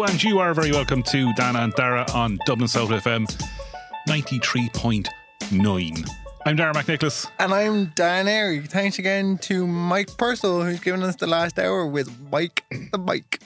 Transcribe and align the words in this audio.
Hello, 0.00 0.10
and 0.10 0.24
you 0.24 0.38
are 0.38 0.54
very 0.54 0.72
welcome 0.72 1.02
to 1.02 1.30
Dan 1.34 1.56
and 1.56 1.74
Dara 1.74 2.06
on 2.14 2.38
Dublin 2.46 2.68
South 2.68 2.88
FM 2.88 3.26
93.9. 4.08 6.10
I'm 6.46 6.56
Dara 6.56 6.72
McNicholas. 6.72 7.30
And 7.38 7.52
I'm 7.52 7.92
Dan 7.94 8.26
Airy. 8.26 8.60
Thanks 8.60 8.98
again 8.98 9.36
to 9.42 9.66
Mike 9.66 10.16
Purcell, 10.16 10.62
who's 10.62 10.80
given 10.80 11.02
us 11.02 11.16
the 11.16 11.26
last 11.26 11.58
hour 11.58 11.86
with 11.86 12.10
Mike 12.32 12.64
the 12.92 12.96
Bike. 12.96 13.40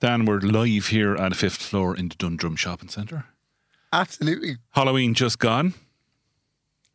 Dan, 0.00 0.26
we're 0.26 0.40
live 0.40 0.88
here 0.88 1.16
at 1.16 1.30
the 1.30 1.34
fifth 1.34 1.62
floor 1.62 1.96
in 1.96 2.10
the 2.10 2.16
Dundrum 2.16 2.54
Shopping 2.54 2.90
Centre. 2.90 3.24
Absolutely. 3.90 4.58
Halloween 4.72 5.14
just 5.14 5.38
gone. 5.38 5.72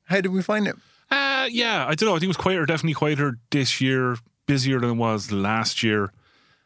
How 0.04 0.22
did 0.22 0.32
we 0.32 0.44
find 0.44 0.68
it? 0.68 0.76
Uh, 1.10 1.48
yeah, 1.50 1.88
I 1.88 1.96
don't 1.96 2.08
know. 2.08 2.16
I 2.16 2.20
think 2.20 2.26
it 2.26 2.28
was 2.28 2.38
quieter, 2.38 2.68
definitely 2.68 2.94
quieter 2.94 3.40
this 3.50 3.82
year, 3.82 4.18
busier 4.46 4.80
than 4.80 4.92
it 4.92 4.98
was 4.98 5.32
last 5.32 5.82
year. 5.82 6.12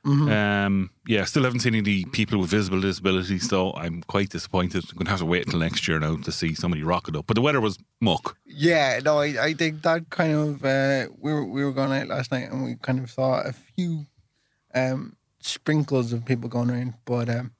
Um, 0.06 0.90
yeah, 1.08 1.24
still 1.24 1.44
haven't 1.44 1.62
seen 1.62 1.76
any 1.76 2.04
people 2.06 2.40
with 2.40 2.50
visible 2.50 2.82
disabilities, 2.82 3.48
so 3.48 3.74
I'm 3.74 4.02
quite 4.04 4.30
disappointed. 4.30 4.84
I'm 4.90 4.98
going 4.98 5.06
to 5.06 5.12
have 5.12 5.20
to 5.20 5.26
wait 5.26 5.46
until 5.46 5.60
next 5.60 5.88
year 5.88 6.00
now 6.00 6.18
to 6.18 6.32
see 6.32 6.54
somebody 6.54 6.84
rock 6.84 7.08
it 7.08 7.16
up. 7.16 7.26
But 7.28 7.36
the 7.36 7.42
weather 7.42 7.62
was 7.62 7.78
muck. 8.02 8.38
Yeah, 8.46 9.00
no, 9.04 9.20
I, 9.20 9.36
I 9.42 9.54
think 9.54 9.82
that 9.84 10.10
kind 10.10 10.34
of 10.34 10.66
uh, 10.66 11.08
we 11.20 11.32
were 11.32 11.46
we 11.46 11.64
were 11.64 11.72
going 11.72 11.94
out 11.94 12.08
last 12.08 12.32
night 12.32 12.52
and 12.52 12.66
we 12.66 12.76
kind 12.76 13.00
of 13.00 13.10
saw 13.10 13.42
a 13.42 13.54
few 13.54 14.06
um, 14.74 15.16
sprinkles 15.40 16.12
of 16.12 16.26
people 16.26 16.50
going 16.50 16.70
around, 16.70 16.96
but 17.06 17.30
um, 17.30 17.54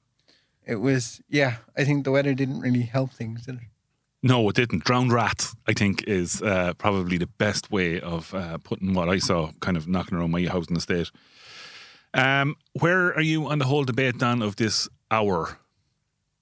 it 0.66 0.76
was 0.76 1.22
yeah. 1.28 1.56
I 1.76 1.84
think 1.84 2.04
the 2.04 2.12
weather 2.12 2.34
didn't 2.34 2.60
really 2.60 2.82
help 2.82 3.12
things. 3.12 3.46
Did 3.46 3.56
it? 3.56 3.60
No, 4.22 4.48
it 4.48 4.56
didn't. 4.56 4.84
Drowned 4.84 5.12
rats, 5.12 5.54
I 5.68 5.74
think, 5.74 6.02
is 6.04 6.40
uh, 6.40 6.72
probably 6.78 7.18
the 7.18 7.26
best 7.26 7.70
way 7.70 8.00
of 8.00 8.32
uh, 8.34 8.56
putting 8.56 8.94
what 8.94 9.10
I 9.10 9.18
saw 9.18 9.50
kind 9.60 9.76
of 9.76 9.86
knocking 9.86 10.16
around 10.16 10.30
my 10.30 10.44
house 10.44 10.66
in 10.66 10.74
the 10.74 10.80
state. 10.80 11.10
Um, 12.14 12.56
where 12.74 13.08
are 13.14 13.20
you 13.20 13.48
on 13.48 13.58
the 13.58 13.64
whole 13.64 13.84
debate, 13.84 14.18
Dan, 14.18 14.40
of 14.40 14.56
this 14.56 14.88
hour, 15.10 15.58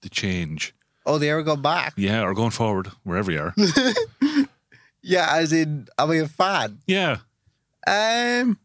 the 0.01 0.09
change? 0.09 0.73
Oh, 1.05 1.17
they 1.17 1.29
ever 1.31 1.43
go 1.43 1.55
back? 1.55 1.93
Yeah, 1.97 2.21
or 2.21 2.33
going 2.33 2.51
forward, 2.51 2.87
wherever 3.03 3.31
you 3.31 3.39
are. 3.41 3.55
Yeah, 5.05 5.27
as 5.35 5.51
in, 5.51 5.89
am 5.99 6.11
I 6.11 6.15
a 6.15 6.27
fan? 6.29 6.79
yeah. 6.87 7.17
Um, 7.85 8.57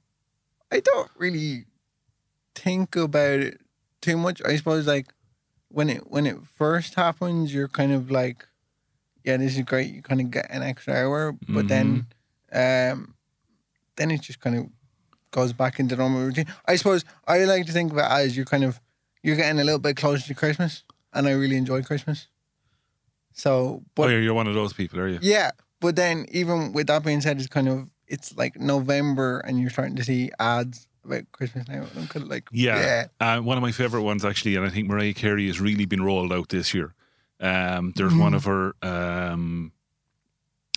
I 0.70 0.78
don't 0.78 1.10
really 1.16 1.64
think 2.54 2.94
about 2.94 3.40
it 3.40 3.60
too 4.00 4.16
much. 4.16 4.40
I 4.46 4.54
suppose 4.54 4.86
like 4.86 5.12
when 5.68 5.90
it 5.90 6.08
when 6.08 6.24
it 6.26 6.36
first 6.56 6.94
happens, 6.94 7.52
you're 7.52 7.66
kind 7.66 7.90
of 7.92 8.12
like, 8.12 8.46
yeah, 9.24 9.36
this 9.36 9.56
is 9.56 9.64
great. 9.64 9.92
You 9.92 10.00
kind 10.02 10.20
of 10.20 10.30
get 10.30 10.46
an 10.50 10.62
extra 10.62 10.94
hour, 10.94 11.34
but 11.48 11.66
then, 11.66 12.06
um, 12.52 13.16
then 13.96 14.12
it 14.12 14.20
just 14.22 14.38
kind 14.38 14.54
of 14.56 14.66
goes 15.30 15.52
back 15.52 15.78
into 15.78 15.96
normal 15.96 16.22
routine. 16.24 16.46
I 16.66 16.76
suppose 16.76 17.04
I 17.26 17.44
like 17.44 17.66
to 17.66 17.72
think 17.72 17.92
of 17.92 17.98
it 17.98 18.04
as 18.08 18.36
you're 18.36 18.46
kind 18.46 18.64
of 18.64 18.80
you're 19.22 19.36
getting 19.36 19.60
a 19.60 19.64
little 19.64 19.80
bit 19.80 19.96
closer 19.96 20.26
to 20.26 20.34
Christmas, 20.34 20.84
and 21.12 21.26
I 21.26 21.32
really 21.32 21.56
enjoy 21.56 21.82
Christmas. 21.82 22.28
So, 23.32 23.82
but 23.94 24.08
oh, 24.10 24.16
you're, 24.16 24.34
one 24.34 24.48
of 24.48 24.54
those 24.54 24.72
people, 24.72 24.98
are 24.98 25.08
you? 25.08 25.18
yeah, 25.22 25.52
but 25.80 25.96
then 25.96 26.26
even 26.30 26.72
with 26.72 26.88
that 26.88 27.04
being 27.04 27.20
said, 27.20 27.38
it's 27.38 27.46
kind 27.46 27.68
of 27.68 27.88
it's 28.06 28.36
like 28.36 28.58
November 28.58 29.38
and 29.40 29.60
you're 29.60 29.70
starting 29.70 29.96
to 29.96 30.04
see 30.04 30.30
ads 30.38 30.88
about 31.04 31.30
Christmas 31.32 31.68
now. 31.68 31.86
I'm 31.96 32.06
kind 32.06 32.24
of 32.24 32.28
like, 32.28 32.48
Yeah. 32.52 33.06
Uh, 33.20 33.40
one 33.40 33.56
of 33.56 33.62
my 33.62 33.72
favourite 33.72 34.02
ones, 34.02 34.24
actually, 34.24 34.56
and 34.56 34.64
I 34.64 34.70
think 34.70 34.88
Mariah 34.88 35.14
Carey 35.14 35.46
has 35.46 35.60
really 35.60 35.84
been 35.84 36.02
rolled 36.02 36.32
out 36.32 36.48
this 36.48 36.74
year. 36.74 36.94
Um, 37.40 37.92
there's 37.94 38.14
one 38.14 38.34
of 38.34 38.44
her. 38.44 38.74
Um, 38.82 39.72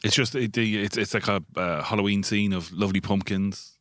it's 0.03 0.15
just 0.15 0.35
it, 0.35 0.55
it's 0.57 0.97
it's 0.97 1.13
like 1.13 1.27
a 1.27 1.43
uh, 1.55 1.81
Halloween 1.83 2.23
scene 2.23 2.53
of 2.53 2.71
lovely 2.71 3.01
pumpkins. 3.01 3.77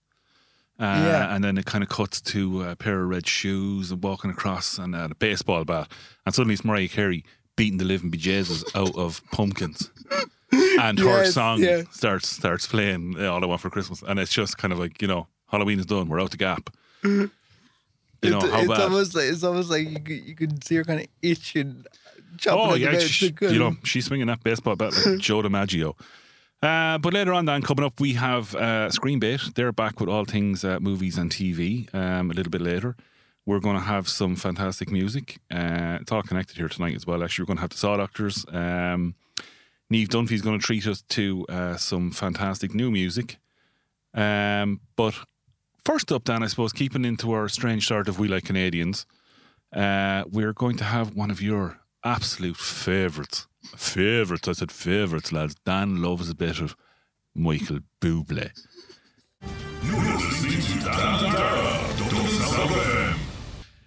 Uh, 0.81 1.03
Yeah. 1.05 1.35
And 1.35 1.45
then 1.45 1.59
it 1.59 1.67
kind 1.67 1.85
of 1.85 1.91
cuts 1.91 2.21
to 2.23 2.63
a 2.63 2.75
pair 2.75 3.03
of 3.03 3.09
red 3.09 3.27
shoes 3.27 3.91
and 3.91 4.03
walking 4.03 4.31
across 4.31 4.79
and 4.79 4.95
uh, 4.95 5.09
a 5.11 5.15
baseball 5.15 5.65
bat. 5.65 5.89
And 6.25 6.35
suddenly 6.35 6.55
it's 6.55 6.65
Mariah 6.65 6.89
Carey 6.89 7.25
beating 7.57 7.79
the 7.79 7.85
living 7.85 8.11
bejesus 8.11 8.65
out 8.75 8.97
of 8.97 9.23
pumpkins. 9.31 9.91
And 10.81 10.99
her 10.99 11.27
song 11.27 11.63
yeah. 11.63 11.83
starts 11.93 12.29
starts 12.29 12.67
playing 12.67 13.17
uh, 13.21 13.31
All 13.31 13.43
I 13.45 13.47
Want 13.47 13.61
for 13.61 13.71
Christmas. 13.71 14.03
And 14.03 14.19
it's 14.19 14.33
just 14.33 14.59
kind 14.59 14.73
of 14.73 14.79
like, 14.79 15.01
you 15.03 15.07
know, 15.09 15.29
Halloween 15.49 15.79
is 15.79 15.87
done. 15.87 16.09
We're 16.09 16.21
out 16.21 16.31
the 16.31 16.37
gap. 16.39 16.71
You 18.23 18.31
know, 18.31 18.39
it's, 18.39 18.51
how 18.51 18.59
it's 18.61 18.69
bad. 18.69 18.81
almost 18.81 19.15
like 19.15 19.25
it's 19.25 19.45
almost 19.45 19.71
like 19.71 19.89
you 19.89 20.01
could, 20.01 20.25
you 20.29 20.35
could 20.35 20.65
see 20.65 20.77
her 20.77 20.85
kind 20.85 21.01
of 21.01 21.07
itching, 21.23 21.85
chopping 22.37 22.61
Oh 22.61 22.73
the 22.73 22.81
yeah, 22.81 22.99
she, 22.99 23.35
you 23.41 23.59
know 23.59 23.77
she's 23.85 24.07
swinging 24.07 24.27
that 24.27 24.43
baseball 24.45 24.77
bat 24.77 24.93
like 24.95 25.19
Joe 25.19 25.43
DiMaggio. 25.43 25.95
Uh, 26.63 26.99
but 26.99 27.15
later 27.15 27.33
on, 27.33 27.47
then 27.47 27.63
coming 27.63 27.85
up, 27.85 28.01
we 28.01 28.15
have 28.15 28.55
uh, 28.55 28.89
Screenbait. 28.91 29.55
They're 29.55 29.73
back 29.73 29.99
with 29.99 30.11
all 30.11 30.27
things 30.27 30.63
uh, 30.63 30.79
movies 30.79 31.17
and 31.17 31.31
TV. 31.31 31.93
Um, 31.95 32.31
a 32.31 32.35
little 32.35 32.51
bit 32.51 32.61
later, 32.61 32.97
we're 33.47 33.61
going 33.61 33.77
to 33.77 33.83
have 33.83 34.09
some 34.09 34.37
fantastic 34.37 34.91
music. 34.91 35.39
Uh, 35.51 35.99
it's 36.03 36.13
all 36.13 36.23
connected 36.23 36.59
here 36.59 36.69
tonight 36.69 36.95
as 36.95 37.07
well. 37.07 37.25
Actually, 37.25 37.45
we're 37.45 37.47
going 37.47 37.57
to 37.57 37.63
have 37.63 37.71
the 37.71 37.79
Saw 37.79 37.97
Doctors. 37.97 38.45
Um, 38.53 39.15
Neve 39.89 40.09
Dunphy's 40.09 40.43
going 40.43 40.59
to 40.59 40.65
treat 40.65 40.87
us 40.87 41.03
to 41.03 41.47
uh, 41.49 41.77
some 41.77 42.11
fantastic 42.11 42.75
new 42.75 42.91
music. 42.91 43.39
Um, 44.13 44.81
but 44.97 45.15
first 45.85 46.13
up, 46.13 46.25
Dan, 46.25 46.43
I 46.43 46.47
suppose, 46.47 46.75
keeping 46.75 47.07
into 47.07 47.33
our 47.33 47.49
strange 47.49 47.87
start 47.87 48.07
of 48.07 48.19
We 48.19 48.29
Like 48.29 48.45
Canadians, 48.45 49.07
uh, 49.75 50.25
we're 50.31 50.53
going 50.53 50.77
to 50.77 50.85
have 50.85 51.15
one 51.15 51.31
of 51.31 51.41
your 51.41 51.81
absolute 52.05 52.57
favourites. 52.57 53.47
Favourites, 53.77 54.49
I 54.49 54.53
said 54.53 54.73
favourites, 54.73 55.33
lads. 55.33 55.55
Dan 55.65 56.03
loves 56.03 56.31
a 56.31 56.35
bit 56.35 56.61
of 56.61 56.77
Michael 57.35 57.81
Bublé. 58.01 58.51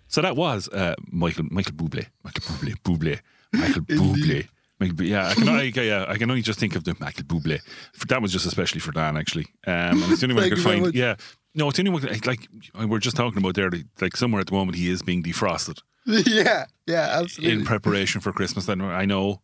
So 0.07 0.22
that 0.22 0.35
was 0.35 0.69
uh, 0.69 0.94
Michael 1.12 1.45
Michael 1.50 1.73
Bublé, 1.73 2.07
Michael 2.23 2.44
Bublé, 2.44 2.75
Bublé, 2.83 3.19
Michael 3.51 3.81
Bublé. 3.81 4.47
Michael, 4.79 5.06
yeah, 5.06 5.29
I 5.29 5.33
can 5.33 5.50
only, 5.50 5.69
yeah, 5.69 6.06
I 6.07 6.17
can 6.17 6.29
only 6.29 6.41
just 6.41 6.59
think 6.59 6.75
of 6.75 6.83
the 6.83 6.95
Michael 7.00 7.23
Bublé. 7.23 7.62
For, 7.94 8.06
that 8.07 8.22
was 8.22 8.31
just 8.31 8.45
especially 8.45 8.79
for 8.79 8.91
Dan, 8.91 9.17
actually. 9.17 9.45
Um, 9.66 10.03
and 10.03 10.12
it's 10.12 10.22
the 10.22 10.25
only 10.25 10.35
one 10.35 10.44
I 10.44 10.50
could 10.50 10.62
find. 10.62 10.81
much. 10.83 10.94
Yeah, 10.94 11.16
no, 11.56 11.69
it's 11.69 11.78
the 11.78 11.88
only 11.88 11.91
one. 11.91 12.19
Like 12.25 12.47
we're 12.88 13.00
just 13.00 13.16
talking 13.16 13.39
about 13.39 13.56
there. 13.56 13.72
Like 14.01 14.17
somewhere 14.17 14.41
at 14.41 14.47
the 14.47 14.53
moment, 14.53 14.78
he 14.78 14.89
is 14.89 15.01
being 15.01 15.23
defrosted 15.23 15.79
yeah, 16.06 16.66
yeah, 16.85 17.19
absolutely. 17.19 17.59
in 17.59 17.66
preparation 17.66 18.22
for 18.22 18.31
Christmas. 18.33 18.66
Then 18.66 18.81
I 18.81 19.06
know, 19.06 19.41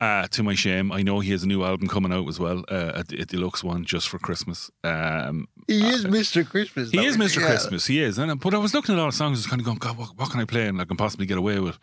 uh, 0.00 0.26
to 0.28 0.42
my 0.42 0.54
shame, 0.54 0.92
I 0.92 1.02
know 1.02 1.20
he 1.20 1.32
has 1.32 1.42
a 1.42 1.46
new 1.48 1.64
album 1.64 1.88
coming 1.88 2.12
out 2.12 2.28
as 2.28 2.38
well, 2.38 2.64
uh, 2.68 2.92
a, 2.94 3.00
a 3.20 3.24
deluxe 3.24 3.64
one 3.64 3.84
just 3.84 4.08
for 4.08 4.18
Christmas. 4.18 4.70
Um, 4.84 5.48
he 5.66 5.86
is 5.86 6.04
Mr. 6.04 6.48
Christmas. 6.48 6.90
he 6.90 7.04
is 7.04 7.16
Mr. 7.16 7.40
Yeah. 7.40 7.46
Christmas. 7.48 7.86
He 7.86 8.00
is. 8.00 8.16
And 8.18 8.40
but 8.40 8.54
I 8.54 8.58
was 8.58 8.74
looking 8.74 8.94
at 8.94 9.00
all 9.00 9.06
the 9.06 9.12
songs, 9.12 9.38
just 9.38 9.50
kind 9.50 9.60
of 9.60 9.66
going, 9.66 9.78
God, 9.78 9.98
what, 9.98 10.10
what 10.16 10.30
can 10.30 10.40
I 10.40 10.44
play 10.44 10.66
and 10.68 10.80
I 10.80 10.84
can 10.84 10.96
possibly 10.96 11.26
get 11.26 11.36
away 11.38 11.58
with? 11.58 11.78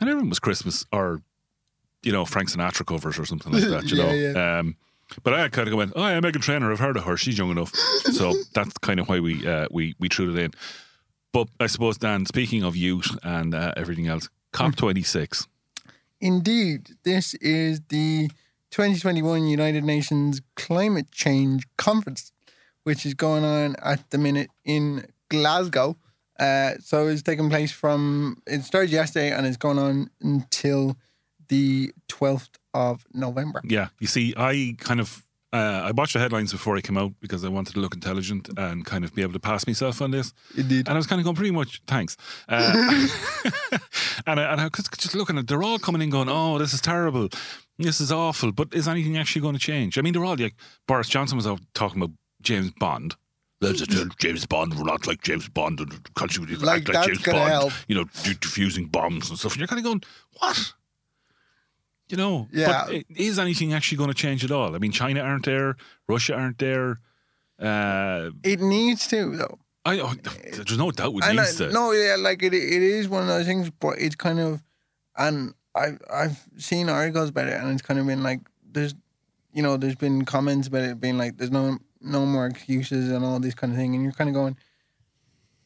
And 0.00 0.08
everyone 0.10 0.28
was 0.30 0.40
Christmas 0.40 0.84
or, 0.92 1.22
you 2.02 2.10
know, 2.12 2.24
Frank 2.24 2.50
Sinatra 2.50 2.84
covers 2.84 3.18
or 3.18 3.24
something 3.24 3.52
like 3.52 3.62
that. 3.68 3.84
You 3.90 4.02
Yeah, 4.02 4.32
know. 4.32 4.58
Um, 4.60 4.76
but 5.22 5.34
I 5.34 5.48
kind 5.48 5.68
of 5.68 5.74
went, 5.74 5.92
oh, 5.94 6.08
yeah, 6.08 6.20
Meghan 6.20 6.40
Trainor. 6.40 6.72
I've 6.72 6.78
heard 6.80 6.96
of 6.96 7.04
her. 7.04 7.16
She's 7.16 7.38
young 7.38 7.50
enough. 7.50 7.72
so 7.74 8.32
that's 8.54 8.76
kind 8.78 8.98
of 8.98 9.08
why 9.08 9.20
we 9.20 9.46
uh, 9.46 9.68
we 9.70 9.94
we 10.00 10.08
threw 10.08 10.34
it 10.34 10.38
in. 10.38 10.50
But 11.32 11.48
I 11.60 11.66
suppose 11.66 11.98
Dan, 11.98 12.26
speaking 12.26 12.62
of 12.64 12.74
youth 12.76 13.16
and 13.22 13.54
uh, 13.54 13.72
everything 13.76 14.08
else, 14.08 14.28
COP 14.52 14.74
twenty 14.74 15.02
six. 15.02 15.46
Indeed, 16.22 16.90
this 17.02 17.34
is 17.34 17.80
the 17.88 18.28
2021 18.70 19.48
United 19.48 19.82
Nations 19.82 20.40
Climate 20.54 21.10
Change 21.10 21.66
Conference, 21.76 22.30
which 22.84 23.04
is 23.04 23.14
going 23.14 23.42
on 23.42 23.74
at 23.82 24.08
the 24.10 24.18
minute 24.18 24.48
in 24.64 25.04
Glasgow. 25.28 25.96
Uh, 26.38 26.74
so 26.78 27.08
it's 27.08 27.22
taking 27.22 27.50
place 27.50 27.72
from, 27.72 28.40
it 28.46 28.62
started 28.62 28.90
yesterday 28.90 29.32
and 29.32 29.44
it's 29.44 29.56
going 29.56 29.80
on 29.80 30.10
until 30.20 30.96
the 31.48 31.92
12th 32.08 32.50
of 32.72 33.04
November. 33.12 33.60
Yeah, 33.64 33.88
you 33.98 34.06
see, 34.06 34.32
I 34.36 34.76
kind 34.78 35.00
of 35.00 35.26
uh, 35.52 35.82
I 35.84 35.90
watched 35.90 36.14
the 36.14 36.18
headlines 36.18 36.50
before 36.52 36.76
I 36.76 36.80
came 36.80 36.96
out 36.96 37.12
because 37.20 37.44
I 37.44 37.48
wanted 37.48 37.74
to 37.74 37.80
look 37.80 37.94
intelligent 37.94 38.48
and 38.56 38.84
kind 38.84 39.04
of 39.04 39.14
be 39.14 39.22
able 39.22 39.34
to 39.34 39.40
pass 39.40 39.66
myself 39.66 40.00
on 40.00 40.10
this. 40.10 40.32
Indeed. 40.56 40.88
And 40.88 40.90
I 40.90 40.96
was 40.96 41.06
kind 41.06 41.20
of 41.20 41.24
going, 41.24 41.36
pretty 41.36 41.50
much, 41.50 41.82
thanks. 41.86 42.16
Uh, 42.48 42.72
and 44.26 44.40
I, 44.40 44.52
and 44.52 44.60
I 44.60 44.64
was 44.64 44.88
just 44.96 45.14
looking 45.14 45.36
at, 45.38 45.46
they're 45.48 45.62
all 45.62 45.78
coming 45.78 46.00
in 46.00 46.10
going, 46.10 46.28
oh, 46.30 46.58
this 46.58 46.72
is 46.72 46.80
terrible. 46.80 47.28
This 47.78 48.00
is 48.00 48.10
awful. 48.10 48.52
But 48.52 48.72
is 48.72 48.88
anything 48.88 49.16
actually 49.18 49.42
going 49.42 49.54
to 49.54 49.60
change? 49.60 49.98
I 49.98 50.02
mean, 50.02 50.12
they're 50.14 50.24
all 50.24 50.36
like, 50.36 50.54
Boris 50.86 51.08
Johnson 51.08 51.36
was 51.36 51.46
out 51.46 51.60
talking 51.74 52.02
about 52.02 52.14
James 52.40 52.70
Bond. 52.78 53.16
There's 53.60 53.80
a 53.80 53.86
James 54.18 54.44
Bond, 54.44 54.74
we're 54.74 54.82
not 54.84 55.06
like 55.06 55.22
James 55.22 55.48
Bond 55.48 55.78
and 55.78 55.92
Like, 56.62 56.80
act 56.80 56.88
like 56.92 57.06
James 57.06 57.22
Bond, 57.22 57.50
help. 57.50 57.72
you 57.86 57.94
know, 57.94 58.04
diffusing 58.40 58.86
bombs 58.86 59.30
and 59.30 59.38
stuff. 59.38 59.52
And 59.52 59.60
you're 59.60 59.68
kind 59.68 59.78
of 59.78 59.84
going, 59.84 60.02
what? 60.40 60.72
You 62.12 62.18
know, 62.18 62.46
Yeah. 62.52 62.84
but 62.88 63.04
is 63.08 63.38
anything 63.38 63.72
actually 63.72 63.96
going 63.96 64.10
to 64.10 64.14
change 64.14 64.44
at 64.44 64.50
all? 64.50 64.74
I 64.76 64.78
mean, 64.78 64.92
China 64.92 65.20
aren't 65.20 65.46
there, 65.46 65.76
Russia 66.06 66.34
aren't 66.34 66.58
there. 66.58 67.00
Uh, 67.58 68.30
It 68.44 68.60
needs 68.60 69.08
to, 69.08 69.34
though. 69.36 69.58
I, 69.86 69.98
oh, 69.98 70.12
there's 70.52 70.76
no 70.76 70.90
doubt 70.90 71.14
it 71.14 71.24
And 71.24 71.40
I, 71.40 71.50
to. 71.50 71.72
no, 71.72 71.92
yeah, 71.92 72.16
like 72.18 72.42
it, 72.42 72.52
it 72.52 72.82
is 72.82 73.08
one 73.08 73.22
of 73.22 73.28
those 73.28 73.46
things, 73.46 73.70
but 73.70 73.98
it's 73.98 74.14
kind 74.14 74.38
of, 74.40 74.62
and 75.16 75.54
I've 75.74 75.98
I've 76.12 76.38
seen 76.58 76.90
articles 76.90 77.30
about 77.30 77.48
it, 77.48 77.54
and 77.54 77.72
it's 77.72 77.80
kind 77.82 77.98
of 77.98 78.06
been 78.06 78.22
like, 78.22 78.40
there's, 78.70 78.94
you 79.54 79.62
know, 79.62 79.78
there's 79.78 79.96
been 79.96 80.26
comments 80.26 80.68
about 80.68 80.82
it 80.84 81.00
being 81.00 81.16
like, 81.16 81.38
there's 81.38 81.50
no, 81.50 81.78
no 82.02 82.26
more 82.26 82.46
excuses 82.46 83.10
and 83.10 83.24
all 83.24 83.40
this 83.40 83.54
kind 83.54 83.72
of 83.72 83.78
thing, 83.78 83.94
and 83.94 84.02
you're 84.04 84.12
kind 84.12 84.28
of 84.28 84.34
going, 84.34 84.56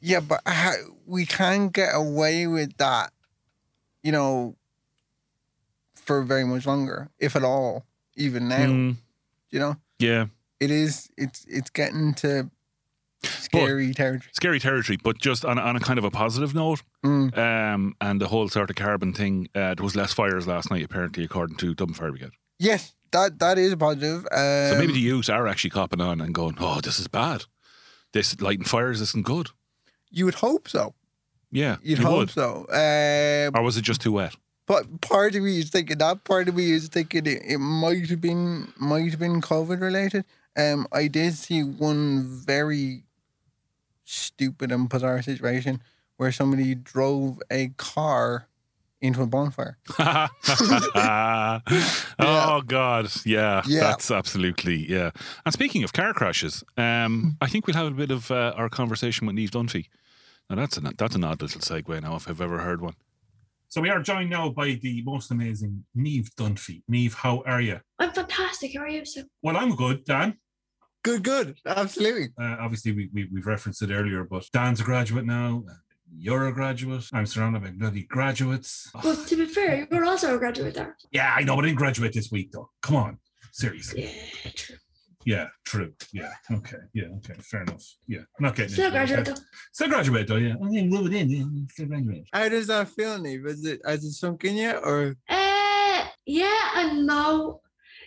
Yeah, 0.01 0.21
but 0.21 0.41
how, 0.47 0.73
we 1.07 1.27
can't 1.27 1.73
get 1.73 1.91
away 1.93 2.47
with 2.47 2.77
that, 2.77 3.13
you 4.05 4.13
know, 4.13 4.55
for 6.07 6.23
very 6.23 6.45
much 6.45 6.67
longer, 6.67 7.09
if 7.19 7.37
at 7.37 7.43
all, 7.45 7.85
even 8.17 8.49
now. 8.49 8.67
Mm, 8.67 8.97
You 9.51 9.61
know, 9.61 9.77
yeah, 9.99 10.27
it 10.61 10.71
is. 10.71 11.09
It's 11.17 11.45
it's 11.49 11.71
getting 11.71 12.15
to 12.15 12.51
scary 13.23 13.93
territory. 13.95 14.31
scary 14.33 14.61
territory. 14.61 14.99
But 15.03 15.19
just 15.19 15.45
on, 15.45 15.59
on 15.59 15.77
a 15.77 15.81
kind 15.81 15.99
of 15.99 16.05
a 16.05 16.11
positive 16.11 16.55
note, 16.55 16.83
Mm. 17.05 17.37
um, 17.39 17.95
and 18.01 18.21
the 18.21 18.29
whole 18.29 18.49
sort 18.49 18.71
of 18.71 18.77
carbon 18.77 19.13
thing, 19.13 19.49
uh, 19.55 19.75
there 19.75 19.85
was 19.85 19.95
less 19.97 20.13
fires 20.13 20.47
last 20.47 20.71
night, 20.71 20.85
apparently, 20.85 21.25
according 21.25 21.57
to 21.59 21.75
Dublin 21.75 21.95
Fire 21.95 22.11
Brigade. 22.11 22.33
Yes, 22.59 22.95
that 23.13 23.39
that 23.39 23.59
is 23.59 23.75
positive. 23.77 24.27
Um, 24.33 24.71
So 24.71 24.77
maybe 24.79 24.93
the 24.93 25.01
youth 25.13 25.29
are 25.29 25.47
actually 25.49 25.71
copping 25.71 26.01
on 26.01 26.21
and 26.21 26.35
going, 26.35 26.57
"Oh, 26.59 26.81
this 26.81 26.99
is 26.99 27.09
bad. 27.09 27.45
This 28.13 28.41
lighting 28.41 28.67
fires 28.67 29.01
isn't 29.01 29.25
good." 29.27 29.51
you 30.11 30.25
would 30.25 30.37
hope 30.37 30.69
so. 30.69 30.95
Yeah, 31.53 31.77
You'd 31.83 31.99
you 31.99 32.05
hope 32.07 32.17
would. 32.19 32.31
so. 32.31 32.67
Um, 32.71 33.55
Or 33.55 33.63
was 33.63 33.77
it 33.77 33.83
just 33.83 34.01
too 34.01 34.13
wet? 34.13 34.35
But 34.67 35.01
part 35.01 35.35
of 35.37 35.43
me 35.43 35.59
is 35.61 35.71
thinking 35.71 35.99
that 35.99 36.25
part 36.25 36.49
of 36.49 36.57
me 36.57 36.73
is 36.73 36.89
thinking 36.89 37.27
it, 37.27 37.43
it 37.45 37.59
might 37.59 38.11
have 38.11 38.21
been 38.21 38.73
might 38.77 39.11
have 39.11 39.21
been 39.21 39.41
COVID 39.41 39.81
related. 39.81 40.25
Um, 40.57 40.89
I 40.93 41.07
did 41.07 41.35
see 41.35 41.63
one 41.63 42.23
very 42.25 43.05
stupid 44.05 44.73
and 44.73 44.89
bizarre 44.89 45.23
situation 45.23 45.81
where 46.17 46.33
somebody 46.33 46.75
drove 46.75 47.41
a 47.51 47.69
car 47.77 48.49
into 49.01 49.21
a 49.23 49.27
bonfire. 49.27 49.77
oh 52.19 52.63
God, 52.67 53.11
yeah, 53.25 53.63
Yeah. 53.67 53.81
that's 53.81 54.11
absolutely 54.11 54.91
yeah. 54.91 55.11
And 55.45 55.53
speaking 55.53 55.85
of 55.85 55.93
car 55.93 56.13
crashes, 56.15 56.65
um, 56.77 57.37
I 57.41 57.47
think 57.47 57.67
we'll 57.67 57.77
have 57.77 57.87
a 57.87 57.91
bit 57.91 58.11
of 58.11 58.31
uh, 58.31 58.53
our 58.57 58.69
conversation 58.69 59.27
with 59.27 59.37
Neve 59.37 59.51
Dunphy. 59.51 59.89
Now 60.49 60.57
that's 60.57 60.77
an 60.77 60.93
that's 60.97 61.15
an 61.15 61.25
odd 61.25 61.43
little 61.43 61.61
segue 61.61 62.03
now 62.03 62.17
if 62.17 62.29
I've 62.29 62.41
ever 62.41 62.59
heard 62.59 62.81
one. 62.81 62.95
So 63.69 63.81
we 63.81 63.91
are 63.91 64.01
joined 64.01 64.31
now 64.31 64.49
by 64.51 64.79
the 64.81 65.03
most 65.05 65.31
amazing 65.31 65.85
Neve 65.95 66.31
Dunphy. 66.39 66.83
Neve, 66.89 67.15
how 67.15 67.43
are 67.47 67.61
you? 67.61 67.81
I'm 67.99 68.13
fantastic. 68.13 68.75
How 68.75 68.83
are 68.83 68.89
you, 68.89 69.05
sir? 69.05 69.25
Well, 69.43 69.57
I'm 69.57 69.75
good, 69.75 70.05
Dan. 70.05 70.39
Good, 71.03 71.23
good, 71.23 71.57
absolutely. 71.67 72.29
Uh, 72.41 72.57
obviously, 72.61 72.93
we, 72.93 73.11
we 73.13 73.29
we've 73.33 73.47
referenced 73.47 73.83
it 73.83 73.91
earlier, 73.91 74.25
but 74.25 74.45
Dan's 74.53 74.81
a 74.81 74.85
graduate 74.85 75.25
now. 75.25 75.65
You're 76.17 76.49
a 76.49 76.53
graduate. 76.53 77.05
I'm 77.13 77.27
surrounded 77.27 77.63
by 77.63 77.71
bloody 77.71 78.05
graduates. 78.05 78.91
But 79.03 79.27
to 79.29 79.37
be 79.37 79.47
fair, 79.47 79.87
you're 79.91 80.05
also 80.05 80.35
a 80.35 80.39
graduate 80.39 80.75
there. 80.75 80.97
Yeah, 81.13 81.33
I 81.37 81.43
know, 81.43 81.57
but 81.57 81.65
I 81.65 81.69
didn't 81.69 81.79
graduate 81.79 82.13
this 82.13 82.31
week 82.31 82.51
though. 82.53 82.71
Come 82.83 82.97
on, 82.97 83.19
seriously. 83.53 84.05
Yeah, 84.05 84.51
true. 84.55 84.77
Yeah, 85.27 85.49
true. 85.65 85.93
Yeah, 86.13 86.33
okay. 86.53 86.79
Yeah, 86.95 87.09
okay. 87.17 87.35
Fair 87.41 87.63
enough. 87.63 87.85
Yeah, 88.07 88.21
I'm 88.21 88.45
not 88.45 88.55
getting 88.55 88.73
Still 88.73 88.93
graduate 88.93 89.21
okay? 89.21 89.33
though. 89.33 89.43
Still 89.73 89.89
graduate 89.89 90.29
though. 90.29 90.37
Yeah, 90.37 90.55
okay, 90.65 90.89
rub 90.89 91.07
it 91.07 91.15
in. 91.15 91.29
Yeah, 91.29 91.45
still 91.69 91.87
graduate. 91.87 92.25
How 92.33 92.49
does 92.49 92.69
that 92.69 92.89
feel, 92.89 93.19
Neve? 93.19 93.45
Is 93.47 93.65
it 93.67 93.81
has 93.85 94.05
it 94.05 94.13
sunk 94.13 94.45
in 94.45 94.55
yet, 94.57 94.77
or 94.85 95.17
Uh, 95.29 96.05
yeah 96.25 96.71
and 96.77 97.07
no. 97.07 97.61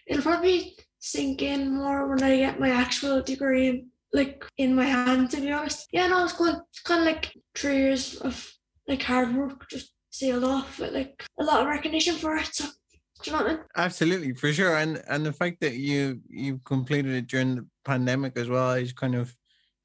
It'll 0.08 0.24
probably 0.24 0.78
sink 1.00 1.42
in 1.42 1.76
more 1.76 2.08
when 2.08 2.24
I 2.24 2.38
get 2.38 2.60
my 2.60 2.70
actual 2.70 3.22
degree, 3.22 3.86
like 4.14 4.46
in 4.58 4.74
my 4.74 4.86
hand. 4.86 5.30
To 5.32 5.42
be 5.42 5.52
honest, 5.52 5.88
yeah, 5.92 6.08
no, 6.08 6.24
it's 6.24 6.34
good. 6.34 6.56
It's 6.72 6.82
kind 6.82 7.02
of 7.02 7.06
like 7.06 7.34
three 7.54 7.76
years 7.76 8.16
of 8.16 8.50
like 8.88 9.02
hard 9.02 9.36
work 9.36 9.70
just 9.70 9.94
sealed 10.10 10.46
off 10.46 10.80
with 10.80 10.94
like 10.94 11.22
a 11.38 11.44
lot 11.44 11.62
of 11.62 11.68
recognition 11.68 12.16
for 12.16 12.38
it. 12.38 12.50
So, 12.54 12.66
do 13.22 13.32
you 13.32 13.38
know 13.38 13.44
what 13.44 13.52
I 13.52 13.56
mean? 13.56 13.64
absolutely 13.76 14.34
for 14.34 14.52
sure? 14.54 14.76
And 14.78 15.02
and 15.08 15.26
the 15.26 15.34
fact 15.34 15.62
that 15.62 15.76
you 15.76 16.22
you 16.30 16.60
completed 16.66 17.14
it 17.14 17.28
during 17.28 17.56
the 17.56 17.66
pandemic 17.86 18.38
as 18.38 18.48
well 18.50 18.72
is 18.72 18.94
kind 18.94 19.16
of 19.16 19.36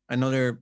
another 0.09 0.61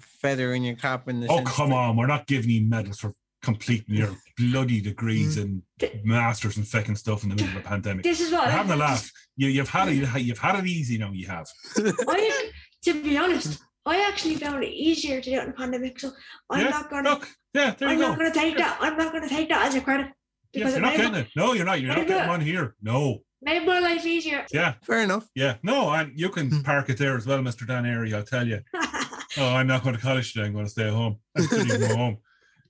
feather 0.00 0.54
in 0.54 0.62
your 0.62 0.76
cap. 0.76 1.08
In 1.08 1.20
the 1.20 1.28
Oh 1.28 1.42
come 1.42 1.70
that- 1.70 1.76
on, 1.76 1.96
we're 1.96 2.06
not 2.06 2.26
giving 2.26 2.50
you 2.50 2.62
medals 2.62 3.00
for 3.00 3.14
completing 3.42 3.96
your 3.96 4.16
bloody 4.38 4.80
degrees 4.80 5.36
mm. 5.36 5.42
and 5.42 5.62
masters 6.04 6.56
and 6.56 6.66
fucking 6.66 6.94
stuff 6.94 7.24
in 7.24 7.30
the 7.30 7.34
middle 7.34 7.56
of 7.56 7.64
a 7.64 7.68
pandemic. 7.68 8.04
This 8.04 8.20
is 8.20 8.30
what 8.32 8.44
You're 8.44 8.52
having 8.52 8.72
a 8.72 8.76
laugh. 8.76 9.10
You, 9.36 9.48
you've 9.48 9.68
had 9.68 9.88
it. 9.88 10.22
You've 10.22 10.38
had 10.38 10.58
it 10.60 10.66
easy 10.66 10.98
now. 10.98 11.10
You 11.10 11.26
have. 11.26 11.48
I, 11.76 12.50
to 12.84 13.02
be 13.02 13.16
honest, 13.16 13.60
I 13.84 14.06
actually 14.08 14.36
found 14.36 14.62
it 14.62 14.72
easier 14.72 15.20
to 15.20 15.30
do 15.30 15.36
it 15.36 15.42
in 15.42 15.46
the 15.48 15.52
pandemic. 15.54 15.98
So 15.98 16.12
I'm 16.50 16.64
Yeah, 16.64 16.70
not 16.70 16.90
gonna. 16.90 17.10
Look, 17.10 17.28
yeah, 17.52 17.74
there 17.76 17.88
you 17.88 17.94
I'm 17.94 18.00
go. 18.00 18.08
not 18.08 18.18
gonna 18.18 18.32
take 18.32 18.56
that. 18.58 18.78
I'm 18.80 18.96
not 18.96 19.12
gonna 19.12 19.28
take 19.28 19.48
that 19.48 19.66
as 19.66 19.74
a 19.74 19.80
credit 19.80 20.06
Yeah, 20.06 20.12
because 20.52 20.72
you're 20.72 20.82
not 20.82 20.96
getting 20.96 21.14
it. 21.14 21.28
No, 21.36 21.52
you're 21.54 21.64
not. 21.64 21.80
You're 21.80 21.94
not 21.94 22.06
getting 22.06 22.28
one 22.28 22.40
here. 22.40 22.74
No. 22.82 23.18
made 23.40 23.64
my 23.66 23.78
life 23.80 24.04
easier. 24.06 24.46
Yeah, 24.52 24.74
Fair 24.84 25.02
enough. 25.02 25.28
yeah. 25.34 25.56
No, 25.62 25.90
and 25.90 26.12
you 26.18 26.28
can 26.28 26.62
park 26.62 26.88
it 26.90 26.98
there 26.98 27.16
as 27.16 27.26
well, 27.26 27.38
Mr. 27.40 27.66
Dan 27.66 27.86
Airy. 27.86 28.14
I'll 28.14 28.24
tell 28.24 28.46
you. 28.46 28.60
Oh, 29.38 29.54
I'm 29.54 29.66
not 29.66 29.82
going 29.82 29.94
to 29.94 30.00
college 30.02 30.34
today. 30.34 30.44
I'm 30.44 30.52
going 30.52 30.66
to 30.66 30.70
stay 30.70 30.86
at 30.88 30.92
home. 30.92 31.16
I'm 31.34 31.46
going 31.46 31.66
to 31.66 31.78
go 31.78 31.96
home. 31.96 32.18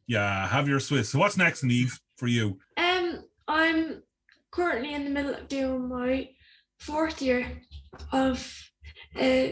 Yeah, 0.07 0.47
have 0.47 0.69
your 0.69 0.79
Swiss. 0.79 1.09
So 1.11 1.19
what's 1.19 1.37
next, 1.37 1.65
Neve, 1.65 1.99
for 2.19 2.29
you? 2.29 2.57
um, 2.77 3.25
I'm 3.49 4.01
currently 4.53 4.95
in 4.95 5.03
the 5.03 5.11
middle 5.11 5.35
of 5.35 5.49
doing 5.49 5.89
my 5.89 6.29
fourth 6.79 7.21
year 7.21 7.63
of. 8.13 8.37
Uh, 9.21 9.49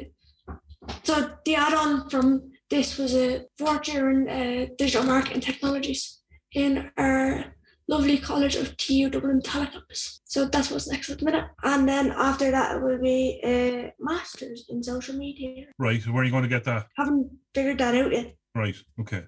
so 1.03 1.31
the 1.45 1.57
add-on 1.57 2.09
from 2.11 2.53
this 2.71 2.97
was 2.97 3.13
a 3.17 3.45
fourth 3.59 3.89
year 3.89 4.09
in 4.13 4.29
uh, 4.29 4.67
digital 4.79 5.05
marketing 5.05 5.41
technologies 5.41 6.21
in 6.53 6.93
our 6.97 7.57
lovely 7.91 8.19
college 8.19 8.55
of 8.55 8.77
TU 8.77 9.11
Dublin 9.11 9.43
Telecampus. 9.43 10.21
So 10.25 10.47
that's 10.47 10.71
what's 10.71 10.89
next 10.89 11.11
at 11.11 11.19
the 11.19 11.25
minute. 11.25 11.45
And 11.65 11.89
then 11.89 12.13
after 12.13 12.53
that, 12.53 12.77
it 12.77 12.83
will 12.83 13.01
be 13.01 13.41
a 13.45 13.93
master's 13.99 14.67
in 14.69 14.81
social 14.81 15.17
media. 15.17 15.67
Right. 15.77 16.01
So 16.01 16.13
where 16.13 16.23
are 16.23 16.25
you 16.25 16.31
going 16.31 16.45
to 16.45 16.49
get 16.49 16.65
that? 16.65 16.87
Haven't 16.97 17.29
figured 17.53 17.79
that 17.79 17.97
out 17.97 18.13
yet. 18.13 18.37
Right. 18.55 18.77
Okay. 19.01 19.25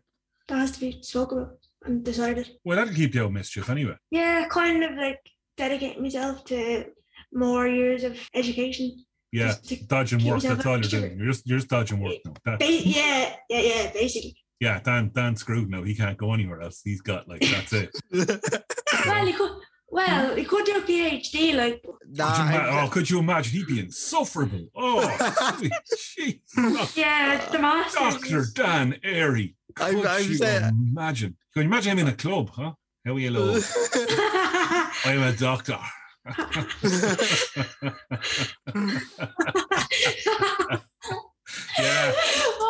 That 0.47 0.59
has 0.59 0.70
to 0.73 0.81
be 0.81 1.03
spoken 1.03 1.38
about 1.38 1.59
and 1.85 2.05
decided. 2.05 2.50
Well, 2.64 2.76
that'll 2.76 2.94
keep 2.94 3.14
you 3.14 3.23
out 3.23 3.26
of 3.26 3.32
mischief 3.32 3.69
anyway. 3.69 3.97
Yeah, 4.12 4.47
kind 4.49 4.85
of 4.85 4.93
like 4.94 5.19
dedicate 5.56 6.00
myself 6.00 6.44
to 6.47 6.85
more 7.32 7.67
years 7.67 8.05
of 8.05 8.17
education. 8.32 9.05
Yeah. 9.32 9.55
Dodging 9.87 10.25
work. 10.25 10.41
That's 10.41 10.65
all 10.67 10.79
you're 10.79 10.82
doing. 10.82 11.19
You're 11.19 11.32
just, 11.32 11.47
you're 11.49 11.58
just 11.58 11.69
dodging 11.69 12.00
work 12.00 12.15
now. 12.47 12.58
Yeah, 12.61 13.35
yeah, 13.49 13.61
yeah, 13.61 13.93
basically. 13.93 14.37
Yeah. 14.62 14.81
Dan, 14.81 15.11
Dan 15.14 15.35
screwed 15.37 15.69
now. 15.69 15.82
He 15.82 15.94
can't 15.94 16.17
go 16.17 16.32
anywhere 16.32 16.61
else. 16.62 16.81
He's 16.85 17.00
got 17.03 17.29
like, 17.29 17.41
that's 17.41 17.73
it. 17.73 17.91
Well, 19.06 19.26
he 19.26 19.32
could. 19.32 19.50
Well, 19.91 20.37
he 20.37 20.44
could 20.44 20.64
do 20.64 20.76
a 20.76 20.81
PhD, 20.81 21.55
like. 21.55 21.85
Nah, 22.08 22.31
Could 22.32 22.39
you 22.39 22.48
ima- 22.60 22.69
oh, 22.70 22.89
could 22.89 23.10
you 23.10 23.19
imagine? 23.19 23.53
He'd 23.58 23.67
be 23.67 23.81
insufferable. 23.81 24.65
Oh, 24.77 25.01
jeez. 26.17 26.96
Yeah, 26.96 27.44
the 27.51 27.58
masters. 27.58 28.15
Doctor 28.15 28.44
Dan 28.55 28.96
Airy. 29.05 29.56
I'm- 29.79 29.94
Could 29.96 30.06
I'm 30.06 30.22
you 30.31 30.34
saying- 30.37 30.65
imagine? 30.93 31.37
Can 31.53 31.63
you 31.65 31.69
imagine 31.69 31.93
him 31.98 32.06
in 32.06 32.13
a 32.15 32.17
club, 32.17 32.51
huh? 32.51 32.72
How 33.05 33.13
are 33.15 33.19
you, 33.19 33.31
love? 33.31 33.67
I'm 35.05 35.22
a 35.22 35.32
doctor. 35.37 35.79
yeah. 41.79 42.13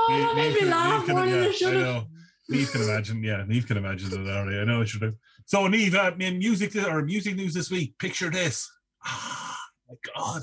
Oh, 0.09 0.18
that 0.18 0.37
made 0.37 0.54
me 0.54 0.68
laugh 0.68 1.06
more 1.09 1.21
than 1.26 1.42
yeah, 1.42 1.49
I 1.49 1.52
should 1.52 1.75
have. 1.75 2.04
Neve 2.49 2.71
can 2.73 2.82
imagine. 2.82 3.23
Yeah, 3.25 3.44
Neve 3.47 3.66
can 3.66 3.76
imagine 3.76 4.12
it 4.12 4.28
already. 4.30 4.59
I 4.59 4.64
know 4.64 4.82
I 4.82 4.85
should 4.85 5.02
have. 5.02 5.14
So, 5.47 5.66
Neve, 5.68 5.94
uh, 5.94 6.12
in 6.18 6.38
music 6.38 6.75
or 6.76 7.02
music 7.02 7.37
news 7.37 7.54
this 7.54 7.71
week. 7.71 7.99
Picture 7.99 8.30
this. 8.30 8.68
Ah, 9.04 9.59
my 9.88 9.97
God, 10.14 10.42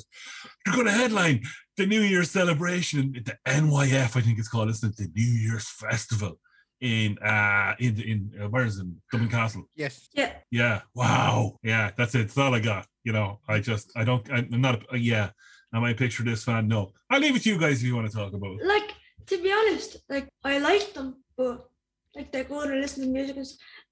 you're 0.66 0.76
going 0.76 0.88
to 0.88 0.92
headline 0.92 1.44
the 1.78 1.86
New 1.86 2.02
Year's 2.02 2.30
celebration, 2.32 3.14
the 3.24 3.38
NYF, 3.48 4.18
I 4.18 4.22
think 4.22 4.38
it's 4.38 4.50
called, 4.50 4.70
isn't 4.70 4.90
it? 4.90 4.98
The 4.98 5.10
New 5.16 5.32
Year's 5.48 5.70
Festival 5.70 6.40
in 6.82 7.18
uh 7.20 7.76
in 7.80 8.00
in 8.02 8.32
uh, 8.42 8.48
where 8.50 8.66
is 8.66 8.80
it? 8.80 8.88
Dublin 9.12 9.30
Castle. 9.30 9.64
yes. 9.76 10.08
Yeah, 10.14 10.34
Yeah. 10.50 10.82
Wow. 10.96 11.58
Yeah, 11.62 11.92
that's 11.98 12.16
it. 12.16 12.20
That's 12.20 12.38
all 12.38 12.56
I 12.56 12.60
got. 12.60 12.86
You 13.04 13.12
know, 13.12 13.40
I 13.50 13.60
just 13.60 13.92
I 13.98 14.04
don't 14.06 14.26
I'm 14.32 14.62
not 14.62 14.84
a, 14.94 14.98
yeah. 14.98 15.32
Am 15.74 15.84
I 15.84 15.92
a 15.92 15.96
picture 15.96 16.24
this 16.24 16.44
fan? 16.46 16.68
No. 16.68 16.92
I'll 17.10 17.20
leave 17.20 17.36
it 17.36 17.44
to 17.44 17.50
you 17.50 17.60
guys 17.60 17.82
if 17.82 17.84
you 17.88 17.96
want 17.96 18.10
to 18.10 18.16
talk 18.16 18.34
about 18.34 18.60
it. 18.60 18.66
like 18.66 18.94
to 19.30 19.42
be 19.42 19.52
honest, 19.52 19.98
like 20.10 20.28
I 20.44 20.58
like 20.58 20.94
them, 20.94 21.24
but 21.38 21.70
like 22.16 22.32
they're 22.32 22.44
good 22.44 22.70
and 22.70 22.82
listen 22.82 23.04
to 23.04 23.10
music, 23.10 23.38
and, 23.38 23.46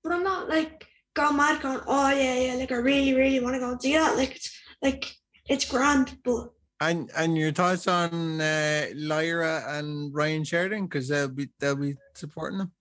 but 0.04 0.12
I'm 0.14 0.24
not 0.24 0.50
like 0.50 0.86
going 1.16 1.38
mad, 1.38 1.62
going, 1.62 1.80
oh 1.88 2.10
yeah, 2.10 2.36
yeah, 2.36 2.54
like 2.56 2.72
I 2.72 2.76
really, 2.76 3.14
really 3.14 3.40
want 3.40 3.56
to 3.56 3.60
go 3.60 3.72
and 3.72 3.82
see 3.82 3.94
that. 3.94 4.18
Like 4.18 4.36
it's 4.36 4.60
like 4.82 5.16
it's 5.48 5.66
grand, 5.66 6.18
but 6.24 6.50
And 6.82 7.10
and 7.16 7.38
your 7.38 7.52
thoughts 7.52 7.88
on 7.88 8.42
uh, 8.42 8.88
Lyra 8.96 9.64
and 9.68 10.14
Ryan 10.14 10.44
Sheridan 10.44 10.86
because 10.86 11.08
they'll 11.08 11.30
be 11.30 11.50
they'll 11.60 11.76
be 11.76 11.96
supporting 12.16 12.60
them. 12.60 12.72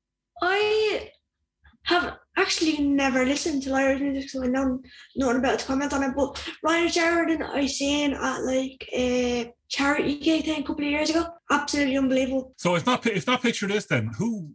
I 0.43 0.76
have 1.87 2.19
actually 2.37 2.79
never 2.83 3.25
listened 3.25 3.63
to 3.63 3.71
Lyra's 3.71 4.01
music, 4.01 4.29
so 4.29 4.43
I 4.43 4.49
know 4.49 4.81
nothing 5.17 5.39
about 5.39 5.59
to 5.61 5.67
comment 5.67 5.93
on 5.93 6.03
it. 6.03 6.15
But 6.17 6.43
Ryan 6.63 6.89
Sheridan, 6.89 7.43
I 7.43 7.67
seen 7.67 8.13
at 8.13 8.45
like 8.45 8.89
a 8.93 9.53
charity 9.69 10.19
gig 10.19 10.45
thing 10.45 10.63
a 10.63 10.67
couple 10.67 10.85
of 10.85 10.91
years 10.91 11.11
ago. 11.11 11.27
Absolutely 11.51 11.97
unbelievable. 11.97 12.55
So 12.59 12.75
if 12.75 12.87
not 12.87 13.07
if 13.07 13.27
not 13.27 13.43
picture 13.43 13.67
this 13.67 13.87
then, 13.87 14.11
who 14.19 14.51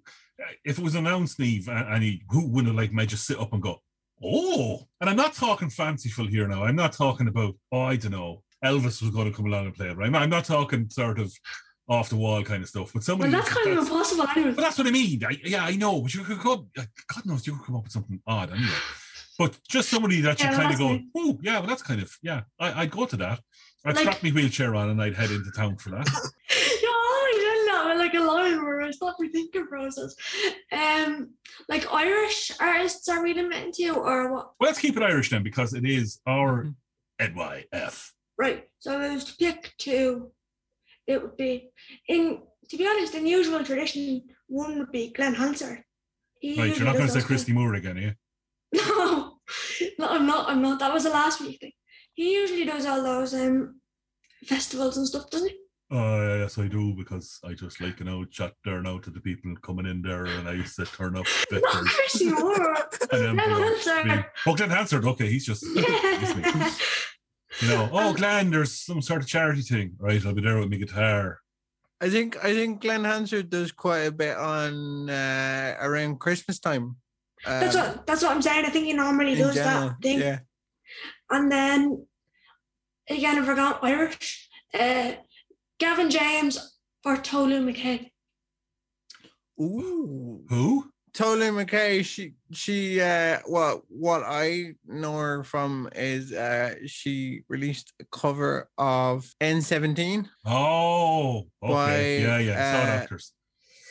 if 0.66 0.78
it 0.78 0.84
was 0.84 0.96
announced, 0.96 1.40
Neve, 1.40 1.68
and, 1.68 1.88
and 1.88 2.04
he 2.04 2.24
who 2.30 2.48
would 2.50 2.68
have 2.68 2.76
like 2.76 2.94
made 2.94 3.10
just 3.10 3.26
sit 3.26 3.40
up 3.40 3.54
and 3.54 3.62
go, 3.62 3.78
Oh, 4.24 4.88
and 5.00 5.10
I'm 5.10 5.16
not 5.16 5.34
talking 5.34 5.70
fanciful 5.70 6.28
here 6.28 6.48
now. 6.48 6.64
I'm 6.64 6.76
not 6.76 6.94
talking 6.94 7.28
about, 7.28 7.56
oh, 7.72 7.82
I 7.82 7.96
don't 7.96 8.12
know, 8.12 8.44
Elvis 8.64 9.02
was 9.02 9.10
going 9.10 9.32
to 9.32 9.36
come 9.36 9.48
along 9.48 9.66
and 9.66 9.74
play 9.74 9.88
it, 9.88 9.98
right? 9.98 10.14
I'm 10.14 10.30
not 10.30 10.46
talking 10.46 10.90
sort 10.90 11.20
of, 11.20 11.34
off 11.92 12.10
the 12.10 12.16
wall 12.16 12.42
kind 12.44 12.64
of 12.64 12.70
stuff. 12.70 12.88
But 12.88 12.96
Well, 12.96 13.02
somebody 13.04 13.32
that's 13.34 13.50
kind 13.54 13.78
of 13.78 13.84
impossible 13.86 14.26
anyway. 14.30 14.52
but 14.54 14.62
that's 14.62 14.78
what 14.78 14.88
I 14.88 14.92
mean. 14.92 15.24
I, 15.24 15.38
yeah, 15.44 15.66
I 15.66 15.76
know. 15.76 16.02
But 16.02 16.14
you 16.14 16.24
could 16.24 16.40
come, 16.40 16.70
God 16.76 17.26
knows 17.26 17.46
you 17.46 17.56
could 17.58 17.66
come 17.66 17.76
up 17.76 17.84
with 17.84 17.92
something 17.92 18.20
odd 18.26 18.50
anyway. 18.52 18.72
But 19.38 19.58
just 19.68 19.90
somebody 19.90 20.22
that 20.22 20.40
you 20.40 20.46
Yeah, 20.50 20.56
kind 20.56 20.74
of 20.74 20.80
go, 20.80 21.00
oh 21.18 21.38
yeah, 21.42 21.60
well 21.60 21.68
that's 21.68 21.82
kind 21.84 22.02
of 22.02 22.16
yeah. 22.24 22.42
I, 22.60 22.82
I'd 22.84 22.92
go 22.92 23.06
to 23.06 23.18
that. 23.18 23.40
I'd 23.86 23.96
Like- 23.96 24.04
strap 24.04 24.24
my 24.24 24.30
wheelchair 24.30 24.74
on 24.76 24.90
and 24.90 25.02
I'd 25.02 25.16
head 25.16 25.32
into 25.32 25.52
town 25.52 25.76
for 25.78 25.90
that. 25.90 26.08
You're 26.82 26.92
already 26.92 27.66
done 27.68 27.98
like 27.98 28.14
a 28.14 28.20
line 28.20 28.64
where 28.64 28.82
I 28.82 28.92
stop 28.92 29.16
my 29.20 29.28
thinking 29.28 29.68
process. 29.68 30.16
Um, 30.72 31.32
like 31.68 31.92
Irish 31.92 32.52
artists 32.60 33.10
are 33.10 33.24
we 33.24 33.34
limited 33.34 33.74
to, 33.74 33.90
or 33.96 34.32
what? 34.32 34.52
Well, 34.60 34.68
let's 34.70 34.80
keep 34.80 34.96
it 34.96 35.04
Irish 35.04 35.30
then 35.32 35.44
because 35.44 35.74
it 35.74 35.86
is 35.86 36.20
our 36.26 36.64
Mm-hmm. 36.64 37.40
NYF. 37.40 38.12
Right. 38.38 38.68
So 38.80 39.00
if 39.00 39.12
I 39.12 39.14
was 39.14 39.24
to 39.26 39.36
pick 39.38 39.74
two, 39.78 40.32
it 41.12 41.22
would 41.22 41.38
be 41.38 41.72
in. 42.08 42.42
To 42.70 42.78
be 42.78 42.88
honest, 42.88 43.16
in 43.16 43.28
usual 43.28 43.64
tradition, 43.64 44.22
one 44.48 44.78
would 44.80 44.92
be 44.92 45.12
Glen 45.12 45.34
Hansard. 45.34 45.84
He 46.40 46.60
Right, 46.60 46.76
you're 46.76 46.86
not 46.86 46.96
going 46.96 47.08
to 47.08 47.14
say 47.14 47.22
Christy 47.22 47.52
Moore 47.54 47.74
again, 47.76 47.98
are 47.98 48.02
you? 48.02 48.14
No, 48.74 49.40
no, 50.00 50.08
I'm 50.08 50.26
not. 50.26 50.50
I'm 50.50 50.62
not. 50.62 50.80
That 50.80 50.94
was 50.94 51.04
the 51.04 51.10
last 51.10 51.42
week 51.42 51.60
thing. 51.60 51.74
He 52.14 52.34
usually 52.34 52.64
does 52.66 52.86
all 52.86 53.04
those 53.04 53.34
um 53.34 53.82
festivals 54.46 54.98
and 54.98 55.08
stuff, 55.08 55.30
doesn't 55.30 55.50
he? 55.50 55.56
Uh, 55.92 56.38
yes, 56.40 56.58
I 56.58 56.68
do 56.68 56.94
because 56.94 57.38
I 57.44 57.54
just 57.54 57.82
like 57.82 58.00
you 58.00 58.06
know 58.06 58.24
chat 58.24 58.54
there 58.64 58.82
now 58.82 58.98
to 59.00 59.10
the 59.10 59.20
people 59.20 59.54
coming 59.62 59.86
in 59.86 60.02
there, 60.02 60.26
and 60.26 60.48
I 60.48 60.54
used 60.54 60.78
to 60.78 60.86
turn 60.86 61.18
up 61.18 61.26
Not. 61.52 61.62
Chrissy 61.64 62.30
Moore. 62.30 62.76
and 63.12 63.38
Glen 63.38 63.50
Hansard. 63.50 64.26
Oh, 64.48 64.56
Glen 64.56 64.70
Hansard. 64.70 65.04
Okay, 65.06 65.28
he's 65.30 65.46
just 65.46 65.66
me. 65.66 65.84
You 67.62 67.68
know. 67.70 67.90
Oh, 67.94 68.14
Glen, 68.14 68.50
there's 68.52 68.74
some 68.74 69.02
sort 69.02 69.22
of 69.22 69.28
charity 69.28 69.62
thing, 69.62 69.94
right? 70.00 70.24
I'll 70.26 70.34
be 70.34 70.42
there 70.42 70.60
with 70.60 70.70
my 70.70 70.78
guitar. 70.78 71.40
I 72.00 72.10
think 72.10 72.38
I 72.44 72.54
think 72.54 72.82
Glen 72.82 73.04
Hansard 73.04 73.50
does 73.50 73.72
quite 73.72 74.00
a 74.08 74.12
bit 74.12 74.36
on 74.36 75.10
uh, 75.10 75.76
around 75.80 76.20
Christmas 76.20 76.60
time. 76.60 76.96
That's 77.46 77.76
Um, 77.76 77.82
what. 77.88 78.08
That's 78.08 78.24
what 78.24 78.32
I'm 78.32 78.42
saying. 78.42 78.66
I 78.66 78.70
think 78.70 78.86
he 78.86 78.94
normally 78.94 79.36
does 79.36 79.56
general, 79.56 79.90
that 79.90 80.02
thing. 80.02 80.20
Yeah. 80.20 80.40
And 81.30 81.52
then 81.52 82.06
again, 83.10 83.38
if 83.38 83.48
we're 83.48 83.56
going 83.56 83.76
Irish, 83.82 84.50
uh, 84.74 85.14
Gavin 85.80 86.10
James 86.10 86.78
or 87.06 87.18
Tolü 87.18 87.62
Makay. 87.64 88.10
Ooh. 89.60 90.44
Who? 90.50 90.91
Tolü 91.14 91.52
Makay, 91.52 92.06
she 92.06 92.34
she 92.54 93.02
uh 93.02 93.40
what 93.46 93.82
what 93.90 94.24
I 94.26 94.76
know 94.88 95.18
her 95.18 95.44
from 95.44 95.90
is 95.94 96.32
uh 96.32 96.76
she 96.86 97.44
released 97.50 97.92
a 98.00 98.06
cover 98.12 98.70
of 98.78 99.30
N17, 99.42 100.28
Oh, 100.46 101.48
okay. 101.62 101.74
Why, 101.74 102.02
yeah, 102.02 102.38
yeah. 102.38 102.72
Saw 102.72 102.80
uh, 102.92 103.00
Doctors. 103.00 103.34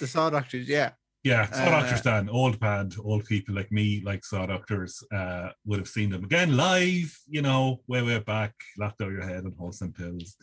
the 0.01 0.07
Saw 0.07 0.31
Doctors, 0.31 0.69
yeah. 0.69 0.91
Yeah, 1.23 1.51
Saw 1.51 1.65
uh, 1.65 1.71
Doctors, 1.71 2.01
Dan. 2.01 2.31
Old 2.31 2.59
band, 2.59 2.95
old 3.05 3.27
people 3.27 3.55
like 3.55 3.71
me, 3.71 4.01
like 4.03 4.25
Saw 4.25 4.47
Doctors, 4.47 5.05
uh, 5.13 5.51
would 5.67 5.79
have 5.79 5.89
seen 5.89 6.09
them 6.09 6.25
again 6.25 6.57
live, 6.57 7.15
you 7.29 7.43
know, 7.43 7.83
way, 7.87 8.01
way 8.01 8.19
back, 8.21 8.55
locked 8.79 9.03
out 9.03 9.13
your 9.13 9.27
head 9.27 9.45
on 9.45 9.53
wholesome 9.59 9.93
pills. 9.93 10.37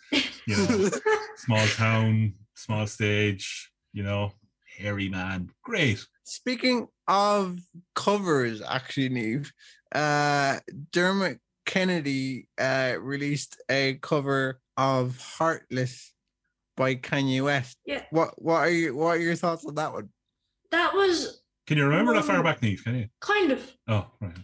You 0.46 0.58
know, 0.58 0.90
small 1.38 1.66
town, 1.70 2.36
small 2.56 2.86
stage, 2.86 3.72
you 3.94 4.04
know, 4.04 4.32
hairy 4.78 5.10
man. 5.10 5.50
Great. 5.64 6.06
Speaking 6.24 6.88
of 7.08 7.60
covers, 7.96 8.62
actually, 8.62 9.10
Neve, 9.10 9.52
uh, 9.94 10.60
Dermot 10.92 11.40
Kennedy 11.66 12.48
uh, 12.60 12.96
released 13.00 13.62
a 13.70 13.96
cover 14.02 14.60
of 14.78 15.18
"Heartless" 15.20 16.14
by 16.76 16.96
Kanye 16.96 17.44
West. 17.44 17.78
Yeah. 17.86 18.04
What 18.12 18.42
What 18.42 18.58
are 18.60 18.70
you 18.70 18.96
What 18.96 19.18
are 19.18 19.22
your 19.22 19.36
thoughts 19.36 19.66
on 19.66 19.76
that 19.76 19.94
one? 19.94 20.10
That 20.72 20.94
was 20.94 21.42
Can 21.66 21.78
you 21.78 21.86
remember 21.86 22.14
that 22.14 22.26
far 22.26 22.44
back, 22.44 22.62
Neve? 22.62 22.84
Can 22.84 22.96
you? 22.96 23.08
kind 23.22 23.52
of, 23.52 23.72
Oh, 23.88 24.08
right. 24.22 24.32
Okay. 24.32 24.42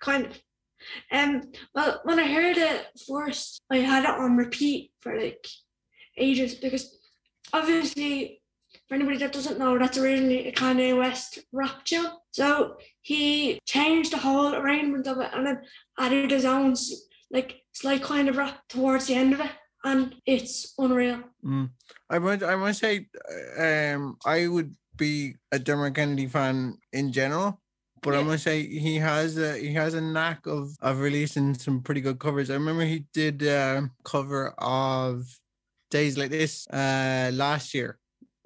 kind 0.00 0.26
of. 0.26 0.40
Um, 1.10 1.42
well, 1.74 2.00
when 2.04 2.20
I 2.20 2.32
heard 2.32 2.56
it 2.58 2.86
first, 3.08 3.60
I 3.70 3.78
had 3.78 4.04
it 4.04 4.10
on 4.10 4.36
repeat 4.36 4.92
for 5.00 5.18
like 5.20 5.46
ages 6.16 6.54
because 6.54 6.96
obviously, 7.52 8.40
for 8.88 8.94
anybody 8.94 9.18
that 9.18 9.32
doesn't 9.32 9.58
know, 9.58 9.78
that's 9.78 9.98
originally 9.98 10.48
a 10.48 10.52
Kanye 10.52 10.96
West 10.96 11.40
rap 11.52 11.84
tune. 11.84 12.06
So 12.30 12.76
he 13.02 13.58
changed 13.66 14.12
the 14.12 14.18
whole 14.18 14.54
arrangement 14.54 15.06
of 15.06 15.18
it 15.18 15.30
and 15.34 15.46
then 15.46 15.62
added 15.98 16.30
his 16.30 16.44
own 16.44 16.74
like 17.30 17.56
slight 17.72 18.02
kind 18.02 18.28
of 18.28 18.36
rap 18.36 18.60
towards 18.68 19.06
the 19.06 19.14
end 19.14 19.32
of 19.34 19.40
it, 19.40 19.50
and 19.84 20.14
it's 20.26 20.74
unreal. 20.78 21.24
I 22.10 22.18
must 22.18 22.42
I 22.44 22.54
must 22.56 22.80
say, 22.80 23.08
um, 23.58 24.16
I 24.24 24.46
would 24.46 24.74
be 24.96 25.34
a 25.52 25.58
Dermot 25.58 25.94
Kennedy 25.94 26.26
fan 26.28 26.78
in 26.92 27.12
general, 27.12 27.60
but 28.02 28.14
I 28.14 28.18
Yeah. 28.18 28.24
must 28.24 28.44
say 28.44 28.66
he 28.66 28.96
has 28.96 29.36
a 29.36 29.58
he 29.58 29.72
has 29.74 29.94
a 29.94 30.00
knack 30.00 30.46
of 30.46 30.76
of 30.80 31.00
releasing 31.00 31.54
some 31.54 31.82
pretty 31.82 32.00
good 32.00 32.18
covers. 32.20 32.50
I 32.50 32.54
remember 32.54 32.84
he 32.84 33.06
did 33.12 33.42
a 33.42 33.90
cover 34.04 34.54
of 34.58 35.26
Days 35.90 36.16
Like 36.16 36.30
This 36.30 36.66
uh 36.68 37.30
last 37.34 37.74
year 37.74 37.98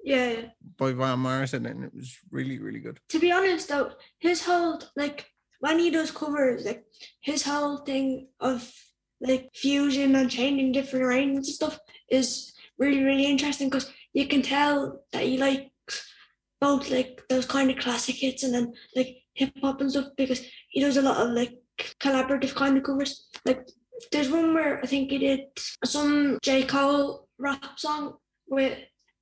Yeah, 0.03 0.41
by 0.77 0.93
Van 0.93 1.19
Morrison, 1.19 1.65
and 1.65 1.83
it 1.83 1.93
was 1.93 2.17
really 2.31 2.59
really 2.59 2.79
good. 2.79 2.99
to 3.09 3.19
be 3.19 3.31
honest 3.31 3.69
though, 3.69 3.91
his 4.19 4.43
whole 4.43 4.81
like 4.95 5.27
when 5.59 5.79
he 5.79 5.91
does 5.91 6.11
covers, 6.11 6.65
like 6.65 6.83
his 7.21 7.43
whole 7.43 7.77
thing 7.77 8.27
of 8.39 8.71
like 9.19 9.49
fusion 9.53 10.15
and 10.15 10.29
changing 10.29 10.71
different 10.71 11.05
arrangements 11.05 11.49
and 11.49 11.55
stuff 11.55 11.79
is 12.09 12.53
really 12.79 13.03
really 13.03 13.25
interesting 13.25 13.69
because 13.69 13.91
you 14.13 14.27
can 14.27 14.41
tell 14.41 15.03
that 15.11 15.23
he 15.23 15.37
likes 15.37 16.13
both 16.59 16.89
like 16.89 17.21
those 17.29 17.45
kind 17.45 17.69
of 17.69 17.77
classic 17.77 18.15
hits 18.15 18.43
and 18.43 18.53
then 18.53 18.73
like 18.95 19.17
hip 19.33 19.51
hop 19.61 19.81
and 19.81 19.91
stuff 19.91 20.07
because 20.17 20.41
he 20.69 20.81
does 20.81 20.97
a 20.97 21.01
lot 21.01 21.17
of 21.17 21.29
like 21.33 21.53
collaborative 21.99 22.55
kind 22.55 22.77
of 22.77 22.83
covers. 22.83 23.27
Like 23.45 23.67
there's 24.11 24.29
one 24.29 24.53
where 24.53 24.79
I 24.83 24.87
think 24.87 25.11
he 25.11 25.17
did 25.17 25.41
some 25.85 26.39
J 26.41 26.63
Cole 26.63 27.27
rap 27.37 27.77
song 27.77 28.15
with 28.47 28.77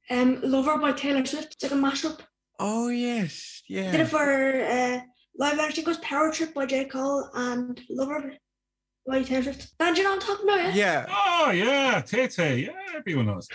um 0.09 0.39
Lover 0.43 0.77
by 0.77 0.91
Taylor 0.91 1.25
Swift. 1.25 1.53
It's 1.53 1.63
like 1.63 1.71
a 1.71 1.75
mashup. 1.75 2.19
Oh 2.59 2.89
yes, 2.89 3.61
Yeah. 3.67 3.91
Did 3.91 4.01
it 4.01 4.07
for 4.07 4.19
uh, 4.19 4.99
live 5.37 5.59
action 5.59 5.83
goes 5.83 5.97
Power 5.97 6.31
Trip 6.31 6.53
by 6.53 6.65
J. 6.65 6.85
Cole 6.85 7.29
and 7.33 7.79
Lover 7.89 8.33
by 9.07 9.23
Taylor 9.23 9.43
Swift. 9.43 9.73
Dan, 9.79 9.93
do 9.93 10.01
you 10.01 10.03
know 10.03 10.15
what 10.15 10.23
I'm 10.23 10.27
talking 10.27 10.49
about? 10.49 10.73
Yeah. 10.75 11.05
Yeah. 11.07 11.15
Oh, 11.15 11.51
yeah. 11.51 12.01
Tay 12.01 12.27
Tay. 12.27 12.65
Yeah, 12.65 12.97
everyone 12.97 13.27
knows. 13.27 13.47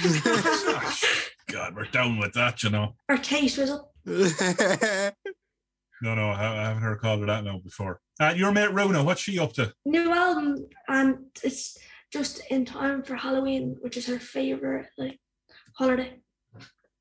God, 1.48 1.74
we're 1.76 1.84
down 1.86 2.18
with 2.18 2.32
that, 2.34 2.62
you 2.62 2.70
know. 2.70 2.96
Or 3.08 3.16
Tay 3.16 3.46
Swizzle. 3.48 3.92
No, 6.02 6.14
no, 6.14 6.30
I, 6.30 6.60
I 6.62 6.64
haven't 6.68 6.82
heard 6.82 6.98
called 7.00 7.20
her 7.20 7.26
that 7.26 7.44
now 7.44 7.58
before. 7.58 8.00
Uh, 8.18 8.32
your 8.34 8.52
mate 8.52 8.72
Rona, 8.72 9.04
what's 9.04 9.20
she 9.20 9.38
up 9.38 9.52
to? 9.54 9.72
New 9.84 10.12
album 10.12 10.66
and 10.88 11.26
it's 11.42 11.76
just 12.12 12.40
in 12.50 12.64
time 12.64 13.02
for 13.02 13.14
Halloween, 13.16 13.76
which 13.80 13.96
is 13.98 14.06
her 14.06 14.18
favorite 14.18 14.86
like 14.96 15.18
holiday. 15.80 16.20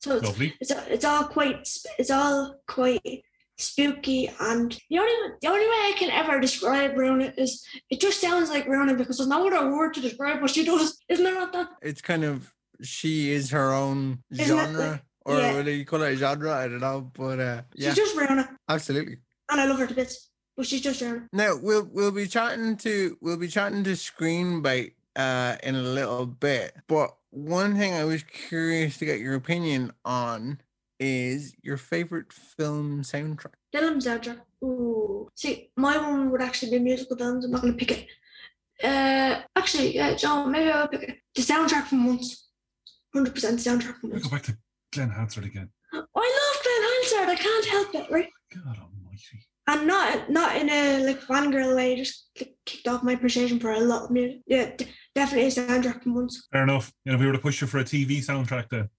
So 0.01 0.15
it's 0.15 0.25
Lovely. 0.25 0.53
it's, 0.61 0.71
it's 0.71 1.03
all 1.05 1.25
quite 1.25 1.67
it's 1.99 2.09
all 2.09 2.55
quite 2.67 3.23
spooky 3.57 4.31
and 4.39 4.71
the 4.89 4.97
only 4.97 5.11
the 5.41 5.47
only 5.49 5.65
way 5.65 5.71
I 5.91 5.93
can 5.97 6.09
ever 6.09 6.39
describe 6.39 6.97
Rona 6.97 7.33
is 7.37 7.61
it 7.89 7.99
just 7.99 8.21
sounds 8.21 8.49
like 8.49 8.65
Rona 8.67 8.95
because 8.95 9.17
there's 9.17 9.27
no 9.27 9.45
other 9.47 9.69
word 9.69 9.93
to 9.95 10.01
describe 10.01 10.41
what 10.41 10.51
she 10.51 10.63
does. 10.63 10.97
Isn't 11.09 11.25
there 11.25 11.33
not 11.33 11.51
that? 11.53 11.67
it's 11.81 12.01
kind 12.01 12.23
of 12.23 12.49
she 12.81 13.31
is 13.31 13.51
her 13.51 13.73
own 13.73 14.23
Isn't 14.31 14.45
genre, 14.47 14.91
like- 14.91 15.03
or 15.25 15.37
yeah. 15.37 15.53
whether 15.55 15.71
you 15.71 15.83
call 15.85 16.01
it 16.03 16.13
a 16.13 16.15
genre, 16.15 16.53
I 16.53 16.69
don't 16.69 16.79
know, 16.79 17.11
but 17.13 17.39
uh, 17.41 17.61
yeah, 17.75 17.89
She's 17.89 17.97
just 17.97 18.15
Rona 18.17 18.49
absolutely. 18.69 19.17
and 19.51 19.59
I 19.59 19.65
love 19.65 19.79
her 19.79 19.87
to 19.87 19.93
bits. 19.93 20.29
But 20.55 20.65
she's 20.65 20.81
just 20.81 21.01
Rona. 21.01 21.27
Now 21.33 21.57
we'll 21.61 21.83
we'll 21.91 22.11
be 22.11 22.27
chatting 22.27 22.77
to 22.77 23.17
we'll 23.19 23.35
be 23.37 23.49
chatting 23.49 23.83
to 23.83 23.91
Screenbite 23.91 24.93
uh 25.17 25.57
in 25.63 25.75
a 25.75 25.81
little 25.81 26.25
bit. 26.25 26.73
But 26.87 27.13
one 27.31 27.77
thing 27.77 27.93
I 27.93 28.03
was 28.05 28.23
curious 28.23 28.97
to 28.97 29.05
get 29.05 29.19
your 29.19 29.35
opinion 29.35 29.91
on 30.05 30.59
is 30.99 31.53
your 31.61 31.77
favorite 31.77 32.33
film 32.33 33.01
soundtrack. 33.03 33.53
Film 33.71 33.99
soundtrack. 33.99 34.39
Ooh. 34.63 35.29
See, 35.35 35.71
my 35.77 35.97
one 35.97 36.31
would 36.31 36.41
actually 36.41 36.71
be 36.71 36.79
musical 36.83 37.15
films. 37.17 37.45
I'm 37.45 37.51
not 37.51 37.61
gonna 37.61 37.73
pick 37.73 37.91
it. 37.91 38.07
Uh 38.83 39.41
actually, 39.55 39.95
yeah, 39.95 40.13
John, 40.15 40.51
maybe 40.51 40.69
I'll 40.71 40.87
pick 40.87 41.03
it. 41.03 41.17
The 41.35 41.41
soundtrack 41.41 41.85
from 41.87 42.05
once. 42.05 42.47
Hundred 43.13 43.33
percent 43.33 43.59
soundtrack 43.59 43.99
from 43.99 44.09
We'll 44.09 44.19
once. 44.19 44.23
go 44.25 44.29
back 44.31 44.43
to 44.43 44.57
Glen 44.93 45.09
Hansard 45.09 45.45
again. 45.45 45.69
I 45.93 45.97
love 45.97 46.63
Glen 46.63 46.83
Hansard, 46.89 47.29
I 47.29 47.35
can't 47.35 47.65
help 47.65 47.95
it, 47.95 48.11
right? 48.11 48.29
God 48.53 48.77
almighty. 48.77 49.45
And 49.69 49.85
not 49.85 50.29
not 50.31 50.55
in 50.55 50.67
a 50.69 51.05
like 51.05 51.21
fangirl 51.21 51.75
way, 51.75 51.95
just 51.95 52.29
like, 52.39 52.55
kicked 52.65 52.87
off 52.87 53.03
my 53.03 53.13
appreciation 53.13 53.59
for 53.59 53.71
a 53.71 53.79
lot 53.79 54.05
of 54.05 54.11
music. 54.11 54.41
Yeah, 54.47 54.71
d- 54.75 54.87
definitely 55.13 55.47
a 55.47 55.51
soundtrack 55.51 56.01
from 56.01 56.15
once. 56.15 56.47
Fair 56.51 56.63
enough. 56.63 56.91
You 57.05 57.11
know, 57.11 57.17
if 57.17 57.21
we 57.21 57.27
were 57.27 57.33
to 57.33 57.39
push 57.39 57.61
you 57.61 57.67
for 57.67 57.77
a 57.77 57.83
TV 57.83 58.17
soundtrack 58.17 58.69
then, 58.71 58.89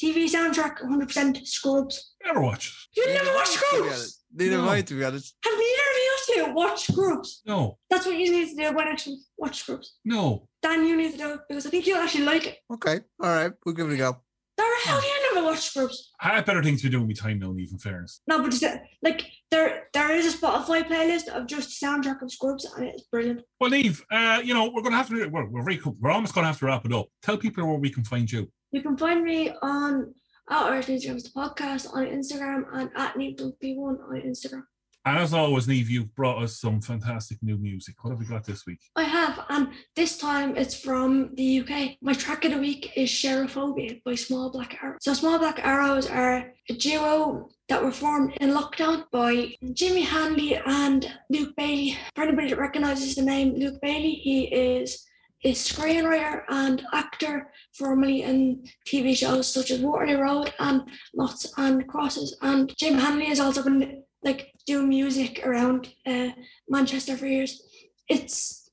TV 0.00 0.26
soundtrack, 0.30 0.80
100% 0.82 1.44
Scrubs. 1.46 2.14
never 2.24 2.40
watch 2.40 2.88
it. 2.96 3.00
You 3.00 3.14
never 3.14 3.34
watched 3.34 3.52
To 3.54 3.58
be 3.58 3.66
Scrubs? 3.66 3.86
honest. 3.86 4.24
Neither 4.34 4.56
No. 4.56 4.62
have 4.62 4.72
I, 4.72 4.80
to 4.82 4.94
be 4.98 5.04
honest. 5.04 5.34
Have 5.44 5.54
neither 5.54 5.86
of 5.90 5.96
you 6.04 6.12
have 6.16 6.46
to 6.46 6.54
watch 6.54 6.86
Scrubs. 6.90 7.42
No, 7.44 7.78
That's 7.90 8.06
what 8.06 8.16
you 8.16 8.30
need 8.30 8.48
to 8.50 8.56
do 8.56 8.76
when 8.76 8.88
actually 8.88 9.18
watch 9.36 9.60
Scrubs. 9.60 9.96
no. 10.04 10.48
Dan, 10.62 10.86
you 10.86 10.96
need 10.96 11.12
to 11.12 11.18
do 11.18 11.34
it 11.34 11.40
because 11.48 11.66
I 11.66 11.70
think 11.70 11.86
you'll 11.86 11.98
actually 11.98 12.24
like 12.24 12.46
it. 12.46 12.58
Okay, 12.72 13.00
all 13.20 13.30
right, 13.30 13.52
we'll 13.66 13.74
give 13.74 13.90
it 13.90 13.94
a 13.94 13.96
go. 13.96 14.16
Dara, 14.56 14.76
how 14.84 14.94
hmm. 14.96 15.00
do 15.00 15.06
you 15.08 15.21
never 15.34 15.46
watch 15.46 15.60
Scrubs? 15.60 16.12
I 16.20 16.36
have 16.36 16.46
better 16.46 16.62
things 16.62 16.80
to 16.80 16.88
be 16.88 16.90
doing 16.90 17.06
with 17.06 17.22
my 17.22 17.28
time 17.28 17.38
now, 17.38 17.52
Neve, 17.52 17.72
in 17.72 17.78
fairness. 17.78 18.20
No, 18.26 18.38
but 18.38 18.48
it's, 18.48 18.62
uh, 18.62 18.78
like 19.02 19.26
there, 19.50 19.88
there 19.92 20.12
is 20.12 20.34
a 20.34 20.36
Spotify 20.36 20.86
playlist 20.86 21.28
of 21.28 21.46
just 21.46 21.82
soundtrack 21.82 22.22
of 22.22 22.32
Scrubs, 22.32 22.64
and 22.64 22.86
it's 22.86 23.02
brilliant. 23.02 23.42
Well, 23.60 23.70
Neve, 23.70 24.04
uh, 24.10 24.40
you 24.44 24.54
know, 24.54 24.66
we're 24.66 24.82
going 24.82 24.92
to 24.92 24.98
have 24.98 25.08
to, 25.08 25.26
we're, 25.28 25.48
we're, 25.48 25.62
very, 25.62 25.80
we're 26.00 26.10
almost 26.10 26.34
going 26.34 26.44
to 26.44 26.48
have 26.48 26.58
to 26.60 26.66
wrap 26.66 26.84
it 26.84 26.92
up. 26.92 27.08
Tell 27.22 27.36
people 27.36 27.66
where 27.66 27.78
we 27.78 27.90
can 27.90 28.04
find 28.04 28.30
you. 28.30 28.50
You 28.70 28.82
can 28.82 28.96
find 28.96 29.22
me 29.22 29.52
on 29.62 30.14
at 30.50 30.62
Irish 30.62 30.86
Newsrooms 30.86 31.22
the 31.24 31.30
podcast 31.30 31.92
on 31.94 32.06
Instagram 32.06 32.64
and 32.72 32.90
at 32.96 33.14
NeveP1 33.14 33.78
on 33.78 34.22
Instagram. 34.24 34.62
As 35.04 35.34
always, 35.34 35.66
Neve, 35.66 35.90
you've 35.90 36.14
brought 36.14 36.40
us 36.40 36.60
some 36.60 36.80
fantastic 36.80 37.42
new 37.42 37.58
music. 37.58 37.96
What 38.02 38.10
have 38.10 38.20
we 38.20 38.24
got 38.26 38.46
this 38.46 38.64
week? 38.66 38.78
I 38.94 39.02
have, 39.02 39.44
and 39.48 39.70
this 39.96 40.16
time 40.16 40.56
it's 40.56 40.80
from 40.80 41.34
the 41.34 41.60
UK. 41.60 41.96
My 42.00 42.12
track 42.12 42.44
of 42.44 42.52
the 42.52 42.58
week 42.58 42.92
is 42.94 43.10
Sherophobia 43.10 44.00
by 44.04 44.14
Small 44.14 44.52
Black 44.52 44.78
Arrows. 44.80 44.98
So 45.00 45.12
Small 45.12 45.40
Black 45.40 45.58
Arrows 45.64 46.08
are 46.08 46.52
a 46.70 46.74
duo 46.74 47.48
that 47.68 47.82
were 47.82 47.90
formed 47.90 48.36
in 48.40 48.50
lockdown 48.50 49.04
by 49.10 49.56
Jimmy 49.72 50.02
Hanley 50.02 50.60
and 50.64 51.12
Luke 51.30 51.56
Bailey. 51.56 51.98
For 52.14 52.22
anybody 52.22 52.50
that 52.50 52.58
recognizes 52.60 53.16
the 53.16 53.22
name 53.22 53.56
Luke 53.56 53.80
Bailey, 53.82 54.12
he 54.12 54.44
is 54.44 55.04
a 55.42 55.52
screenwriter 55.52 56.44
and 56.48 56.86
actor, 56.92 57.50
formerly 57.74 58.22
in 58.22 58.64
TV 58.86 59.16
shows 59.16 59.52
such 59.52 59.72
as 59.72 59.80
Waterloo 59.80 60.20
Road 60.20 60.54
and 60.60 60.82
Noughts 61.12 61.52
and 61.56 61.88
Crosses. 61.88 62.36
And 62.40 62.72
Jim 62.78 62.94
Hanley 62.94 63.24
has 63.24 63.40
also 63.40 63.64
been 63.64 64.04
like 64.22 64.51
doing 64.66 64.88
music 64.88 65.44
around 65.44 65.92
uh, 66.06 66.30
Manchester 66.68 67.16
for 67.16 67.26
years. 67.26 67.62
It's 68.08 68.70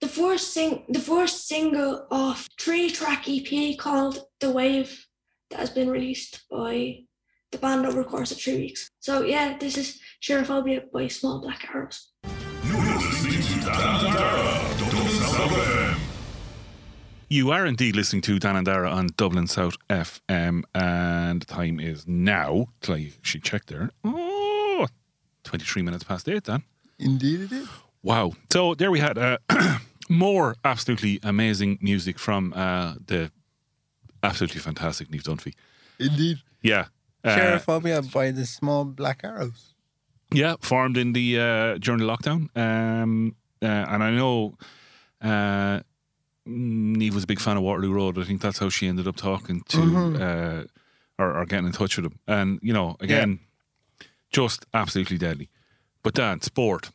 the 0.00 0.08
first 0.08 0.52
sing 0.52 0.84
the 0.88 1.00
first 1.00 1.46
single 1.46 2.06
of 2.10 2.48
three 2.58 2.90
track 2.90 3.28
EP 3.28 3.78
called 3.78 4.20
The 4.40 4.50
Wave 4.50 5.06
that 5.50 5.60
has 5.60 5.70
been 5.70 5.90
released 5.90 6.42
by 6.50 7.00
the 7.52 7.58
band 7.58 7.86
over 7.86 8.02
the 8.02 8.08
course 8.08 8.30
of 8.30 8.40
three 8.40 8.56
weeks. 8.56 8.88
So 9.00 9.22
yeah, 9.22 9.56
this 9.58 9.76
is 9.76 10.00
Sherophobia 10.22 10.90
by 10.92 11.08
Small 11.08 11.40
Black 11.40 11.68
Arrows. 11.74 12.12
You 17.32 17.52
are 17.52 17.64
indeed 17.64 17.94
listening 17.94 18.22
to 18.22 18.40
Dan 18.40 18.56
and 18.56 18.66
Dara 18.66 18.90
on 18.90 19.08
Dublin 19.16 19.46
South 19.46 19.76
FM, 19.88 20.64
and 20.74 21.42
the 21.42 21.46
time 21.46 21.78
is 21.78 22.04
now. 22.08 22.66
Till 22.80 22.96
I 22.96 23.12
actually 23.18 23.42
check 23.42 23.66
there. 23.66 23.90
Oh, 24.02 24.29
23 25.50 25.82
minutes 25.82 26.04
past 26.04 26.28
eight, 26.28 26.44
Dan. 26.44 26.62
Indeed, 26.98 27.40
it 27.40 27.52
is. 27.52 27.68
Wow. 28.02 28.32
So 28.52 28.74
there 28.74 28.90
we 28.90 29.00
had 29.00 29.18
uh, 29.18 29.38
more 30.08 30.54
absolutely 30.64 31.18
amazing 31.22 31.78
music 31.80 32.18
from 32.18 32.52
uh, 32.54 32.94
the 33.06 33.30
absolutely 34.22 34.60
fantastic 34.60 35.10
Neve 35.10 35.22
Dunphy. 35.24 35.54
Indeed. 35.98 36.38
Yeah. 36.62 36.86
Uh, 37.24 37.36
Sherophobia 37.36 38.02
by 38.12 38.30
the 38.30 38.46
Small 38.46 38.84
Black 38.84 39.20
Arrows. 39.24 39.74
Yeah, 40.32 40.54
formed 40.60 40.96
in 40.96 41.12
the 41.12 41.38
uh, 41.40 41.78
during 41.78 41.98
the 42.00 42.06
lockdown, 42.06 42.48
um, 42.56 43.34
uh, 43.62 43.66
and 43.66 44.02
I 44.04 44.10
know 44.12 44.56
uh, 45.20 45.80
Neve 46.46 47.14
was 47.14 47.24
a 47.24 47.26
big 47.26 47.40
fan 47.40 47.56
of 47.56 47.62
Waterloo 47.64 47.92
Road. 47.92 48.16
I 48.18 48.22
think 48.24 48.40
that's 48.40 48.58
how 48.58 48.68
she 48.70 48.86
ended 48.86 49.08
up 49.08 49.16
talking 49.16 49.62
to 49.68 49.78
Mhm. 49.78 50.20
uh, 50.20 50.64
or, 51.18 51.36
or 51.36 51.44
getting 51.46 51.66
in 51.66 51.72
touch 51.72 51.96
with 51.96 52.06
him. 52.06 52.18
And 52.28 52.60
you 52.62 52.72
know, 52.72 52.96
again, 53.00 53.40
just 54.30 54.66
absolutely 54.72 55.18
deadly. 55.18 55.48
But 56.02 56.14
Dan, 56.14 56.40
sport, 56.40 56.90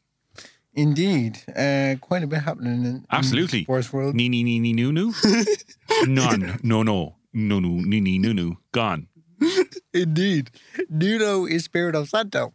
Indeed. 0.75 1.39
Uh, 1.55 1.95
quite 2.01 2.23
a 2.23 2.27
bit 2.27 2.41
happening 2.41 2.73
in, 2.73 2.85
in 2.85 3.05
Absolutely. 3.09 3.59
the 3.59 3.63
sports 3.63 3.93
world. 3.93 4.13
nee 4.15 4.27
nee 4.27 4.43
nee 4.43 4.59
nee 4.59 4.73
noo 4.73 4.91
noo, 4.91 5.13
none, 6.05 6.59
no 6.63 6.83
no 6.83 7.15
no 7.33 7.59
no 7.59 7.69
nee 7.69 8.01
nee 8.01 8.17
noo 8.17 8.33
noo, 8.33 8.57
gone. 8.73 9.07
Indeed. 9.93 10.51
Nuno 10.89 11.45
Espirito 11.45 12.03
Santo 12.03 12.53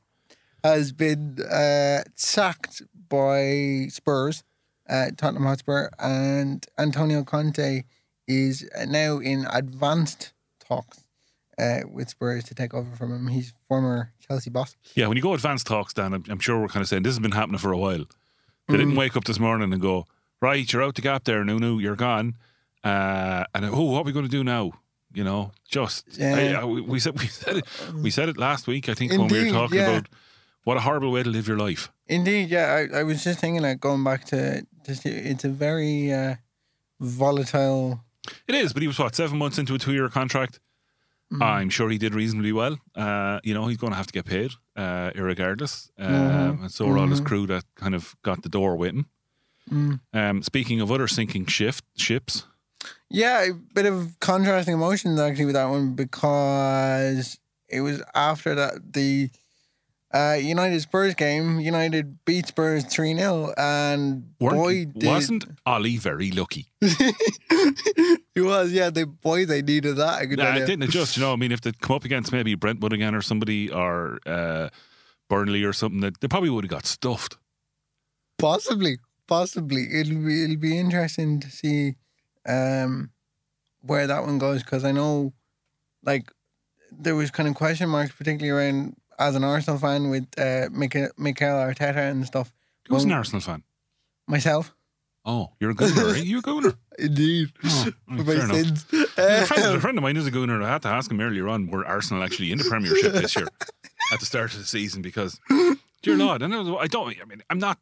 has 0.63 0.93
been 0.93 1.39
uh, 1.41 2.03
sacked 2.15 2.83
by 3.09 3.87
Spurs, 3.89 4.45
uh, 4.89 5.07
Tottenham 5.17 5.45
Hotspur, 5.45 5.89
and 5.99 6.67
Antonio 6.79 7.25
Conte 7.25 7.85
is 8.29 8.69
now 8.87 9.19
in 9.19 9.47
advanced 9.51 10.33
talks 10.59 11.05
uh, 11.61 11.81
with 11.91 12.09
Spurs 12.09 12.45
to 12.45 12.55
take 12.55 12.73
over 12.75 12.95
from 12.97 13.13
him. 13.13 13.27
He's 13.29 13.53
former 13.69 14.13
Chelsea 14.27 14.51
boss. 14.51 14.77
Yeah, 14.95 15.07
when 15.09 15.17
you 15.17 15.23
go 15.23 15.35
advanced 15.35 15.67
talks, 15.67 15.93
Dan, 15.95 16.15
I'm, 16.15 16.25
I'm 16.29 16.39
sure 16.39 16.61
we're 16.61 16.69
kind 16.69 16.83
of 16.83 16.89
saying 16.89 17.03
this 17.03 17.13
has 17.13 17.21
been 17.21 17.33
happening 17.33 17.59
for 17.59 17.73
a 17.73 17.79
while. 17.79 18.05
They 18.69 18.77
didn't 18.77 18.95
wake 18.95 19.17
up 19.17 19.25
this 19.25 19.41
morning 19.41 19.73
and 19.73 19.83
go, 19.83 20.07
right, 20.41 20.73
you're 20.73 20.83
out 20.83 20.95
the 20.95 21.03
gap 21.03 21.25
there, 21.25 21.45
no, 21.45 21.59
no, 21.59 21.79
you're 21.79 21.97
gone. 21.97 22.37
Uh, 22.85 23.45
and 23.55 23.65
oh, 23.67 23.83
what 23.83 24.01
are 24.01 24.05
we 24.05 24.13
going 24.13 24.25
to 24.25 24.31
do 24.31 24.45
now? 24.45 24.73
You 25.13 25.25
know, 25.25 25.51
just 25.69 26.07
Yeah. 26.17 26.61
I- 26.61 26.61
I- 26.61 26.65
we, 26.65 27.01
said 27.01 27.19
we 27.21 27.27
said 27.27 27.57
it 27.59 27.65
we 27.95 28.11
said 28.11 28.29
it 28.29 28.39
last 28.39 28.67
week. 28.69 28.89
I 28.89 28.95
think 28.95 29.11
when 29.13 29.27
we 29.27 29.45
were 29.45 29.51
talking 29.51 29.79
yeah. 29.79 29.91
about 29.91 30.09
what 30.65 30.77
a 30.77 30.81
horrible 30.81 31.11
way 31.11 31.23
to 31.23 31.29
live 31.29 31.49
your 31.49 31.59
life. 31.59 31.91
Indeed, 32.07 32.51
yeah. 32.51 32.87
I, 32.93 33.01
I 33.01 33.03
was 33.03 33.25
just 33.25 33.41
thinking, 33.41 33.63
like, 33.63 33.81
going 33.81 34.05
back 34.05 34.25
to, 34.27 34.63
to 34.85 34.93
it's 35.05 35.45
a 35.45 35.49
very 35.49 36.13
uh, 36.13 36.37
volatile. 37.01 38.05
It 38.47 38.55
is, 38.55 38.73
but 38.73 38.83
he 38.83 38.87
was 38.87 38.99
what 38.99 39.15
seven 39.15 39.39
months 39.39 39.59
into 39.59 39.75
a 39.75 39.79
two-year 39.79 40.09
contract. 40.09 40.61
Mm-hmm. 41.33 41.43
I'm 41.43 41.71
sure 41.71 41.89
he 41.91 41.99
did 41.99 42.13
reasonably 42.15 42.53
well. 42.53 42.77
Uh, 42.97 43.39
you 43.45 43.55
know, 43.55 43.69
he's 43.69 43.77
going 43.79 43.93
to 43.93 43.97
have 43.97 44.07
to 44.07 44.13
get 44.13 44.25
paid, 44.27 44.51
uh, 44.77 45.11
irregardless. 45.15 45.89
Um, 45.99 46.07
Mhm. 46.09 46.61
And 46.63 46.73
so 46.73 46.89
are 46.89 46.99
all 46.99 47.07
his 47.09 47.21
Mhm. 47.21 47.27
crew 47.27 47.47
that 47.47 47.65
kind 47.77 47.95
of 47.95 48.17
got 48.23 48.43
the 48.43 48.49
door 48.49 48.75
with 48.77 48.91
him. 48.95 49.07
Mm. 49.71 50.01
Um, 50.13 50.43
speaking 50.43 50.81
of 50.81 50.91
other 50.91 51.07
sinking 51.09 51.47
shift 51.47 51.85
ships, 51.97 52.45
Yeah, 53.13 53.43
a 53.51 53.53
bit 53.75 53.87
of 53.87 54.19
contrasting 54.21 54.75
emotions 54.75 55.21
actually 55.21 55.45
with 55.45 55.55
that 55.55 55.69
one 55.69 55.95
because 55.95 57.39
it 57.69 57.81
was 57.83 58.03
after 58.15 58.55
that 58.55 58.93
the 58.95 59.31
uh, 60.13 60.37
United 60.41 60.81
Spurs 60.81 61.15
game. 61.15 61.61
United 61.61 62.25
beat 62.25 62.47
Spurs 62.47 62.85
three 62.85 63.15
0 63.15 63.55
and 63.57 64.33
weren't, 64.41 64.57
boy 64.57 64.85
did 64.87 65.05
wasn't 65.05 65.45
Ole 65.67 65.99
very 65.99 66.31
lucky? 66.31 66.67
he 66.81 68.41
was 68.41 68.73
yeah. 68.73 68.91
The 68.91 69.07
boy 69.07 69.47
they 69.47 69.63
needed 69.63 69.97
that. 69.97 70.21
I 70.21 70.27
could 70.27 70.39
Nah, 70.39 70.55
didn't 70.55 70.83
adjust. 70.83 71.17
You 71.17 71.23
know, 71.23 71.33
I 71.33 71.37
mean, 71.37 71.53
if 71.53 71.61
they'd 71.61 71.81
come 71.81 71.97
up 71.97 72.05
against 72.05 72.33
maybe 72.33 72.55
Brentford 72.55 72.93
again 72.93 73.15
or 73.15 73.23
somebody 73.23 73.71
or 73.71 74.19
uh, 74.27 74.69
Burnley 75.29 75.63
or 75.63 75.73
something, 75.73 76.01
that 76.01 76.21
they 76.21 76.29
probably 76.29 76.51
would 76.51 76.65
have 76.65 76.71
got 76.71 76.87
stuffed. 76.87 77.37
Possibly, 78.39 78.99
possibly. 79.29 79.87
It'll 79.93 80.25
be 80.25 80.45
it'll 80.45 80.57
be 80.57 80.77
interesting 80.77 81.41
to 81.41 81.51
see 81.51 81.95
um, 82.47 83.11
where 83.83 84.07
that 84.07 84.25
one 84.25 84.39
goes 84.39 84.63
because 84.63 84.85
I 84.85 84.93
know, 84.93 85.35
like, 86.03 86.33
there 86.91 87.15
was 87.15 87.31
kind 87.31 87.49
of 87.49 87.55
question 87.55 87.89
marks, 87.89 88.13
particularly 88.13 88.51
around 88.51 88.97
as 89.21 89.37
an 89.37 89.45
Arsenal 89.45 89.79
fan 89.79 90.11
with 90.11 90.27
uh, 90.39 90.69
Mikel, 90.73 91.09
Mikel 91.17 91.47
Arteta 91.49 92.11
and 92.11 92.27
stuff. 92.27 92.53
Who's 92.89 93.05
an 93.05 93.13
Arsenal 93.13 93.41
fan? 93.41 93.63
Myself, 94.27 94.75
Oh, 95.25 95.51
you're 95.61 95.73
a 95.73 95.75
gooner. 95.75 96.15
are 96.15 96.17
you? 96.17 96.23
You're 96.25 96.39
a 96.39 96.43
gooner. 96.43 96.77
indeed, 96.99 97.53
Oh, 97.63 97.93
fair 98.09 98.25
my 98.25 98.33
enough. 98.33 98.57
sins. 98.57 98.87
A 99.19 99.45
friend, 99.47 99.65
a 99.77 99.81
friend 99.81 99.99
of 99.99 100.03
mine 100.03 100.17
is 100.17 100.27
a 100.27 100.31
gooner. 100.31 100.65
I 100.65 100.69
had 100.73 100.83
to 100.83 100.89
ask 100.89 101.11
him 101.11 101.21
earlier 101.21 101.47
on 101.47 101.69
were 101.71 101.85
Arsenal 101.87 102.23
actually 102.25 102.51
in 102.53 102.59
the 102.59 102.65
Premiership 102.65 103.13
this 103.13 103.37
year 103.37 103.47
at 104.13 104.19
the 104.21 104.27
start 104.27 104.53
of 104.55 104.59
the 104.61 104.65
season 104.65 105.03
because, 105.03 105.39
dear 106.03 106.17
Lord, 106.17 106.41
and 106.43 106.55
I 106.55 106.87
don't. 106.87 107.15
I 107.21 107.25
mean, 107.27 107.43
I'm 107.51 107.59
not. 107.59 107.79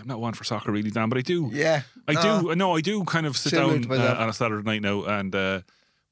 I'm 0.00 0.08
not 0.08 0.20
one 0.20 0.32
for 0.32 0.42
soccer 0.44 0.72
really, 0.72 0.90
Dan, 0.90 1.10
but 1.10 1.18
I 1.18 1.20
do. 1.20 1.50
yeah, 1.52 1.82
I 2.08 2.14
no, 2.14 2.40
do. 2.42 2.54
No, 2.56 2.74
I 2.76 2.80
do 2.80 3.04
kind 3.04 3.26
of 3.26 3.36
sit 3.36 3.52
down 3.52 3.84
uh, 3.92 4.16
on 4.18 4.30
a 4.30 4.32
Saturday 4.32 4.64
night 4.64 4.80
now 4.80 5.04
and 5.04 5.34
uh, 5.34 5.60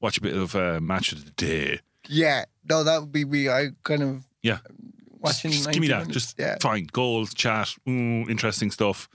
watch 0.02 0.18
a 0.18 0.20
bit 0.20 0.36
of 0.36 0.54
uh, 0.54 0.80
match 0.82 1.12
of 1.12 1.24
the 1.24 1.30
day. 1.30 1.80
Yeah, 2.06 2.44
no, 2.68 2.84
that 2.84 3.00
would 3.00 3.10
be 3.10 3.24
me. 3.24 3.48
I 3.48 3.68
kind 3.84 4.02
of 4.02 4.24
Yeah. 4.42 4.58
watching. 5.20 5.50
Just, 5.50 5.64
just 5.64 5.72
give 5.72 5.80
me 5.80 5.88
that. 5.88 6.06
minutes. 6.08 6.14
Just 6.14 6.38
yeah. 6.38 6.56
fine. 6.60 6.86
Goals, 6.92 7.34
chat, 7.34 7.74
mm, 7.86 8.28
interesting 8.28 8.70
stuff. 8.70 9.08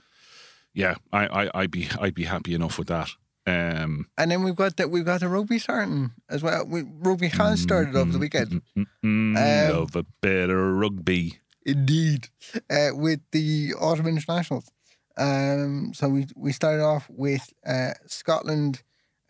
Yeah, 0.74 0.96
I, 1.12 1.26
I, 1.44 1.50
I'd 1.54 1.70
be, 1.70 1.88
I'd 2.00 2.14
be 2.14 2.24
happy 2.24 2.54
enough 2.54 2.78
with 2.78 2.88
that. 2.88 3.08
Um, 3.46 4.08
And 4.16 4.30
then 4.30 4.42
we've 4.42 4.56
got 4.56 4.76
that. 4.78 4.90
We've 4.90 5.04
got 5.04 5.20
the 5.20 5.28
rugby 5.28 5.58
starting 5.58 6.12
as 6.28 6.42
well. 6.42 6.64
We, 6.66 6.82
rugby 6.82 7.28
has 7.28 7.60
started 7.60 7.94
over 7.94 8.10
the 8.10 8.18
weekend. 8.18 8.62
mm, 8.76 8.86
mm, 9.04 9.68
Um, 9.70 9.76
love 9.76 9.96
a 9.96 10.04
bit 10.20 10.50
of 10.50 10.56
rugby. 10.56 11.38
Indeed, 11.66 12.28
uh, 12.70 12.90
with 12.92 13.20
the 13.32 13.74
autumn 13.78 14.06
internationals. 14.06 14.70
Um, 15.16 15.92
so 15.94 16.08
we 16.08 16.26
we 16.34 16.52
started 16.52 16.82
off 16.82 17.06
with 17.08 17.52
uh, 17.66 17.92
Scotland 18.06 18.82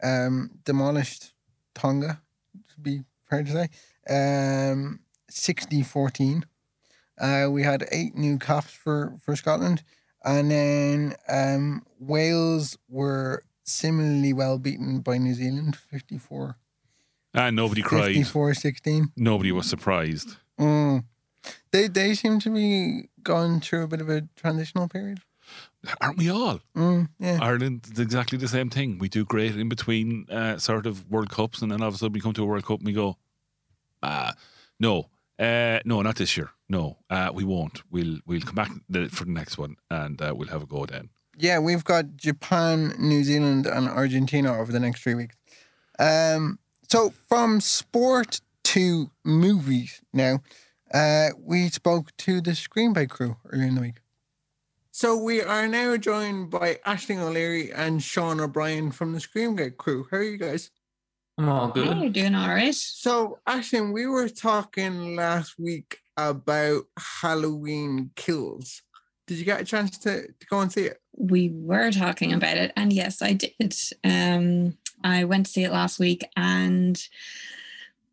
um, 0.03 0.51
demolished 0.65 1.33
Tonga, 1.75 2.23
to 2.73 2.81
be 2.81 3.03
fair 3.29 3.43
to 3.43 3.53
say, 3.53 3.69
um, 4.73 5.01
60-14. 5.35 6.45
Uh, 7.19 7.49
we 7.51 7.63
had 7.63 7.87
eight 7.93 8.15
new 8.15 8.39
caps 8.39 8.71
for, 8.71 9.17
for 9.23 9.37
Scotland. 9.37 9.83
And 10.25 10.51
then 10.51 11.15
um, 11.29 11.85
Wales 11.99 12.79
were 12.89 13.43
similarly 13.65 14.33
well 14.33 14.59
beaten 14.59 15.01
by 15.01 15.19
New 15.19 15.35
Zealand, 15.35 15.77
54 15.77 16.57
And 17.35 17.57
nobody 17.57 17.83
cried. 17.83 18.15
54 18.15 18.55
16. 18.55 19.13
Nobody 19.17 19.53
was 19.53 19.69
surprised. 19.69 20.37
Mm. 20.59 21.05
They 21.73 21.89
they 21.89 22.15
seem 22.15 22.39
to 22.41 22.51
be 22.51 23.11
going 23.23 23.61
through 23.61 23.83
a 23.83 23.89
bit 23.89 24.01
of 24.01 24.09
a 24.09 24.23
transitional 24.37 24.89
period. 24.89 25.21
Aren't 26.01 26.17
we 26.17 26.31
all? 26.31 26.61
Mm, 26.75 27.09
yeah. 27.19 27.39
Ireland's 27.43 27.99
exactly 27.99 28.39
the 28.39 28.49
same 28.49 28.71
thing. 28.71 28.99
We 28.99 29.11
do 29.11 29.27
great 29.27 29.55
in 29.57 29.69
between 29.69 30.27
uh, 30.31 30.57
sort 30.57 30.87
of 30.87 31.11
World 31.11 31.29
Cups, 31.29 31.61
and 31.61 31.71
then 31.71 31.83
all 31.83 31.89
of 31.89 31.95
a 31.95 31.99
sudden 31.99 32.15
we 32.15 32.21
come 32.21 32.33
to 32.33 32.43
a 32.43 32.47
World 32.47 32.65
Cup 32.65 32.79
and 32.79 32.87
we 32.87 32.95
go, 32.95 33.19
ah, 34.03 34.33
no, 34.81 35.11
uh, 35.39 35.81
no, 35.85 36.03
not 36.03 36.17
this 36.17 36.37
year. 36.37 36.51
No, 36.69 36.99
uh, 37.11 37.31
we 37.35 37.45
won't. 37.45 37.83
We'll 37.91 38.19
we'll 38.27 38.41
come 38.41 38.55
back 38.55 38.71
the- 38.89 39.09
for 39.09 39.25
the 39.25 39.31
next 39.33 39.59
one, 39.59 39.77
and 39.91 40.21
uh, 40.21 40.33
we'll 40.37 40.49
have 40.49 40.63
a 40.63 40.67
go 40.67 40.87
then. 40.87 41.11
Yeah, 41.37 41.59
we've 41.59 41.85
got 41.85 42.17
Japan, 42.17 42.95
New 42.99 43.25
Zealand, 43.25 43.67
and 43.67 43.89
Argentina 43.89 44.57
over 44.57 44.71
the 44.73 44.81
next 44.81 45.03
three 45.03 45.15
weeks. 45.15 45.37
Um, 45.99 46.59
so 46.89 47.13
from 47.29 47.61
sport 47.61 48.41
to 48.65 49.11
movies 49.25 50.01
now, 50.13 50.41
uh, 50.93 51.31
we 51.39 51.69
spoke 51.71 52.17
to 52.19 52.41
the 52.41 52.53
Screenplay 52.53 53.09
crew 53.09 53.37
earlier 53.51 53.67
in 53.67 53.75
the 53.75 53.81
week. 53.81 53.97
So 54.93 55.17
we 55.21 55.43
are 55.43 55.67
now 55.67 55.97
joined 55.97 56.51
by 56.51 56.79
Ashling 56.87 57.19
O'Leary 57.19 57.73
and 57.73 58.01
Sean 58.01 58.41
O'Brien 58.41 58.93
from 58.93 59.13
the 59.13 59.19
Screenplay 59.19 59.77
crew. 59.77 60.07
How 60.11 60.19
are 60.19 60.23
you 60.23 60.37
guys? 60.37 60.71
I'm 61.37 61.49
all 61.49 61.69
good. 61.69 61.99
You're 61.99 62.11
doing 62.11 62.35
all 62.35 62.49
right. 62.49 62.75
So, 62.75 63.39
Ashling, 63.49 63.93
we 63.93 64.07
were 64.07 64.29
talking 64.29 65.17
last 65.17 65.59
week 65.59 65.99
about 66.17 66.85
Halloween 66.97 68.11
Kills. 68.15 68.83
Did 69.27 69.39
you 69.39 69.45
get 69.45 69.61
a 69.61 69.65
chance 69.65 69.99
to, 69.99 70.27
to 70.29 70.47
go 70.49 70.61
and 70.61 70.71
see 70.71 70.85
it? 70.85 71.01
We 71.17 71.51
were 71.51 71.91
talking 71.91 72.33
about 72.33 72.57
it, 72.57 72.73
and 72.77 72.93
yes, 72.93 73.21
I 73.23 73.33
did. 73.33 73.75
Um, 74.05 74.77
I 75.03 75.25
went 75.25 75.47
to 75.47 75.53
see 75.53 75.65
it 75.65 75.73
last 75.73 75.99
week, 75.99 76.25
and 76.37 77.01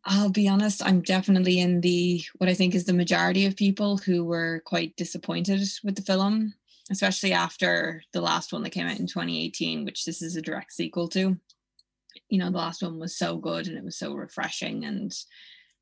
I'll 0.04 0.30
be 0.30 0.48
honest, 0.48 0.84
I'm 0.84 1.00
definitely 1.00 1.60
in 1.60 1.80
the 1.80 2.22
what 2.38 2.48
I 2.48 2.54
think 2.54 2.74
is 2.74 2.86
the 2.86 2.92
majority 2.92 3.46
of 3.46 3.56
people 3.56 3.98
who 3.98 4.24
were 4.24 4.62
quite 4.64 4.96
disappointed 4.96 5.62
with 5.84 5.94
the 5.94 6.02
film, 6.02 6.54
especially 6.90 7.32
after 7.32 8.02
the 8.12 8.20
last 8.20 8.52
one 8.52 8.62
that 8.64 8.70
came 8.70 8.86
out 8.86 8.98
in 8.98 9.06
2018, 9.06 9.84
which 9.84 10.04
this 10.04 10.22
is 10.22 10.34
a 10.34 10.42
direct 10.42 10.72
sequel 10.72 11.08
to. 11.10 11.36
You 12.32 12.38
know, 12.38 12.50
the 12.50 12.56
last 12.56 12.82
one 12.82 12.98
was 12.98 13.14
so 13.14 13.36
good 13.36 13.68
and 13.68 13.76
it 13.76 13.84
was 13.84 13.98
so 13.98 14.14
refreshing, 14.14 14.86
and 14.86 15.12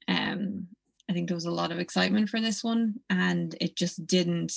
um, 0.09 0.67
I 1.09 1.13
think 1.13 1.29
there 1.29 1.37
was 1.37 1.45
a 1.45 1.51
lot 1.51 1.71
of 1.71 1.79
excitement 1.79 2.29
for 2.29 2.41
this 2.41 2.65
one, 2.65 2.97
and 3.09 3.55
it 3.61 3.77
just 3.77 4.05
didn't. 4.05 4.53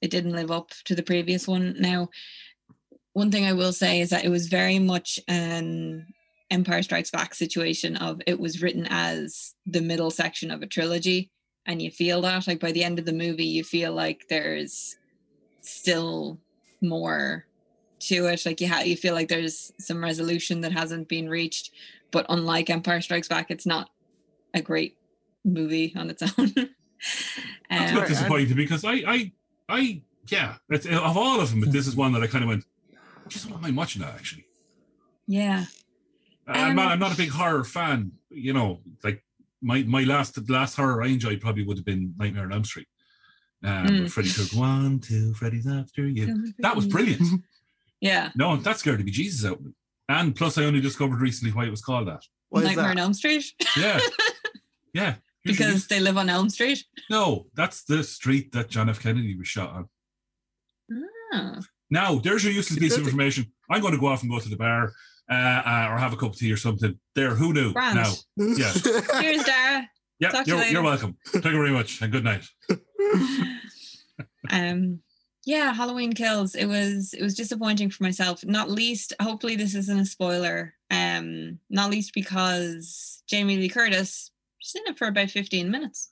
It 0.00 0.12
didn't 0.12 0.36
live 0.36 0.52
up 0.52 0.70
to 0.84 0.94
the 0.94 1.02
previous 1.02 1.48
one. 1.48 1.74
Now, 1.80 2.10
one 3.12 3.32
thing 3.32 3.44
I 3.44 3.54
will 3.54 3.72
say 3.72 4.00
is 4.00 4.10
that 4.10 4.24
it 4.24 4.30
was 4.30 4.46
very 4.46 4.78
much 4.78 5.18
an 5.26 6.06
Empire 6.52 6.82
Strikes 6.82 7.10
Back 7.10 7.34
situation 7.34 7.96
of 7.96 8.22
it 8.26 8.38
was 8.38 8.62
written 8.62 8.86
as 8.88 9.54
the 9.66 9.80
middle 9.80 10.12
section 10.12 10.52
of 10.52 10.62
a 10.62 10.66
trilogy, 10.66 11.32
and 11.66 11.82
you 11.82 11.90
feel 11.90 12.20
that 12.22 12.46
like 12.46 12.60
by 12.60 12.70
the 12.70 12.84
end 12.84 13.00
of 13.00 13.04
the 13.04 13.12
movie, 13.12 13.46
you 13.46 13.64
feel 13.64 13.92
like 13.92 14.28
there's 14.28 14.96
still 15.60 16.38
more 16.80 17.46
to 18.08 18.26
it. 18.26 18.44
Like 18.46 18.60
you 18.60 18.68
ha- 18.68 18.80
you 18.80 18.96
feel 18.96 19.14
like 19.14 19.28
there's 19.28 19.72
some 19.78 20.02
resolution 20.02 20.60
that 20.62 20.72
hasn't 20.72 21.08
been 21.08 21.28
reached. 21.28 21.70
But 22.10 22.26
unlike 22.28 22.68
Empire 22.70 23.00
Strikes 23.00 23.28
Back, 23.28 23.50
it's 23.50 23.66
not 23.66 23.90
a 24.54 24.60
great 24.60 24.96
movie 25.44 25.94
on 25.96 26.10
its 26.10 26.22
own. 26.38 26.52
That's 26.54 27.92
a 27.92 27.94
Um, 27.94 28.00
bit 28.00 28.08
disappointing 28.08 28.56
because 28.56 28.84
I, 28.84 28.92
I, 29.06 29.32
I, 29.68 30.02
yeah, 30.28 30.56
it's, 30.68 30.86
of 30.86 31.16
all 31.16 31.40
of 31.40 31.50
them, 31.50 31.60
but 31.60 31.72
this 31.72 31.86
is 31.86 31.96
one 31.96 32.12
that 32.12 32.22
I 32.22 32.26
kind 32.26 32.44
of 32.44 32.48
went, 32.48 32.64
I 32.94 33.28
just 33.28 33.48
don't 33.48 33.60
mind 33.62 33.76
watching 33.76 34.02
that 34.02 34.14
actually. 34.14 34.44
yeah. 35.26 35.64
I'm, 36.46 36.74
not, 36.76 36.86
Um, 36.86 36.92
I'm 36.92 36.98
not 36.98 37.14
a 37.14 37.16
big 37.16 37.30
horror 37.30 37.64
fan, 37.64 38.12
you 38.28 38.52
know, 38.52 38.80
like 39.02 39.24
my, 39.62 39.82
my 39.84 40.02
last 40.02 40.34
the 40.44 40.52
last 40.52 40.74
horror 40.76 41.02
I 41.02 41.06
enjoyed 41.06 41.40
probably 41.40 41.64
would 41.64 41.76
have 41.78 41.86
been 41.86 42.14
Nightmare 42.18 42.44
on 42.44 42.52
Elm 42.52 42.64
Street. 42.64 42.88
Um, 43.64 43.86
Mm. 43.86 44.10
Freddy 44.10 44.28
took 44.28 44.52
one, 44.52 44.98
two, 44.98 45.32
Freddy's 45.34 45.66
after 45.68 46.06
you. 46.08 46.52
That 46.58 46.74
was 46.76 46.86
brilliant. 46.86 47.22
Yeah. 48.02 48.30
No, 48.34 48.56
that 48.56 48.78
scared 48.78 48.98
the 48.98 49.10
bejesus 49.10 49.46
out 49.46 49.58
of 49.58 49.64
me. 49.64 49.72
And 50.08 50.34
plus, 50.36 50.58
I 50.58 50.64
only 50.64 50.80
discovered 50.80 51.20
recently 51.20 51.52
why 51.54 51.64
it 51.64 51.70
was 51.70 51.80
called 51.80 52.08
that. 52.08 52.22
What 52.50 52.64
is 52.64 52.68
Nightmare 52.68 52.90
on? 52.90 52.98
Elm 52.98 53.14
Street 53.14 53.44
Yeah, 53.78 53.98
yeah. 54.92 55.14
Here's 55.44 55.56
because 55.56 55.72
news. 55.72 55.86
they 55.86 56.00
live 56.00 56.18
on 56.18 56.28
Elm 56.28 56.50
Street. 56.50 56.84
no, 57.08 57.46
that's 57.54 57.84
the 57.84 58.04
street 58.04 58.52
that 58.52 58.68
John 58.68 58.90
F. 58.90 59.00
Kennedy 59.00 59.34
was 59.38 59.48
shot 59.48 59.70
on. 59.70 59.88
Oh. 61.34 61.60
Now, 61.90 62.18
there's 62.18 62.44
your 62.44 62.52
useless 62.52 62.78
piece 62.78 62.96
of 62.96 63.04
information. 63.04 63.46
I'm 63.70 63.80
going 63.80 63.94
to 63.94 64.00
go 64.00 64.06
off 64.08 64.22
and 64.22 64.30
go 64.30 64.38
to 64.38 64.48
the 64.48 64.56
bar 64.56 64.92
uh, 65.30 65.34
uh, 65.34 65.88
or 65.90 65.98
have 65.98 66.12
a 66.12 66.16
cup 66.16 66.30
of 66.32 66.38
tea 66.38 66.52
or 66.52 66.56
something. 66.56 66.98
There, 67.14 67.30
who 67.34 67.52
knew? 67.52 67.72
Grand. 67.72 67.96
Now, 67.96 68.12
yeah. 68.36 68.72
Cheers, 69.20 69.44
Dara. 69.44 69.88
yeah, 70.18 70.38
you 70.38 70.42
you're, 70.46 70.56
later. 70.58 70.72
you're 70.72 70.82
welcome. 70.82 71.16
Thank 71.28 71.44
you 71.46 71.52
very 71.52 71.70
much, 71.70 72.02
and 72.02 72.12
good 72.12 72.24
night. 72.24 72.44
um 74.50 75.00
yeah 75.44 75.72
halloween 75.72 76.12
kills. 76.12 76.54
It 76.54 76.66
was 76.66 77.14
it 77.14 77.22
was 77.22 77.34
disappointing 77.34 77.90
for 77.90 78.02
myself. 78.02 78.44
Not 78.44 78.70
least 78.70 79.12
hopefully 79.20 79.56
this 79.56 79.74
isn't 79.74 80.00
a 80.00 80.06
spoiler 80.06 80.74
um 80.90 81.58
not 81.70 81.90
least 81.90 82.12
because 82.14 83.22
jamie 83.28 83.56
lee 83.56 83.68
curtis 83.68 84.30
she's 84.58 84.74
in 84.80 84.90
it 84.92 84.98
for 84.98 85.06
about 85.08 85.30
15 85.30 85.70
minutes. 85.70 86.10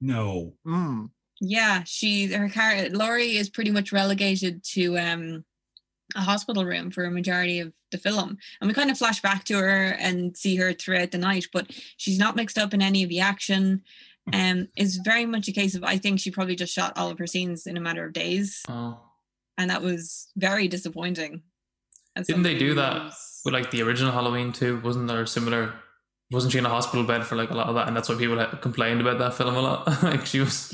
No, 0.00 0.54
Mm. 0.66 1.10
yeah 1.40 1.82
she 1.84 2.26
her 2.32 2.48
car 2.48 2.88
laurie 2.90 3.36
is 3.36 3.48
pretty 3.50 3.70
much 3.70 3.92
relegated 3.92 4.62
to 4.64 4.98
um 4.98 5.44
a 6.14 6.20
hospital 6.20 6.64
room 6.64 6.90
for 6.90 7.04
a 7.04 7.10
majority 7.10 7.58
of 7.60 7.72
the 7.90 7.98
film. 7.98 8.38
And 8.60 8.68
we 8.68 8.74
kind 8.74 8.90
of 8.92 8.96
flash 8.98 9.20
back 9.20 9.42
to 9.44 9.54
her 9.58 9.88
and 9.98 10.36
see 10.36 10.54
her 10.56 10.72
throughout 10.72 11.10
the 11.10 11.18
night 11.18 11.46
but 11.52 11.66
she's 11.96 12.18
not 12.18 12.36
mixed 12.36 12.58
up 12.58 12.72
in 12.74 12.80
any 12.82 13.02
of 13.02 13.08
the 13.08 13.20
action 13.20 13.82
um 14.32 14.68
it's 14.76 14.96
very 14.96 15.24
much 15.26 15.46
a 15.48 15.52
case 15.52 15.74
of 15.74 15.84
i 15.84 15.96
think 15.96 16.18
she 16.18 16.30
probably 16.30 16.56
just 16.56 16.72
shot 16.72 16.92
all 16.96 17.10
of 17.10 17.18
her 17.18 17.26
scenes 17.26 17.66
in 17.66 17.76
a 17.76 17.80
matter 17.80 18.04
of 18.04 18.12
days 18.12 18.62
Oh. 18.68 18.98
and 19.58 19.70
that 19.70 19.82
was 19.82 20.28
very 20.36 20.66
disappointing 20.68 21.42
Didn't 22.16 22.42
they 22.42 22.58
do 22.58 22.74
that 22.74 22.94
was- 23.04 23.40
with 23.44 23.54
like 23.54 23.70
the 23.70 23.82
original 23.82 24.10
Halloween 24.10 24.52
too? 24.52 24.80
Wasn't 24.80 25.06
there 25.06 25.24
similar? 25.26 25.72
Wasn't 26.32 26.50
she 26.52 26.58
in 26.58 26.66
a 26.66 26.68
hospital 26.68 27.04
bed 27.04 27.24
for 27.24 27.36
like 27.36 27.50
a 27.50 27.54
lot 27.54 27.68
of 27.68 27.76
that, 27.76 27.86
and 27.86 27.96
that's 27.96 28.08
why 28.08 28.16
people 28.16 28.44
complained 28.60 29.00
about 29.00 29.20
that 29.20 29.34
film 29.34 29.54
a 29.54 29.60
lot? 29.60 29.86
like 30.02 30.26
she 30.26 30.40
was, 30.40 30.72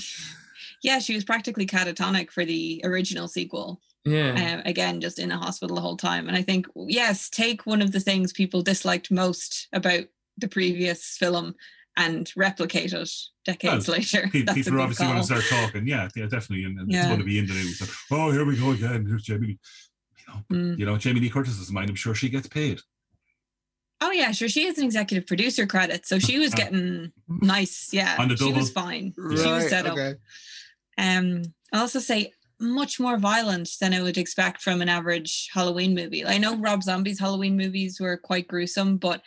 yeah 0.82 0.98
she 0.98 1.14
was 1.14 1.24
practically 1.24 1.66
catatonic 1.66 2.30
for 2.30 2.44
the 2.46 2.80
original 2.84 3.28
sequel 3.28 3.80
yeah. 4.06 4.54
um, 4.54 4.62
again 4.64 5.00
just 5.02 5.18
in 5.18 5.30
a 5.30 5.36
hospital 5.38 5.76
the 5.76 5.82
whole 5.82 5.96
time 5.96 6.26
and 6.28 6.36
i 6.36 6.42
think 6.42 6.66
yes 6.88 7.28
take 7.28 7.66
one 7.66 7.80
of 7.82 7.92
the 7.92 8.00
things 8.00 8.32
people 8.32 8.62
disliked 8.62 9.10
most 9.10 9.68
about 9.72 10.04
the 10.38 10.48
previous 10.48 11.16
film 11.18 11.54
and 11.96 12.30
replicate 12.36 12.92
it 12.92 13.10
decades 13.44 13.88
later 13.88 14.28
Pe- 14.32 14.42
That's 14.42 14.56
people 14.56 14.74
are 14.76 14.80
obviously 14.80 15.06
going 15.06 15.18
call. 15.18 15.26
to 15.26 15.42
start 15.42 15.64
talking. 15.64 15.86
Yeah, 15.86 16.08
yeah, 16.16 16.24
definitely. 16.26 16.64
And, 16.64 16.78
and 16.78 16.92
it's 16.94 17.06
going 17.06 17.18
to 17.18 17.24
be 17.24 17.38
in 17.38 17.46
the 17.46 17.52
news. 17.54 17.80
Like, 17.80 17.90
oh, 18.10 18.30
here 18.30 18.44
we 18.44 18.56
go 18.56 18.70
again. 18.70 19.04
Here's 19.06 19.22
Jamie. 19.24 19.58
You 20.18 20.26
know, 20.28 20.44
Mm. 20.50 20.78
you 20.78 20.86
know, 20.86 20.96
Jamie 20.96 21.20
Lee 21.20 21.28
Curtis 21.30 21.58
is 21.58 21.70
mine. 21.70 21.88
I'm 21.90 21.94
sure 21.94 22.14
she 22.14 22.28
gets 22.30 22.48
paid. 22.48 22.80
oh 24.00 24.10
yeah 24.10 24.32
sure 24.32 24.48
she 24.48 24.64
has 24.66 24.78
an 24.78 24.84
executive 24.84 25.26
producer 25.28 25.64
credit 25.66 26.04
so 26.06 26.18
she 26.18 26.38
was 26.38 26.52
Ah. 26.54 26.56
getting 26.56 27.12
nice 27.28 27.90
yeah 27.92 28.16
On 28.18 28.26
the 28.28 28.36
she 28.36 28.52
was 28.52 28.70
double. 28.72 28.88
fine 28.88 29.12
she 29.16 29.48
was 29.48 29.68
set 29.68 29.86
up 29.86 29.92
okay. 29.92 30.14
Um, 30.98 31.42
I'll 31.72 31.82
also 31.82 32.00
say 32.00 32.32
much 32.58 32.98
more 33.00 33.16
violent 33.18 33.68
than 33.80 33.94
I 33.94 34.02
would 34.02 34.18
expect 34.18 34.60
from 34.62 34.82
an 34.82 34.88
average 34.88 35.48
Halloween 35.52 35.94
movie. 35.94 36.24
I 36.24 36.38
know 36.38 36.56
Rob 36.56 36.82
Zombie's 36.82 37.18
Halloween 37.20 37.56
movies 37.56 37.98
were 38.00 38.16
quite 38.16 38.46
gruesome, 38.48 38.98
but 38.98 39.22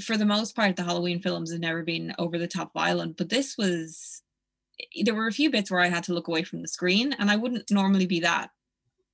for 0.00 0.16
the 0.16 0.26
most 0.26 0.54
part, 0.54 0.76
the 0.76 0.84
Halloween 0.84 1.20
films 1.20 1.50
have 1.50 1.60
never 1.60 1.82
been 1.82 2.14
over 2.18 2.38
the 2.38 2.48
top 2.48 2.72
violent. 2.72 3.16
But 3.16 3.28
this 3.30 3.56
was, 3.56 4.22
there 5.02 5.14
were 5.14 5.26
a 5.26 5.32
few 5.32 5.50
bits 5.50 5.70
where 5.70 5.80
I 5.80 5.88
had 5.88 6.04
to 6.04 6.14
look 6.14 6.28
away 6.28 6.42
from 6.44 6.62
the 6.62 6.68
screen, 6.68 7.14
and 7.18 7.30
I 7.30 7.36
wouldn't 7.36 7.70
normally 7.70 8.06
be 8.06 8.20
that 8.20 8.50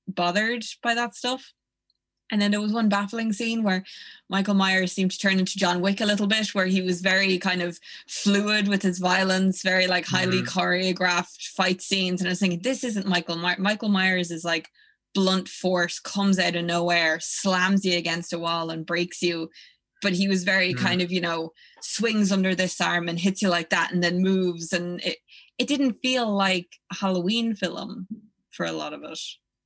bothered 0.07 0.65
by 0.83 0.95
that 0.95 1.15
stuff. 1.15 1.53
And 2.31 2.41
then 2.41 2.51
there 2.51 2.61
was 2.61 2.73
one 2.73 2.89
baffling 2.89 3.33
scene 3.33 3.63
where 3.63 3.85
Michael 4.31 4.55
Myers 4.55 4.93
seemed 4.93 5.11
to 5.13 5.19
turn 5.19 5.39
into 5.39 5.59
John 5.59 5.81
Wick 5.81 6.01
a 6.01 6.07
little 6.07 6.27
bit, 6.27 6.55
where 6.55 6.67
he 6.67 6.81
was 6.81 7.03
very 7.03 7.39
kind 7.39 7.61
of 7.63 7.79
fluid 8.09 8.67
with 8.67 8.83
his 8.83 8.99
violence, 8.99 9.63
very 9.63 9.87
like 9.87 10.07
highly 10.07 10.41
Mhm. 10.43 10.47
choreographed 10.47 11.49
fight 11.49 11.83
scenes. 11.83 12.21
And 12.21 12.29
I 12.29 12.33
was 12.33 12.41
thinking, 12.41 12.63
this 12.63 12.83
isn't 12.83 13.07
Michael 13.07 13.37
Myers. 13.37 13.59
Michael 13.59 13.91
Myers 13.91 14.31
is 14.31 14.43
like 14.45 14.71
blunt 15.13 15.49
force, 15.49 16.01
comes 16.01 16.39
out 16.39 16.57
of 16.57 16.65
nowhere, 16.65 17.21
slams 17.21 17.85
you 17.85 17.97
against 17.97 18.33
a 18.33 18.39
wall 18.39 18.71
and 18.71 18.87
breaks 18.87 19.23
you. 19.23 19.51
But 20.05 20.13
he 20.13 20.29
was 20.29 20.45
very 20.45 20.73
Mm. 20.75 20.79
kind 20.79 21.03
of, 21.03 21.11
you 21.11 21.21
know, 21.21 21.53
swings 21.83 22.31
under 22.31 22.55
this 22.55 22.81
arm 22.81 23.09
and 23.09 23.19
hits 23.19 23.43
you 23.43 23.49
like 23.49 23.71
that 23.71 23.91
and 23.93 24.03
then 24.05 24.23
moves. 24.23 24.73
And 24.73 25.01
it, 25.03 25.19
it 25.59 25.67
didn't 25.67 25.95
feel 26.03 26.33
like 26.33 26.69
a 26.93 26.97
Halloween 26.97 27.57
film 27.57 28.07
for 28.53 28.65
a 28.67 28.73
lot 28.73 28.93
of 28.93 29.03
it. 29.03 29.19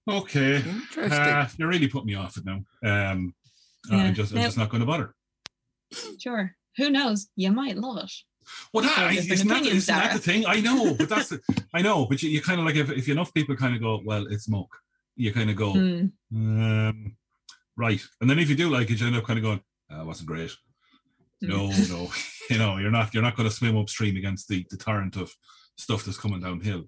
Okay. 0.09 0.57
Interesting. 0.57 1.13
Uh, 1.13 1.49
you're 1.59 1.69
really 1.69 1.89
put 1.89 2.07
me 2.07 2.15
off 2.15 2.37
it 2.39 2.45
now. 2.47 2.61
Um, 2.83 3.35
Yeah. 3.91 3.97
I'm 3.99 4.15
just, 4.15 4.33
I'm 4.33 4.39
Now- 4.39 4.45
just 4.45 4.57
not 4.59 4.71
going 4.71 4.81
to 4.81 4.87
bother. 4.87 5.15
Sure. 6.19 6.55
Who 6.79 6.91
knows? 6.91 7.29
You 7.37 7.51
might 7.53 7.77
love 7.77 7.99
it. 8.05 8.13
Well, 8.73 8.85
that, 8.85 9.11
People 9.11 9.33
isn't, 9.33 9.49
that, 9.49 9.57
opinions, 9.59 9.77
isn't 9.85 9.95
that 9.95 10.13
the 10.15 10.19
thing? 10.21 10.47
I 10.47 10.61
know, 10.61 10.95
but 10.95 11.09
that's 11.09 11.29
the, 11.31 11.41
I 11.75 11.83
know, 11.83 12.07
but 12.07 12.23
you, 12.23 12.31
you 12.31 12.41
kind 12.41 12.59
of 12.61 12.65
like 12.67 12.77
if, 12.77 12.91
if 12.91 13.09
enough 13.09 13.35
people 13.35 13.57
kind 13.57 13.75
of 13.75 13.81
go, 13.83 14.01
well, 14.05 14.27
it's 14.29 14.45
smoke. 14.45 14.75
You 15.17 15.33
kind 15.33 15.51
of 15.51 15.57
go, 15.57 15.73
Hmm. 15.73 16.07
um, 16.35 17.17
right, 17.77 18.01
and 18.21 18.31
then 18.31 18.39
if 18.39 18.49
you 18.49 18.55
do 18.57 18.71
like 18.71 18.91
it, 18.91 19.01
you 19.01 19.07
end 19.07 19.17
up 19.17 19.25
kind 19.25 19.39
of 19.39 19.43
going, 19.43 19.61
wasn't 20.09 20.29
great. 20.29 20.51
Hmm. 21.41 21.49
No, 21.49 21.71
no, 21.89 22.11
you 22.51 22.59
know, 22.59 22.79
you're 22.79 22.91
not 22.91 23.15
you're 23.15 23.23
not 23.23 23.37
going 23.37 23.49
to 23.49 23.55
swim 23.55 23.77
upstream 23.77 24.17
against 24.17 24.49
the, 24.49 24.67
the 24.71 24.77
torrent 24.77 25.17
of 25.17 25.33
stuff 25.77 26.05
that's 26.05 26.19
coming 26.19 26.41
downhill. 26.41 26.85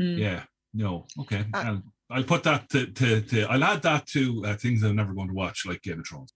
Mm. 0.00 0.18
Yeah, 0.18 0.42
no, 0.72 1.06
okay. 1.20 1.44
Uh, 1.52 1.58
I'll, 1.58 1.82
I'll 2.10 2.24
put 2.24 2.42
that 2.44 2.68
to, 2.70 2.86
to, 2.86 3.20
to 3.22 3.42
I'll 3.46 3.64
add 3.64 3.82
that 3.82 4.06
to 4.08 4.44
uh, 4.46 4.54
things 4.54 4.82
I'm 4.82 4.96
never 4.96 5.14
going 5.14 5.28
to 5.28 5.34
watch, 5.34 5.64
like 5.66 5.82
Game 5.82 6.00
of 6.00 6.06
Thrones. 6.06 6.32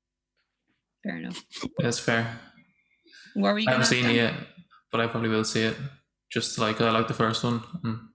Fair 1.04 1.18
enough. 1.18 1.44
That's 1.78 1.98
fair. 1.98 2.40
What 3.34 3.52
were 3.52 3.58
you 3.58 3.68
I 3.68 3.72
haven't 3.72 3.86
seen 3.86 4.06
it 4.06 4.16
yet, 4.16 4.34
but 4.90 5.00
I 5.00 5.06
probably 5.06 5.28
will 5.28 5.44
see 5.44 5.62
it. 5.62 5.76
Just 6.32 6.58
like 6.58 6.80
I 6.80 6.90
like 6.90 7.08
the 7.08 7.14
first 7.14 7.44
one. 7.44 7.60
Mm. 7.84 8.07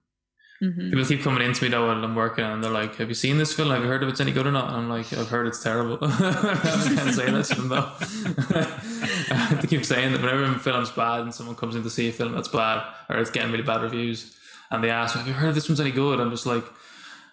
Hmm 0.60 0.90
People 0.90 1.04
keep 1.04 1.22
coming 1.22 1.42
into 1.42 1.64
me 1.64 1.70
though 1.70 1.86
while 1.86 2.04
I'm 2.04 2.14
working, 2.14 2.44
and 2.44 2.62
they're 2.62 2.70
like, 2.70 2.96
"Have 2.96 3.08
you 3.08 3.14
seen 3.14 3.38
this 3.38 3.52
film? 3.52 3.70
Have 3.70 3.82
you 3.82 3.88
heard 3.88 4.02
if 4.02 4.08
it's 4.08 4.20
any 4.20 4.32
good 4.32 4.46
or 4.46 4.52
not?" 4.52 4.68
And 4.68 4.76
I'm 4.76 4.88
like, 4.88 5.12
"I've 5.12 5.28
heard 5.28 5.46
it's 5.46 5.62
terrible." 5.62 5.98
I 6.02 6.92
can't 6.94 7.14
say 7.14 7.30
that 7.30 7.44
to 7.46 7.54
them 7.54 7.68
though. 7.68 9.56
they 9.60 9.66
keep 9.66 9.84
saying 9.84 10.12
that 10.12 10.20
whenever 10.22 10.44
a 10.44 10.58
film's 10.58 10.90
bad 10.90 11.20
and 11.22 11.34
someone 11.34 11.56
comes 11.56 11.74
in 11.76 11.82
to 11.82 11.90
see 11.90 12.08
a 12.08 12.12
film 12.12 12.32
that's 12.32 12.48
bad 12.48 12.82
or 13.08 13.18
it's 13.18 13.30
getting 13.30 13.50
really 13.50 13.64
bad 13.64 13.82
reviews, 13.82 14.36
and 14.70 14.82
they 14.82 14.90
ask, 14.90 15.16
"Have 15.16 15.26
you 15.26 15.32
heard 15.34 15.48
if 15.50 15.54
this 15.56 15.68
one's 15.68 15.80
any 15.80 15.90
good?" 15.92 16.20
I'm 16.20 16.30
just 16.30 16.46
like, 16.46 16.64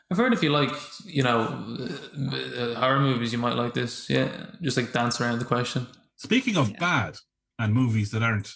"I've 0.10 0.17
heard 0.17 0.34
if 0.34 0.41
you 0.43 0.49
like, 0.49 0.71
you 1.05 1.23
know, 1.23 1.39
uh, 1.79 2.36
uh, 2.36 2.75
horror 2.79 2.99
movies, 2.99 3.31
you 3.31 3.38
might 3.39 3.55
like 3.55 3.73
this." 3.73 4.10
Yeah, 4.10 4.29
just 4.62 4.77
like 4.77 4.91
dance 4.93 5.21
around 5.21 5.39
the 5.39 5.45
question. 5.45 5.88
Speaking 6.17 6.57
of 6.57 6.69
Yeah. 6.71 6.79
bad 6.79 7.17
and 7.60 7.73
movies 7.73 8.12
that 8.12 8.23
aren't 8.23 8.55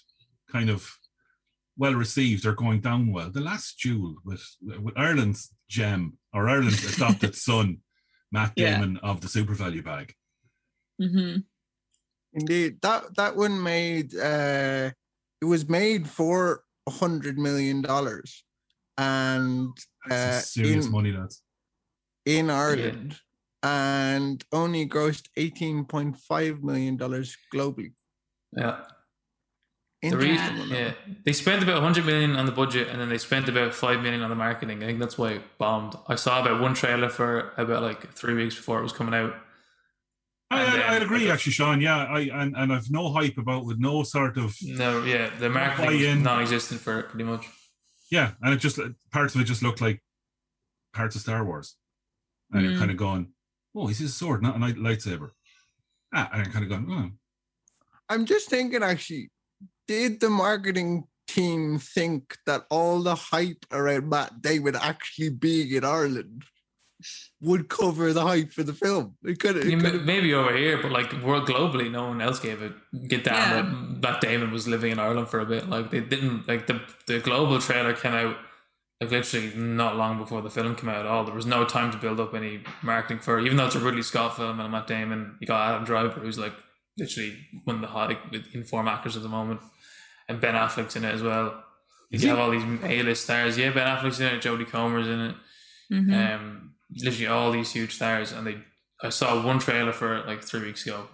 kind 0.52 0.70
of 0.70 0.98
well 1.78 1.94
received 1.94 2.46
or 2.46 2.54
going 2.54 2.80
down 2.82 3.12
well, 3.12 3.30
The 3.30 3.42
Last 3.42 3.80
Duel 3.82 4.16
with, 4.24 4.44
with 4.62 4.98
Ireland's 4.98 5.52
gem 5.70 6.18
or 6.34 6.48
Ireland's 6.50 6.96
adopted 6.96 7.36
son, 7.50 7.80
Matt 8.32 8.54
Yeah. 8.56 8.80
Damon 8.80 8.98
of 9.04 9.22
the 9.22 9.28
SuperValu 9.28 9.84
Bag. 9.84 10.14
hmm 11.00 11.38
Indeed, 12.34 12.82
that 12.82 13.16
that 13.16 13.36
one 13.38 13.64
made 13.64 14.14
uh, 14.14 14.92
it 15.42 15.46
was 15.46 15.70
made 15.70 16.06
for 16.10 16.64
a 16.86 16.92
hundred 16.92 17.38
million 17.38 17.82
dollars, 17.82 18.44
and 18.98 19.70
That's 20.10 20.36
uh, 20.36 20.40
serious 20.42 20.86
in, 20.88 20.92
money, 20.92 21.12
lads. 21.14 21.42
in 22.26 22.50
Ireland, 22.50 23.16
and 23.64 24.44
only 24.52 24.86
grossed 24.86 25.30
eighteen 25.38 25.86
point 25.86 26.18
five 26.18 26.62
million 26.62 26.98
dollars 26.98 27.38
globally. 27.54 27.94
Yeah. 28.52 28.82
The 30.12 30.18
reason, 30.18 30.70
yeah, 30.70 30.92
they 31.24 31.34
spent 31.34 31.64
about 31.64 31.76
100 31.76 32.06
million 32.06 32.36
on 32.36 32.46
the 32.46 32.52
budget, 32.52 32.88
and 32.90 33.00
then 33.00 33.10
they 33.10 33.18
spent 33.18 33.48
about 33.50 33.74
five 33.74 34.02
million 34.02 34.22
on 34.22 34.30
the 34.30 34.36
marketing. 34.36 34.84
I 34.84 34.88
think 34.88 35.00
that's 35.00 35.18
why 35.18 35.32
it 35.34 35.42
bombed. 35.58 35.96
I 36.08 36.16
saw 36.16 36.42
about 36.42 36.62
one 36.62 36.74
trailer 36.74 37.10
for 37.10 37.54
about 37.58 37.82
like 37.84 38.14
three 38.14 38.34
weeks 38.34 38.56
before 38.56 38.80
it 38.80 38.84
was 38.84 38.92
coming 38.94 39.14
out. 39.14 39.36
I, 40.52 40.62
And 40.62 40.68
I, 40.70 40.76
then 40.78 40.90
I'd 40.94 41.02
agree, 41.04 41.20
like 41.22 41.30
a- 41.30 41.34
actually, 41.34 41.52
Sean. 41.54 41.82
Yeah, 41.82 42.06
I 42.06 42.20
and, 42.32 42.56
and 42.56 42.72
I've 42.74 42.92
no 42.92 43.12
hype 43.12 43.38
about 43.38 43.66
with 43.66 43.80
no 43.80 44.04
sort 44.04 44.38
of 44.38 44.56
No, 44.62 45.04
yeah, 45.04 45.30
the 45.40 45.50
marketing 45.50 45.86
buy-in. 46.00 46.24
non-existent 46.24 46.82
for 46.82 47.00
it, 47.00 47.10
pretty 47.10 47.24
much. 47.26 47.46
yeah, 48.12 48.32
and 48.42 48.54
it 48.54 48.58
just 48.58 48.80
parts 49.12 49.34
of 49.36 49.42
it 49.42 49.46
just 49.46 49.64
looked 49.64 49.82
like 49.82 50.04
parts 50.94 51.16
of 51.16 51.22
Star 51.22 51.44
Wars, 51.44 51.76
and 52.52 52.64
you're 52.64 52.74
Mm. 52.74 52.80
kind 52.80 52.92
of 52.92 52.98
going, 52.98 53.34
"Oh, 53.76 53.88
he's 53.88 54.02
a 54.02 54.10
sword, 54.10 54.42
not 54.44 54.56
a 54.58 54.60
light- 54.60 54.76
lightsaber." 54.78 55.32
Ah, 56.14 56.30
and 56.32 56.46
you're 56.46 56.54
kind 56.54 56.64
of 56.64 56.70
going, 56.70 56.88
"Oh, 56.92 57.12
I'm 58.08 58.26
just 58.26 58.48
thinking, 58.50 58.84
actually, 58.84 59.32
did 59.88 60.20
the 60.20 60.30
marketing 60.30 61.06
team 61.28 61.80
think 61.80 62.38
that 62.46 62.66
all 62.70 63.02
the 63.02 63.16
hype 63.16 63.66
around 63.72 64.10
Matt 64.10 64.42
Damon 64.42 64.76
actually 64.76 65.30
being 65.30 65.72
in 65.72 65.84
Ireland 65.84 66.44
would 67.42 67.68
cover 67.70 68.14
the 68.14 68.22
hype 68.22 68.52
for 68.52 68.64
the 68.64 68.74
film? 68.74 69.16
It 69.24 69.40
could 69.40 69.56
have. 69.58 69.82
ma- 69.82 70.04
maybe 70.04 70.34
over 70.34 70.56
here, 70.56 70.82
but 70.82 70.92
like 70.92 71.12
world 71.24 71.48
globally, 71.48 71.92
no 71.92 72.08
one 72.08 72.22
else 72.22 72.40
gave 72.40 72.62
it. 72.62 72.74
Get 73.08 73.24
down 73.24 73.36
Yeah. 73.36 73.62
that 73.62 74.02
Matt 74.02 74.22
Damon 74.22 74.52
was 74.52 74.68
living 74.68 74.92
in 74.92 75.00
Ireland 75.00 75.28
for 75.28 75.40
a 75.40 75.46
bit. 75.46 75.70
Like 75.70 75.92
they 75.92 76.00
didn't 76.02 76.48
like 76.48 76.68
the 76.68 76.82
the 77.08 77.20
global 77.20 77.60
trailer 77.60 77.94
came 77.94 78.14
out 78.14 78.38
like 79.02 79.12
literally 79.12 79.52
not 79.56 79.98
long 79.98 80.18
before 80.18 80.42
the 80.42 80.50
film 80.50 80.74
came 80.76 80.90
out 80.90 81.00
at 81.00 81.06
all. 81.06 81.26
There 81.26 81.36
was 81.36 81.46
no 81.46 81.66
time 81.66 81.92
to 81.92 81.98
build 81.98 82.20
up 82.20 82.34
any 82.34 82.62
marketing 82.82 83.20
for 83.20 83.38
it. 83.40 83.46
Even 83.46 83.58
though 83.58 83.66
it's 83.66 83.76
a 83.76 83.80
Ridley 83.80 84.04
Scott 84.04 84.38
film 84.38 84.60
and 84.60 84.72
Matt 84.72 84.88
Damon, 84.88 85.36
you 85.42 85.48
got 85.48 85.70
Adam 85.70 85.84
Driver, 85.84 86.20
who's 86.22 86.40
like 86.40 86.54
literally 86.98 87.38
one 87.66 87.76
of 87.76 87.82
the 87.82 87.88
hot 87.88 88.16
in 88.54 88.64
form 88.64 88.88
actors 88.88 89.18
at 89.18 89.22
the 89.24 89.28
moment, 89.28 89.60
and 90.28 90.42
Ben 90.42 90.56
Affleck's 90.56 90.96
in 90.96 91.06
it 91.06 91.14
as 91.14 91.22
well. 91.24 91.64
You 92.10 92.20
he? 92.20 92.28
have 92.28 92.40
all 92.40 92.52
these 92.52 92.64
A 92.84 93.04
list 93.04 93.24
stars. 93.24 93.58
Yeah, 93.58 93.72
Ben 93.72 93.88
Affleck's 93.88 94.20
in 94.20 94.28
it. 94.28 94.42
Jodie 94.42 94.68
Comer's 94.68 95.08
in 95.08 95.20
it 95.20 95.36
hmm 95.90 96.14
um, 96.14 96.72
literally 96.98 97.28
all 97.28 97.52
these 97.52 97.72
huge 97.72 97.96
stars, 97.96 98.32
and 98.32 98.48
they. 98.48 98.58
I 99.02 99.10
saw 99.10 99.46
one 99.46 99.60
trailer 99.60 99.92
for 99.92 100.16
it 100.16 100.26
like 100.26 100.42
three 100.42 100.62
weeks 100.62 100.86
ago. 100.86 101.08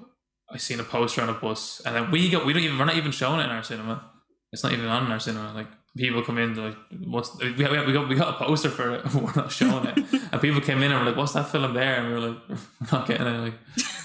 I 0.49 0.57
seen 0.57 0.79
a 0.79 0.83
poster 0.83 1.21
on 1.21 1.29
a 1.29 1.33
bus, 1.33 1.81
and 1.85 1.95
then 1.95 2.11
we 2.11 2.29
got 2.29 2.45
we 2.45 2.53
don't 2.53 2.63
even 2.63 2.77
we're 2.77 2.85
not 2.85 2.95
even 2.95 3.11
showing 3.11 3.39
it 3.39 3.45
in 3.45 3.49
our 3.49 3.63
cinema. 3.63 4.09
It's 4.51 4.63
not 4.63 4.73
even 4.73 4.85
on 4.85 5.05
in 5.05 5.11
our 5.11 5.19
cinema. 5.19 5.53
Like 5.53 5.67
people 5.97 6.21
come 6.21 6.37
in, 6.37 6.53
they're 6.53 6.69
like, 6.69 6.77
"What's 7.05 7.37
we 7.39 7.51
we 7.51 7.85
we 7.85 7.93
got 7.93 8.07
we 8.07 8.15
got 8.15 8.35
a 8.35 8.45
poster 8.45 8.69
for 8.69 8.95
it. 8.95 9.13
we're 9.13 9.33
not 9.35 9.51
showing 9.51 9.85
it." 9.87 9.97
and 10.31 10.41
people 10.41 10.61
came 10.61 10.83
in 10.83 10.91
and 10.91 10.99
were 10.99 11.07
like, 11.07 11.17
"What's 11.17 11.33
that 11.33 11.49
film 11.49 11.73
there?" 11.73 11.95
And 11.95 12.07
we 12.07 12.13
were 12.13 12.29
like, 12.29 12.37
"We're 12.49 12.97
not 12.97 13.07
getting 13.07 13.27
it." 13.27 13.39
Like 13.39 13.53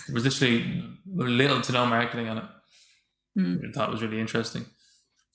there 0.07 0.15
was 0.15 0.25
literally 0.25 0.85
little 1.15 1.61
to 1.61 1.73
no 1.73 1.87
marketing 1.87 2.29
on 2.29 2.39
it. 2.39 2.45
Hmm. 3.37 3.57
I 3.69 3.73
thought 3.73 3.89
it 3.89 3.93
was 3.93 4.03
really 4.03 4.21
interesting. 4.21 4.65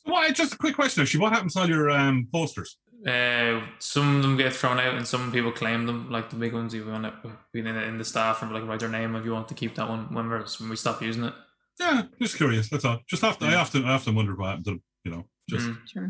Well, 0.05 0.31
just 0.31 0.53
a 0.53 0.57
quick 0.57 0.75
question, 0.75 1.01
actually. 1.03 1.19
What 1.21 1.33
happens 1.33 1.53
to 1.53 1.59
all 1.61 1.69
your 1.69 1.89
um, 1.89 2.27
posters? 2.31 2.77
Uh, 3.05 3.61
some 3.79 4.17
of 4.17 4.21
them 4.21 4.37
get 4.37 4.53
thrown 4.53 4.79
out, 4.79 4.95
and 4.95 5.07
some 5.07 5.31
people 5.31 5.51
claim 5.51 5.85
them, 5.85 6.09
like 6.11 6.29
the 6.29 6.35
big 6.35 6.53
ones. 6.53 6.73
You 6.73 6.85
want 6.85 7.03
to 7.03 7.31
be 7.53 7.59
in, 7.59 7.67
in 7.67 7.97
the 7.97 8.05
staff 8.05 8.41
and 8.41 8.51
like 8.51 8.65
write 8.67 8.79
their 8.79 8.89
name 8.89 9.15
if 9.15 9.25
you 9.25 9.31
want 9.31 9.47
to 9.49 9.53
keep 9.55 9.75
that 9.75 9.89
one 9.89 10.13
when, 10.13 10.29
we're, 10.29 10.45
when 10.59 10.69
we 10.69 10.75
stop 10.75 11.01
using 11.01 11.23
it. 11.23 11.33
Yeah, 11.79 12.03
just 12.21 12.37
curious. 12.37 12.69
That's 12.69 12.85
all. 12.85 12.99
Just 13.07 13.23
often, 13.23 13.47
I 13.47 13.55
often, 13.55 13.85
I 13.85 13.93
often 13.93 14.13
wonder 14.15 14.35
what 14.35 14.47
happened 14.49 14.65
to 14.65 14.71
them. 14.71 14.83
You 15.03 15.11
know, 15.11 15.25
just 15.49 15.67
Mm. 15.67 15.77
Sure. 15.87 16.09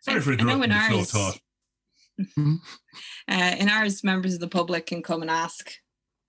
sorry 0.00 0.18
I- 0.18 0.20
for 0.20 0.32
I 0.32 0.36
know 0.36 0.62
interrupting 0.62 0.62
in 0.62 0.70
the 0.70 0.76
flow 0.84 0.98
ours- 0.98 1.10
thought. 1.10 1.40
Uh, 3.28 3.56
in 3.58 3.68
ours, 3.68 4.02
members 4.04 4.32
of 4.34 4.40
the 4.40 4.48
public 4.48 4.86
can 4.86 5.02
come 5.02 5.20
and 5.20 5.30
ask 5.30 5.70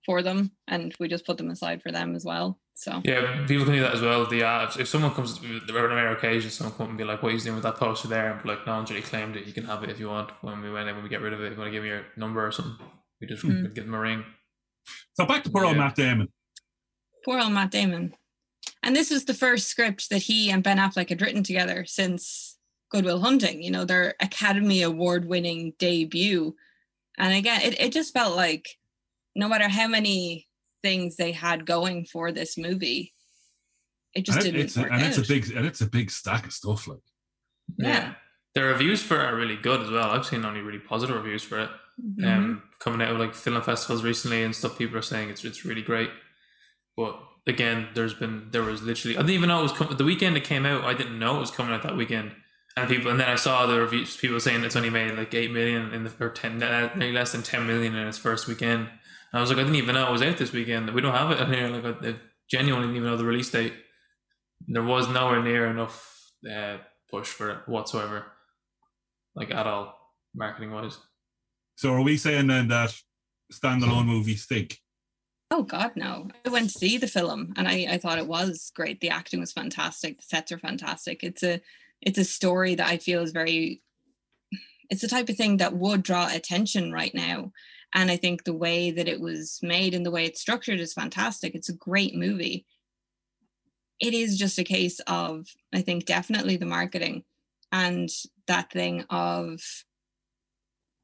for 0.08 0.22
them, 0.22 0.50
and 0.66 0.94
we 0.98 1.06
just 1.06 1.26
put 1.26 1.36
them 1.36 1.50
aside 1.50 1.82
for 1.82 1.92
them 1.92 2.16
as 2.16 2.24
well. 2.24 2.58
So 2.74 3.02
Yeah, 3.04 3.44
people 3.46 3.64
can 3.66 3.74
do 3.74 3.80
that 3.80 3.94
as 3.94 4.00
well. 4.00 4.24
The 4.24 4.42
uh, 4.42 4.64
if- 4.68 4.80
if 4.80 4.88
someone 4.88 5.12
comes, 5.12 5.38
there 5.66 5.76
are 5.76 5.88
rare 5.88 6.12
occasions, 6.12 6.54
someone 6.54 6.74
come 6.78 6.88
and 6.88 6.96
be 6.98 7.04
like, 7.04 7.22
"What 7.22 7.30
are 7.32 7.34
you 7.36 7.40
doing 7.42 7.56
with 7.56 7.64
that 7.64 7.76
poster 7.76 8.08
there?" 8.08 8.30
And 8.32 8.42
be 8.42 8.48
like, 8.48 8.66
"No, 8.66 8.76
one's 8.76 8.90
really 8.90 9.02
claimed 9.02 9.36
it. 9.36 9.46
You 9.46 9.52
can 9.52 9.66
have 9.66 9.82
it 9.84 9.90
if 9.90 10.00
you 10.00 10.08
want." 10.08 10.30
When 10.40 10.62
we 10.62 10.70
went, 10.72 10.86
when 10.86 11.02
we 11.02 11.10
get 11.10 11.20
rid 11.20 11.34
of 11.34 11.40
it, 11.42 11.46
if 11.48 11.52
you 11.52 11.58
want 11.58 11.68
to 11.68 11.72
give 11.72 11.82
me 11.82 11.90
your 11.90 12.06
number 12.16 12.46
or 12.46 12.52
something, 12.52 12.86
we 13.20 13.26
just 13.26 13.44
Mm. 13.44 13.74
give 13.74 13.84
them 13.84 13.94
a 13.94 14.00
ring. 14.00 14.24
So 15.14 15.26
back 15.26 15.42
to 15.44 15.50
poor 15.50 15.64
old 15.66 15.76
Matt 15.76 15.94
Damon. 15.96 16.28
poor 17.24 17.38
old 17.40 17.52
Matt 17.52 17.70
Damon. 17.70 18.14
And 18.82 18.96
this 18.96 19.10
was 19.10 19.24
the 19.26 19.34
first 19.34 19.66
script 19.68 20.08
that 20.08 20.22
he 20.22 20.50
and 20.50 20.62
Ben 20.62 20.78
Affleck 20.78 21.08
had 21.10 21.20
written 21.20 21.42
together 21.42 21.84
since 21.84 22.56
Good 22.90 23.04
Will 23.04 23.20
Hunting, 23.20 23.60
you 23.62 23.70
know, 23.72 23.84
their 23.84 24.14
Academy 24.20 24.80
Award 24.82 25.26
winning 25.26 25.74
debut. 25.78 26.54
And 27.18 27.34
again, 27.34 27.60
it, 27.62 27.78
it 27.80 27.92
just 27.92 28.14
felt 28.14 28.36
like 28.36 28.77
no 29.38 29.48
matter 29.48 29.68
how 29.68 29.88
many 29.88 30.46
things 30.82 31.16
they 31.16 31.32
had 31.32 31.64
going 31.64 32.04
for 32.04 32.32
this 32.32 32.58
movie, 32.58 33.14
it 34.14 34.24
just 34.24 34.38
And, 34.38 34.44
didn't 34.46 34.60
it's 34.60 34.76
a, 34.76 34.80
work 34.82 34.90
and 34.92 35.02
it's 35.02 35.18
a 35.18 35.22
big 35.22 35.50
and 35.56 35.64
it's 35.66 35.80
a 35.80 35.86
big 35.86 36.10
stack 36.10 36.44
of 36.46 36.52
stuff. 36.52 36.86
Like 36.88 36.98
Yeah. 37.78 38.14
The 38.54 38.62
reviews 38.64 39.02
for 39.02 39.16
it 39.20 39.26
are 39.26 39.36
really 39.36 39.56
good 39.56 39.80
as 39.82 39.90
well. 39.90 40.10
I've 40.10 40.26
seen 40.26 40.44
only 40.44 40.60
really 40.60 40.78
positive 40.80 41.16
reviews 41.16 41.42
for 41.42 41.58
it. 41.60 41.70
Mhm. 42.00 42.24
um, 42.26 42.62
coming 42.78 43.02
out 43.02 43.10
of 43.10 43.18
like 43.18 43.34
film 43.34 43.60
festivals 43.60 44.04
recently 44.04 44.44
and 44.44 44.54
stuff. 44.54 44.78
People 44.78 44.96
are 44.96 45.02
saying 45.02 45.30
it's 45.30 45.44
it's 45.44 45.64
really 45.64 45.82
great, 45.82 46.10
but 46.96 47.20
again, 47.46 47.88
there's 47.94 48.14
been 48.14 48.48
there 48.52 48.62
was 48.62 48.82
literally 48.82 49.16
I 49.16 49.20
didn't 49.20 49.34
even 49.34 49.48
know 49.48 49.60
it 49.60 49.64
was 49.64 49.72
coming. 49.72 49.96
The 49.96 50.04
weekend 50.04 50.36
it 50.36 50.44
came 50.44 50.64
out, 50.64 50.84
I 50.84 50.94
didn't 50.94 51.18
know 51.18 51.36
it 51.36 51.40
was 51.40 51.50
coming 51.50 51.72
out 51.74 51.82
that 51.82 51.96
weekend. 51.96 52.32
And 52.76 52.88
people, 52.88 53.10
and 53.10 53.18
then 53.18 53.28
I 53.28 53.34
saw 53.34 53.66
the 53.66 53.80
reviews. 53.80 54.16
People 54.16 54.38
saying 54.38 54.62
it's 54.62 54.76
only 54.76 54.90
made 54.90 55.10
like 55.16 55.34
eight 55.34 55.50
million 55.50 55.92
in 55.92 56.04
the 56.04 56.12
or 56.20 56.30
ten, 56.30 56.62
uh, 56.62 56.90
maybe 56.94 57.12
less 57.12 57.32
than 57.32 57.42
ten 57.42 57.66
million 57.66 57.96
in 57.96 58.06
its 58.06 58.18
first 58.18 58.46
weekend. 58.46 58.88
And 59.32 59.38
I 59.38 59.40
was 59.40 59.50
like, 59.50 59.58
I 59.58 59.62
didn't 59.62 59.76
even 59.76 59.94
know 59.94 60.08
it 60.08 60.12
was 60.12 60.22
out 60.22 60.38
this 60.38 60.52
weekend. 60.52 60.90
We 60.90 61.00
don't 61.02 61.14
have 61.14 61.30
it 61.30 61.40
in 61.40 61.52
here. 61.52 61.68
Like, 61.68 61.84
I, 61.84 62.08
I 62.08 62.14
genuinely 62.50 62.88
didn't 62.88 62.96
even 62.96 63.08
know 63.08 63.16
the 63.16 63.24
release 63.24 63.50
date. 63.50 63.74
There 64.66 64.82
was 64.82 65.08
nowhere 65.08 65.42
near 65.42 65.66
enough 65.66 66.32
uh, 66.50 66.78
push 67.10 67.28
for 67.28 67.50
it 67.50 67.58
whatsoever, 67.66 68.26
like 69.34 69.50
at 69.50 69.66
all, 69.66 69.98
marketing 70.34 70.72
wise. 70.72 70.98
So 71.76 71.92
are 71.94 72.02
we 72.02 72.16
saying 72.16 72.48
then 72.48 72.68
that 72.68 72.94
standalone 73.52 74.06
movies 74.06 74.42
stink? 74.42 74.78
Oh 75.50 75.62
God, 75.62 75.92
no! 75.96 76.28
I 76.44 76.50
went 76.50 76.70
to 76.70 76.78
see 76.78 76.98
the 76.98 77.06
film, 77.06 77.54
and 77.56 77.66
I, 77.66 77.86
I 77.88 77.98
thought 77.98 78.18
it 78.18 78.26
was 78.26 78.70
great. 78.74 79.00
The 79.00 79.08
acting 79.10 79.40
was 79.40 79.52
fantastic. 79.52 80.18
The 80.18 80.24
sets 80.24 80.52
are 80.52 80.58
fantastic. 80.58 81.24
It's 81.24 81.42
a 81.42 81.60
it's 82.02 82.18
a 82.18 82.24
story 82.24 82.74
that 82.74 82.88
I 82.88 82.98
feel 82.98 83.22
is 83.22 83.32
very. 83.32 83.82
It's 84.90 85.02
the 85.02 85.08
type 85.08 85.28
of 85.28 85.36
thing 85.36 85.58
that 85.58 85.74
would 85.74 86.02
draw 86.02 86.28
attention 86.30 86.92
right 86.92 87.14
now, 87.14 87.52
and 87.94 88.10
I 88.10 88.16
think 88.16 88.44
the 88.44 88.54
way 88.54 88.90
that 88.90 89.08
it 89.08 89.20
was 89.20 89.58
made 89.62 89.94
and 89.94 90.04
the 90.04 90.10
way 90.10 90.24
it's 90.24 90.40
structured 90.40 90.80
is 90.80 90.92
fantastic. 90.92 91.54
It's 91.54 91.68
a 91.68 91.74
great 91.74 92.14
movie. 92.14 92.66
It 94.00 94.14
is 94.14 94.38
just 94.38 94.58
a 94.58 94.64
case 94.64 95.00
of 95.06 95.46
I 95.74 95.82
think 95.82 96.04
definitely 96.04 96.56
the 96.56 96.66
marketing, 96.66 97.24
and 97.72 98.08
that 98.46 98.70
thing 98.70 99.04
of 99.10 99.60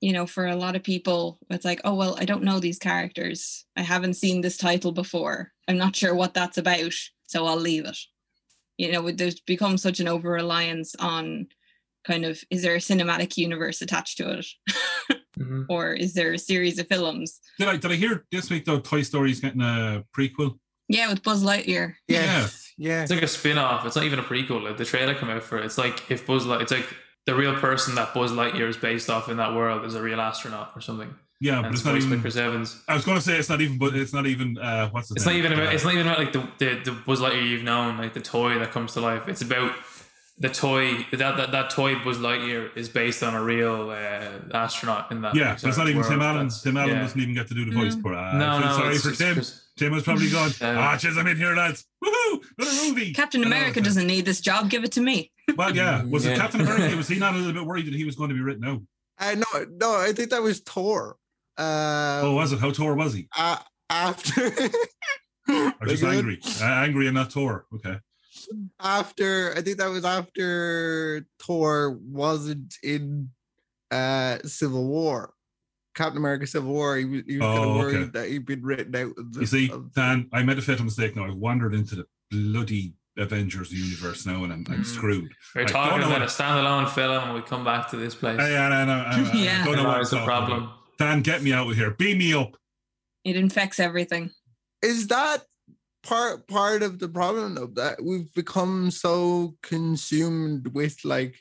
you 0.04 0.12
know, 0.12 0.26
for 0.26 0.46
a 0.46 0.56
lot 0.56 0.76
of 0.76 0.82
people, 0.82 1.38
it's 1.48 1.64
like, 1.64 1.80
oh, 1.82 1.94
well, 1.94 2.14
I 2.20 2.26
don't 2.26 2.42
know 2.42 2.60
these 2.60 2.78
characters. 2.78 3.64
I 3.74 3.80
haven't 3.80 4.14
seen 4.14 4.42
this 4.42 4.58
title 4.58 4.92
before. 4.92 5.52
I'm 5.66 5.78
not 5.78 5.96
sure 5.96 6.14
what 6.14 6.34
that's 6.34 6.58
about. 6.58 6.92
So 7.26 7.46
I'll 7.46 7.56
leave 7.56 7.86
it. 7.86 7.96
You 8.76 8.92
know, 8.92 9.10
there's 9.10 9.40
become 9.40 9.78
such 9.78 10.00
an 10.00 10.08
over 10.08 10.28
reliance 10.28 10.94
on 10.96 11.46
kind 12.06 12.26
of 12.26 12.44
is 12.50 12.60
there 12.60 12.74
a 12.74 12.80
cinematic 12.80 13.38
universe 13.38 13.80
attached 13.80 14.18
to 14.18 14.40
it, 14.40 14.46
Mhm. 15.38 15.66
or 15.68 15.92
is 15.92 16.14
there 16.14 16.32
a 16.32 16.38
series 16.38 16.78
of 16.78 16.86
films? 16.88 17.40
Did 17.58 17.68
I 17.68 17.76
did 17.76 17.90
I 17.90 17.96
hear 17.96 18.24
this 18.30 18.50
week 18.50 18.64
though? 18.64 18.78
Toy 18.80 19.02
Story's 19.02 19.40
getting 19.40 19.60
a 19.60 20.04
prequel. 20.16 20.58
Yeah, 20.88 21.08
with 21.08 21.22
Buzz 21.22 21.42
Lightyear. 21.42 21.94
Yes. 22.08 22.72
Yeah. 22.76 23.02
It's 23.02 23.10
like 23.10 23.22
a 23.22 23.26
spin-off. 23.28 23.86
It's 23.86 23.96
not 23.96 24.04
even 24.04 24.18
a 24.18 24.22
prequel. 24.22 24.62
Like 24.62 24.76
the 24.76 24.84
trailer 24.84 25.14
came 25.14 25.30
out 25.30 25.42
for 25.42 25.58
it. 25.58 25.64
It's 25.64 25.78
like 25.78 26.10
if 26.10 26.26
Buzz 26.26 26.44
Light, 26.44 26.60
it's 26.60 26.72
like 26.72 26.86
the 27.26 27.34
real 27.34 27.54
person 27.54 27.94
that 27.94 28.12
Buzz 28.12 28.32
Lightyear 28.32 28.68
is 28.68 28.76
based 28.76 29.08
off 29.08 29.28
in 29.28 29.36
that 29.38 29.54
world 29.54 29.84
is 29.84 29.94
a 29.94 30.02
real 30.02 30.20
astronaut 30.20 30.72
or 30.74 30.80
something. 30.80 31.14
Yeah, 31.40 31.54
and 31.54 31.62
but 31.64 31.70
it's 31.72 31.80
it's 31.80 31.86
not 31.86 31.96
even. 31.96 32.20
Chris 32.20 32.36
Evans. 32.36 32.82
I 32.86 32.94
was 32.94 33.04
going 33.04 33.18
to 33.18 33.22
say 33.24 33.36
it's 33.36 33.48
not 33.48 33.60
even, 33.60 33.78
but 33.78 33.94
it's 33.94 34.12
not 34.12 34.26
even. 34.26 34.56
Uh, 34.58 34.88
what's 34.90 35.08
the 35.08 35.14
It's 35.16 35.26
not 35.26 35.34
even 35.34 35.52
about. 35.52 35.74
It's 35.74 35.84
not 35.84 35.94
even 35.94 36.06
about 36.06 36.18
like 36.18 36.32
the, 36.32 36.48
the 36.58 36.80
the 36.84 36.92
Buzz 36.92 37.20
Lightyear 37.20 37.48
you've 37.48 37.62
known, 37.62 37.98
like 37.98 38.14
the 38.14 38.20
toy 38.20 38.58
that 38.58 38.70
comes 38.70 38.92
to 38.94 39.00
life. 39.00 39.28
It's 39.28 39.42
about 39.42 39.72
the 40.38 40.48
toy 40.48 41.06
that 41.12 41.36
that, 41.36 41.52
that 41.52 41.70
toy 41.70 41.94
Buzz 42.02 42.18
Lightyear 42.18 42.76
is 42.76 42.88
based 42.88 43.22
on 43.22 43.34
a 43.34 43.42
real 43.42 43.90
uh, 43.90 44.30
astronaut 44.52 45.10
in 45.12 45.22
that. 45.22 45.34
Yeah, 45.34 45.56
but 45.60 45.68
it's 45.68 45.78
not 45.78 45.88
even 45.88 46.02
Tim 46.02 46.20
Allen. 46.20 46.36
That's- 46.48 46.62
Tim 46.62 46.76
Allen 46.76 46.90
yeah. 46.90 47.00
doesn't 47.02 47.20
even 47.20 47.34
get 47.34 47.48
to 47.48 47.54
do 47.54 47.64
the 47.64 47.70
voice. 47.72 47.94
No. 47.94 48.02
For, 48.02 48.14
uh, 48.14 48.32
No, 48.36 48.60
so 48.60 48.66
no. 48.66 48.72
sorry 48.76 48.98
for 48.98 49.10
Tim. 49.12 49.34
Chris- 49.34 49.60
Tim 49.76 49.92
was 49.92 50.02
probably 50.04 50.30
gone. 50.30 50.50
Uh, 50.60 50.76
ah, 50.78 50.96
cheers, 50.96 51.16
I'm 51.18 51.26
in 51.26 51.36
here, 51.36 51.54
lads. 51.54 51.84
Woohoo! 52.04 52.40
Another 52.58 52.88
movie. 52.88 53.12
Captain 53.12 53.42
America 53.42 53.74
that. 53.80 53.84
doesn't 53.84 54.06
need 54.06 54.24
this 54.24 54.40
job. 54.40 54.70
Give 54.70 54.84
it 54.84 54.92
to 54.92 55.00
me. 55.00 55.30
Well, 55.56 55.76
yeah. 55.76 56.02
Was 56.04 56.24
it 56.24 56.36
Captain 56.38 56.60
America? 56.62 56.96
Was 56.96 57.06
he 57.08 57.18
not 57.18 57.34
a 57.34 57.36
little 57.36 57.52
bit 57.52 57.66
worried 57.66 57.86
that 57.86 57.94
he 57.94 58.04
was 58.04 58.16
going 58.16 58.30
to 58.30 58.34
be 58.34 58.40
written 58.40 58.64
out? 58.64 58.80
Uh, 59.18 59.34
no, 59.34 59.66
no, 59.78 59.94
I 60.00 60.12
think 60.12 60.30
that 60.30 60.42
was 60.42 60.60
Thor. 60.60 61.16
Uh, 61.58 62.20
oh, 62.24 62.34
was 62.34 62.52
it? 62.52 62.58
How 62.60 62.72
Thor 62.72 62.94
was 62.94 63.12
he? 63.12 63.28
a- 63.38 63.58
after 63.90 64.50
Or 65.48 65.86
just 65.86 66.02
angry? 66.02 66.40
Uh, 66.60 66.64
angry 66.64 67.06
and 67.06 67.14
not 67.14 67.30
Thor. 67.32 67.66
Okay. 67.74 67.98
After 68.80 69.52
I 69.56 69.60
think 69.62 69.78
that 69.78 69.88
was 69.90 70.04
after 70.04 71.26
Thor 71.40 71.98
wasn't 72.02 72.74
in 72.82 73.30
uh 73.90 74.38
Civil 74.44 74.86
War. 74.86 75.32
Captain 75.94 76.18
America 76.18 76.46
Civil 76.46 76.72
War, 76.72 76.96
he 76.96 77.04
was, 77.04 77.22
he 77.26 77.38
was 77.38 77.46
kind 77.46 77.58
Oh, 77.58 77.62
of 77.62 77.68
okay. 77.86 77.96
worried 77.98 78.12
that 78.14 78.28
he'd 78.28 78.46
been 78.46 78.62
written 78.62 78.96
out. 78.96 79.12
Of 79.16 79.32
the, 79.32 79.40
You 79.40 79.46
see, 79.46 79.70
of- 79.70 79.92
Dan, 79.94 80.28
I 80.32 80.42
made 80.42 80.58
a 80.58 80.62
fatal 80.62 80.84
mistake 80.84 81.14
now. 81.14 81.24
I 81.24 81.30
wandered 81.30 81.72
into 81.74 81.94
the 81.94 82.06
bloody 82.32 82.94
Avengers 83.16 83.70
universe 83.72 84.26
now 84.26 84.42
and 84.42 84.52
I'm, 84.52 84.66
I'm 84.68 84.82
Mm. 84.82 84.86
screwed. 84.86 85.32
We're 85.54 85.62
I 85.62 85.64
talking 85.66 85.98
about 86.02 86.16
a 86.18 86.20
what- 86.22 86.28
standalone 86.30 86.90
film, 86.90 87.22
and 87.24 87.34
we 87.34 87.42
come 87.42 87.62
back 87.64 87.88
to 87.90 87.96
this 87.96 88.14
place. 88.16 88.40
I, 88.40 88.54
I, 88.54 88.66
I, 88.70 88.82
I, 88.82 89.02
I, 89.02 89.14
I 89.14 89.32
Yeah. 89.34 89.64
don't 89.64 89.76
know 89.76 89.84
what 89.84 89.98
I'm 89.98 90.04
the 90.04 90.24
problem. 90.24 90.62
about. 90.64 90.78
Dan, 90.98 91.22
get 91.22 91.42
me 91.44 91.52
out 91.52 91.70
of 91.70 91.76
here. 91.76 91.92
Beam 91.92 92.18
me 92.18 92.34
up. 92.34 92.56
It 93.24 93.36
infects 93.36 93.78
everything. 93.78 94.30
is 94.82 95.06
that 95.08 95.42
part 96.04 96.46
part 96.48 96.82
of 96.82 96.98
the 96.98 97.08
problem 97.08 97.56
of 97.56 97.74
that 97.74 98.02
we've 98.02 98.32
become 98.34 98.90
so 98.90 99.56
consumed 99.62 100.68
with 100.74 101.04
like 101.04 101.36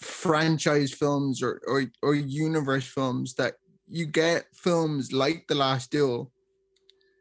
franchise 0.00 0.92
films 0.92 1.42
or 1.42 1.60
or, 1.66 1.84
or 2.02 2.14
universe 2.14 2.86
films 2.86 3.34
that 3.34 3.54
you 3.88 4.04
get 4.04 4.46
films 4.54 5.12
like 5.12 5.46
the 5.46 5.54
last 5.54 5.90
duel 5.90 6.32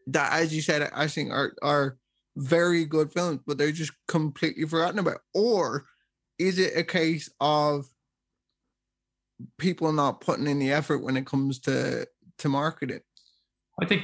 that 0.07 0.33
as 0.33 0.53
you 0.53 0.61
said 0.61 0.89
i 0.93 1.07
think 1.07 1.31
are 1.31 1.53
are 1.61 1.97
very 2.35 2.85
good 2.85 3.11
films 3.11 3.39
but 3.45 3.57
they're 3.57 3.71
just 3.71 3.93
completely 4.07 4.65
forgotten 4.65 4.99
about. 4.99 5.19
Or 5.33 5.85
is 6.39 6.59
it 6.59 6.73
a 6.75 6.83
case 6.83 7.29
of 7.39 7.85
people 9.57 9.91
not 9.91 10.21
putting 10.21 10.47
in 10.47 10.59
the 10.59 10.71
effort 10.71 10.99
when 10.99 11.17
it 11.17 11.25
comes 11.25 11.59
to 11.59 12.07
to 12.39 12.49
marketing? 12.49 13.01
I 13.81 13.85
think 13.85 14.03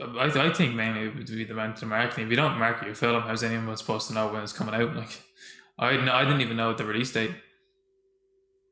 I, 0.00 0.24
I 0.24 0.52
think 0.52 0.74
mainly 0.74 1.02
it 1.02 1.14
would 1.14 1.26
be 1.26 1.44
the 1.44 1.58
of 1.58 1.82
marketing. 1.88 2.24
If 2.24 2.30
you 2.30 2.36
don't 2.36 2.58
market 2.58 2.86
your 2.86 2.94
film, 2.94 3.22
how's 3.22 3.42
anyone 3.42 3.76
supposed 3.76 4.08
to 4.08 4.14
know 4.14 4.28
when 4.32 4.42
it's 4.42 4.52
coming 4.52 4.74
out? 4.74 4.94
Like, 4.96 5.22
I 5.78 5.92
didn't- 5.92 6.08
I 6.08 6.24
didn't 6.24 6.40
even 6.40 6.56
know 6.56 6.74
the 6.74 6.84
release 6.84 7.12
date. 7.12 7.34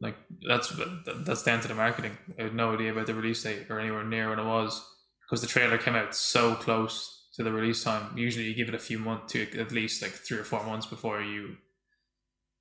Like 0.01 0.17
that's 0.49 0.69
that- 0.71 1.23
that's 1.25 1.43
down 1.45 1.61
to 1.61 1.69
the 1.69 1.75
marketing. 1.75 2.19
I 2.39 2.43
had 2.45 2.55
no 2.55 2.75
idea 2.75 2.93
about 2.93 3.07
the 3.07 3.15
release 3.15 3.43
date 3.43 3.67
or 3.71 3.79
anywhere 3.81 4.05
near 4.05 4.29
when 4.31 4.39
it 4.39 4.45
was 4.45 4.85
because 5.23 5.41
the 5.41 5.47
trailer 5.47 5.79
came 5.79 5.95
out 5.95 6.15
so 6.15 6.55
close 6.55 7.29
to 7.37 7.43
the 7.43 7.53
release 7.53 7.83
time. 7.85 8.17
Usually, 8.17 8.45
you 8.47 8.55
give 8.55 8.69
it 8.69 8.75
a 8.75 8.79
few 8.79 8.99
months 8.99 9.33
to 9.33 9.59
at 9.59 9.73
least 9.73 10.03
like 10.03 10.13
three 10.13 10.39
or 10.39 10.45
four 10.45 10.63
months 10.65 10.87
before 10.87 11.23
you 11.23 11.57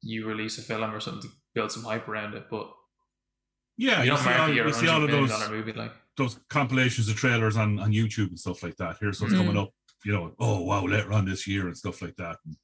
you 0.01 0.25
release 0.27 0.57
a 0.57 0.61
film 0.61 0.93
or 0.93 0.99
something 0.99 1.21
to 1.29 1.35
build 1.55 1.71
some 1.71 1.83
hype 1.83 2.07
around 2.07 2.33
it. 2.33 2.45
But 2.49 2.71
Yeah, 3.77 3.97
you 3.99 4.03
you, 4.03 4.09
don't 4.11 4.19
see 4.19 4.29
all, 4.29 4.37
market 4.37 4.55
your 4.55 4.67
you 4.67 4.73
see 4.73 4.87
all 4.87 4.93
hundred 4.93 5.07
million 5.07 5.27
those 5.29 5.39
dollar 5.39 5.51
movie 5.51 5.73
like. 5.73 5.93
Those 6.17 6.39
compilations 6.49 7.09
of 7.09 7.15
trailers 7.15 7.57
on, 7.57 7.79
on 7.79 7.91
YouTube 7.91 8.29
and 8.29 8.39
stuff 8.39 8.61
like 8.63 8.75
that. 8.77 8.97
Here's 8.99 9.19
what's 9.21 9.33
Mm. 9.33 9.37
coming 9.37 9.57
up. 9.57 9.69
You 10.05 10.11
know, 10.13 10.33
oh 10.39 10.61
wow, 10.61 10.85
later 10.85 11.13
on 11.13 11.25
this 11.25 11.47
year 11.47 11.67
and 11.67 11.77
stuff 11.77 12.01
like 12.01 12.15
that. 12.17 12.37
And, 12.45 12.55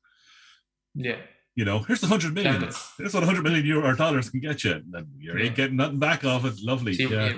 Yeah, 0.95 1.17
you 1.55 1.65
know, 1.65 1.79
here's 1.79 2.01
the 2.01 2.07
hundred 2.07 2.33
million. 2.33 2.61
Here's 2.97 3.13
what 3.13 3.23
hundred 3.23 3.43
million 3.43 3.65
euro 3.65 3.87
or 3.89 3.93
dollars 3.95 4.29
can 4.29 4.39
get 4.41 4.63
you. 4.63 4.73
And 4.73 4.85
then 4.91 5.07
you 5.17 5.33
Yeah. 5.37 5.45
ain't 5.45 5.55
getting 5.55 5.77
nothing 5.77 5.99
back 5.99 6.23
off 6.25 6.45
it. 6.45 6.55
Lovely. 6.61 6.93
See, 6.93 7.03
yeah. 7.07 7.27
yeah. 7.27 7.33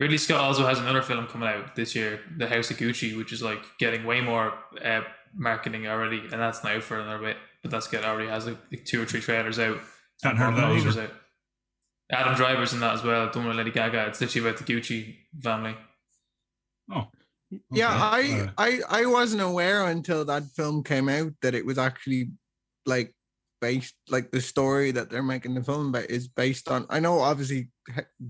Ridley 0.00 0.18
Scott 0.18 0.40
also 0.40 0.66
has 0.66 0.78
another 0.80 1.02
film 1.02 1.26
coming 1.26 1.48
out 1.48 1.76
this 1.76 1.94
year, 1.94 2.20
The 2.36 2.48
House 2.48 2.70
of 2.70 2.78
Gucci, 2.78 3.16
which 3.16 3.32
is 3.32 3.42
like 3.42 3.62
getting 3.78 4.04
way 4.04 4.20
more 4.20 4.54
uh, 4.84 5.02
marketing 5.34 5.86
already, 5.86 6.18
and 6.20 6.32
that's 6.40 6.64
now 6.64 6.80
for 6.80 6.98
another 6.98 7.18
bit. 7.22 7.36
But 7.62 7.70
that's 7.70 7.86
get 7.88 8.04
already 8.04 8.28
has 8.28 8.46
like, 8.46 8.84
two 8.84 9.00
or 9.02 9.04
three 9.06 9.20
trailers 9.20 9.58
out. 9.60 9.78
Of 10.24 10.38
More 10.38 10.50
that 10.52 10.72
either. 10.76 11.02
out. 11.02 11.10
Adam 12.12 12.34
Driver's 12.34 12.72
in 12.72 12.80
that 12.80 12.94
as 12.94 13.02
well. 13.02 13.30
Done 13.30 13.46
with 13.46 13.56
Lady 13.56 13.70
Gaga. 13.70 14.06
It's 14.06 14.20
literally 14.20 14.48
about 14.48 14.64
the 14.64 14.72
Gucci 14.72 15.16
family. 15.40 15.74
Oh. 16.92 17.08
Yeah, 17.70 17.90
I, 17.90 18.46
uh, 18.46 18.50
I 18.56 18.80
I 19.02 19.06
wasn't 19.06 19.42
aware 19.42 19.84
until 19.86 20.24
that 20.24 20.44
film 20.56 20.82
came 20.82 21.08
out 21.08 21.32
that 21.42 21.54
it 21.54 21.66
was 21.66 21.76
actually 21.76 22.30
like 22.86 23.14
based 23.60 23.94
like 24.08 24.30
the 24.30 24.40
story 24.40 24.90
that 24.90 25.10
they're 25.10 25.22
making 25.22 25.54
the 25.54 25.62
film 25.62 25.88
about 25.88 26.10
is 26.10 26.28
based 26.28 26.70
on. 26.70 26.86
I 26.88 26.98
know 27.00 27.20
obviously 27.20 27.68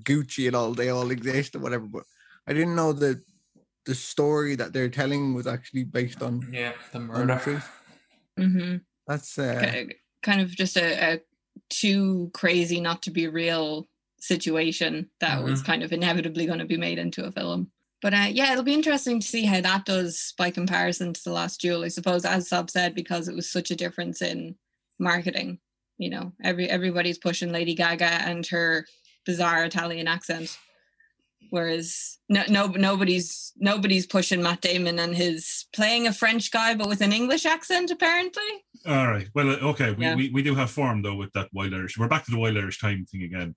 Gucci 0.03 0.49
and 0.49 0.57
all 0.57 0.73
they 0.73 0.89
all 0.89 1.11
exist 1.11 1.55
or 1.55 1.61
whatever, 1.61 1.87
but 1.87 2.03
I 2.49 2.53
didn't 2.53 2.75
know 2.75 2.93
that 2.95 3.23
the 3.87 3.95
story 3.95 4.57
that 4.57 4.73
they're 4.73 4.89
telling 4.89 5.35
was 5.35 5.47
actually 5.47 5.85
based 5.85 6.23
on. 6.23 6.49
Yeah, 6.53 6.73
the 6.93 6.99
on 6.99 7.07
murder. 7.07 7.41
truth. 7.43 7.69
hmm 8.37 8.77
That's 9.07 9.39
uh, 9.39 9.85
kind 10.23 10.41
of 10.41 10.51
just 10.51 10.77
a, 10.77 11.15
a 11.15 11.21
too 11.73 12.31
crazy 12.35 12.81
not 12.81 13.03
to 13.03 13.11
be 13.11 13.27
real 13.27 13.89
situation 14.21 15.11
that 15.21 15.43
was 15.43 15.63
kind 15.63 15.83
of 15.83 15.93
inevitably 15.93 16.47
going 16.47 16.61
to 16.61 16.65
be 16.65 16.77
made 16.77 16.99
into 16.99 17.25
a 17.25 17.33
film. 17.33 17.71
But 18.01 18.15
uh, 18.15 18.29
yeah, 18.31 18.53
it'll 18.53 18.65
be 18.65 18.75
interesting 18.75 19.21
to 19.21 19.27
see 19.27 19.45
how 19.45 19.61
that 19.61 19.85
does 19.85 20.35
by 20.37 20.51
comparison 20.51 21.13
to 21.13 21.25
the 21.25 21.33
last 21.33 21.61
duel. 21.61 21.85
I 21.85 21.89
suppose, 21.89 22.25
as 22.25 22.49
Sab 22.49 22.71
said, 22.71 22.95
because 22.95 23.29
it 23.29 23.35
was 23.35 23.51
such 23.51 23.71
a 23.71 23.77
difference 23.77 24.23
in 24.23 24.57
marketing. 24.99 25.59
You 25.99 26.11
know, 26.11 26.33
every 26.43 26.69
everybody's 26.69 27.19
pushing 27.19 27.53
Lady 27.53 27.75
Gaga 27.75 28.05
and 28.05 28.47
her 28.49 28.87
bizarre 29.25 29.65
Italian 29.65 30.09
accent, 30.09 30.57
whereas 31.51 32.19
no, 32.29 32.43
no 32.49 32.67
nobody's 32.67 33.53
nobody's 33.57 34.07
pushing 34.07 34.43
Matt 34.43 34.61
Damon 34.61 34.99
and 34.99 35.15
his 35.15 35.67
playing 35.75 36.07
a 36.07 36.13
French 36.13 36.51
guy 36.51 36.75
but 36.75 36.89
with 36.89 37.01
an 37.01 37.13
English 37.13 37.45
accent 37.47 37.91
apparently. 37.91 38.43
All 38.87 39.07
right. 39.09 39.29
Well, 39.35 39.51
uh, 39.51 39.71
okay. 39.73 39.93
We, 39.93 40.05
Yeah. 40.05 40.15
we, 40.17 40.31
we 40.31 40.43
do 40.43 40.55
have 40.55 40.71
form 40.71 41.03
though 41.03 41.15
with 41.15 41.33
that 41.35 41.49
Wild 41.53 41.75
Irish. 41.75 41.99
We're 41.99 42.09
back 42.09 42.25
to 42.27 42.31
the 42.31 42.39
Wild 42.39 42.57
Irish 42.57 42.79
time 42.81 43.05
thing 43.07 43.23
again. 43.23 43.55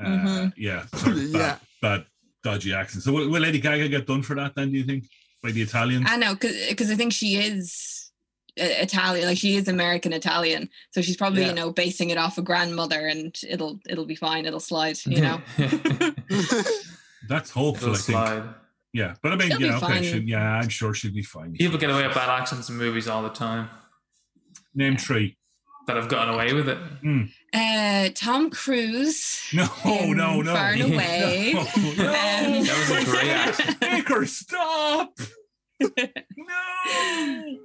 Uh, 0.00 0.04
Mhm. 0.06 0.52
Yeah. 0.56 0.86
Sort 0.94 1.16
of 1.16 1.32
bad, 1.32 1.38
Yeah. 1.38 1.56
bad, 1.80 2.06
dodgy 2.42 2.72
accent. 2.74 3.04
So 3.04 3.12
will, 3.12 3.28
will 3.30 3.40
Lady 3.40 3.60
Gaga 3.60 3.88
get 3.88 4.06
done 4.06 4.22
for 4.22 4.34
that 4.36 4.54
then? 4.54 4.70
Do 4.72 4.78
you 4.78 4.84
think 4.84 5.04
by 5.42 5.50
the 5.52 5.62
Italians? 5.62 6.06
I 6.08 6.16
know 6.16 6.34
because 6.34 6.90
I 6.90 6.94
think 6.96 7.12
she 7.12 7.36
is 7.36 8.10
uh, 8.60 8.64
Italian, 8.64 9.26
like 9.26 9.38
she 9.38 9.56
is 9.56 9.66
American 9.66 10.12
Italian, 10.12 10.68
so 10.92 11.00
she's 11.02 11.16
probably 11.16 11.42
Yeah. 11.42 11.48
you 11.48 11.54
know 11.54 11.72
basing 11.72 12.10
it 12.10 12.18
off 12.18 12.38
a 12.38 12.42
grandmother, 12.42 13.06
and 13.06 13.34
it'll 13.48 13.80
it'll 13.88 14.04
be 14.04 14.14
fine, 14.14 14.46
it'll 14.46 14.60
slide, 14.60 14.98
you 15.06 15.20
know. 15.26 15.40
That's 17.28 17.50
hopeful. 17.50 17.88
It'll 17.94 17.94
I 17.94 17.98
think. 17.98 18.16
slide. 18.18 18.54
Yeah, 18.92 19.14
but 19.22 19.32
I 19.32 19.36
mean, 19.36 19.48
She'll 19.50 19.60
yeah, 19.60 19.80
okay, 19.82 20.02
she, 20.12 20.18
yeah, 20.20 20.52
I'm 20.54 20.68
sure 20.68 20.94
she'll 20.94 21.12
be 21.12 21.22
fine. 21.24 21.52
People 21.54 21.78
get 21.78 21.90
away 21.90 22.06
with 22.06 22.14
bad 22.14 22.28
accents 22.28 22.68
in 22.68 22.76
movies 22.76 23.08
all 23.08 23.22
the 23.24 23.28
time 23.28 23.68
Name 24.72 24.96
three. 24.96 25.36
that 25.88 25.96
have 25.96 26.08
gotten 26.08 26.32
away 26.32 26.52
with 26.52 26.68
it. 26.68 26.78
Uh, 27.52 28.10
Tom 28.14 28.50
Cruise. 28.50 29.42
No, 29.52 29.66
in 29.84 30.16
no, 30.16 30.42
no. 30.42 30.54
Far 30.54 30.70
and 30.74 30.82
Away. 30.94 31.54
No, 31.56 31.62
no. 31.62 32.06
Um, 32.06 32.64
That 32.64 32.86
was 32.88 33.08
a 33.08 33.10
great 33.10 33.30
accent. 33.30 33.80
Baker, 33.80 34.26
stop. 34.26 35.18
no. 35.80 37.58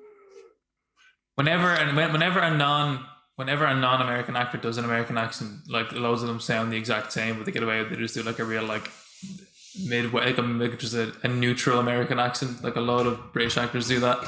Whenever 1.35 1.67
and 1.69 1.95
whenever 1.95 2.39
a 2.39 2.55
non 2.55 3.05
whenever 3.35 3.63
a 3.65 3.73
non-American 3.73 4.35
actor 4.35 4.57
does 4.57 4.77
an 4.77 4.83
American 4.83 5.17
accent, 5.17 5.51
like 5.69 5.91
loads 5.93 6.21
of 6.21 6.27
them 6.27 6.39
sound 6.41 6.73
the 6.73 6.77
exact 6.77 7.13
same, 7.13 7.37
but 7.37 7.45
they 7.45 7.51
get 7.53 7.63
away 7.63 7.77
with 7.81 7.87
it. 7.91 7.95
They 7.95 8.01
just 8.01 8.15
do 8.15 8.23
like 8.23 8.39
a 8.39 8.43
real 8.43 8.63
like 8.63 8.89
midway, 9.75 10.25
like 10.25 10.37
a 10.37 10.41
like 10.41 10.79
just 10.79 10.93
a, 10.93 11.13
a 11.23 11.27
neutral 11.27 11.79
American 11.79 12.19
accent. 12.19 12.63
Like 12.63 12.75
a 12.75 12.81
lot 12.81 13.05
of 13.05 13.33
British 13.33 13.57
actors 13.57 13.87
do 13.87 13.99
that. 13.99 14.19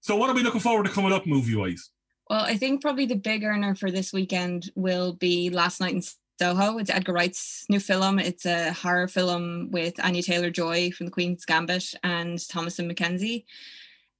So, 0.00 0.16
what 0.16 0.30
are 0.30 0.34
we 0.34 0.42
looking 0.42 0.60
forward 0.60 0.86
to 0.86 0.92
coming 0.92 1.12
up 1.12 1.26
movie 1.26 1.54
wise? 1.54 1.90
Well, 2.28 2.44
I 2.44 2.56
think 2.56 2.80
probably 2.80 3.06
the 3.06 3.16
big 3.16 3.44
earner 3.44 3.74
for 3.74 3.90
this 3.90 4.12
weekend 4.12 4.70
will 4.74 5.12
be 5.12 5.50
Last 5.50 5.80
Night 5.80 5.94
in 5.94 6.02
Soho. 6.40 6.78
It's 6.78 6.90
Edgar 6.90 7.12
Wright's 7.12 7.64
new 7.68 7.80
film. 7.80 8.18
It's 8.18 8.46
a 8.46 8.72
horror 8.72 9.08
film 9.08 9.70
with 9.70 10.02
Anya 10.02 10.22
Taylor 10.22 10.50
Joy 10.50 10.90
from 10.90 11.06
The 11.06 11.12
Queen's 11.12 11.44
Gambit 11.44 11.94
and 12.02 12.38
Thomasin 12.38 12.90
McKenzie. 12.90 13.44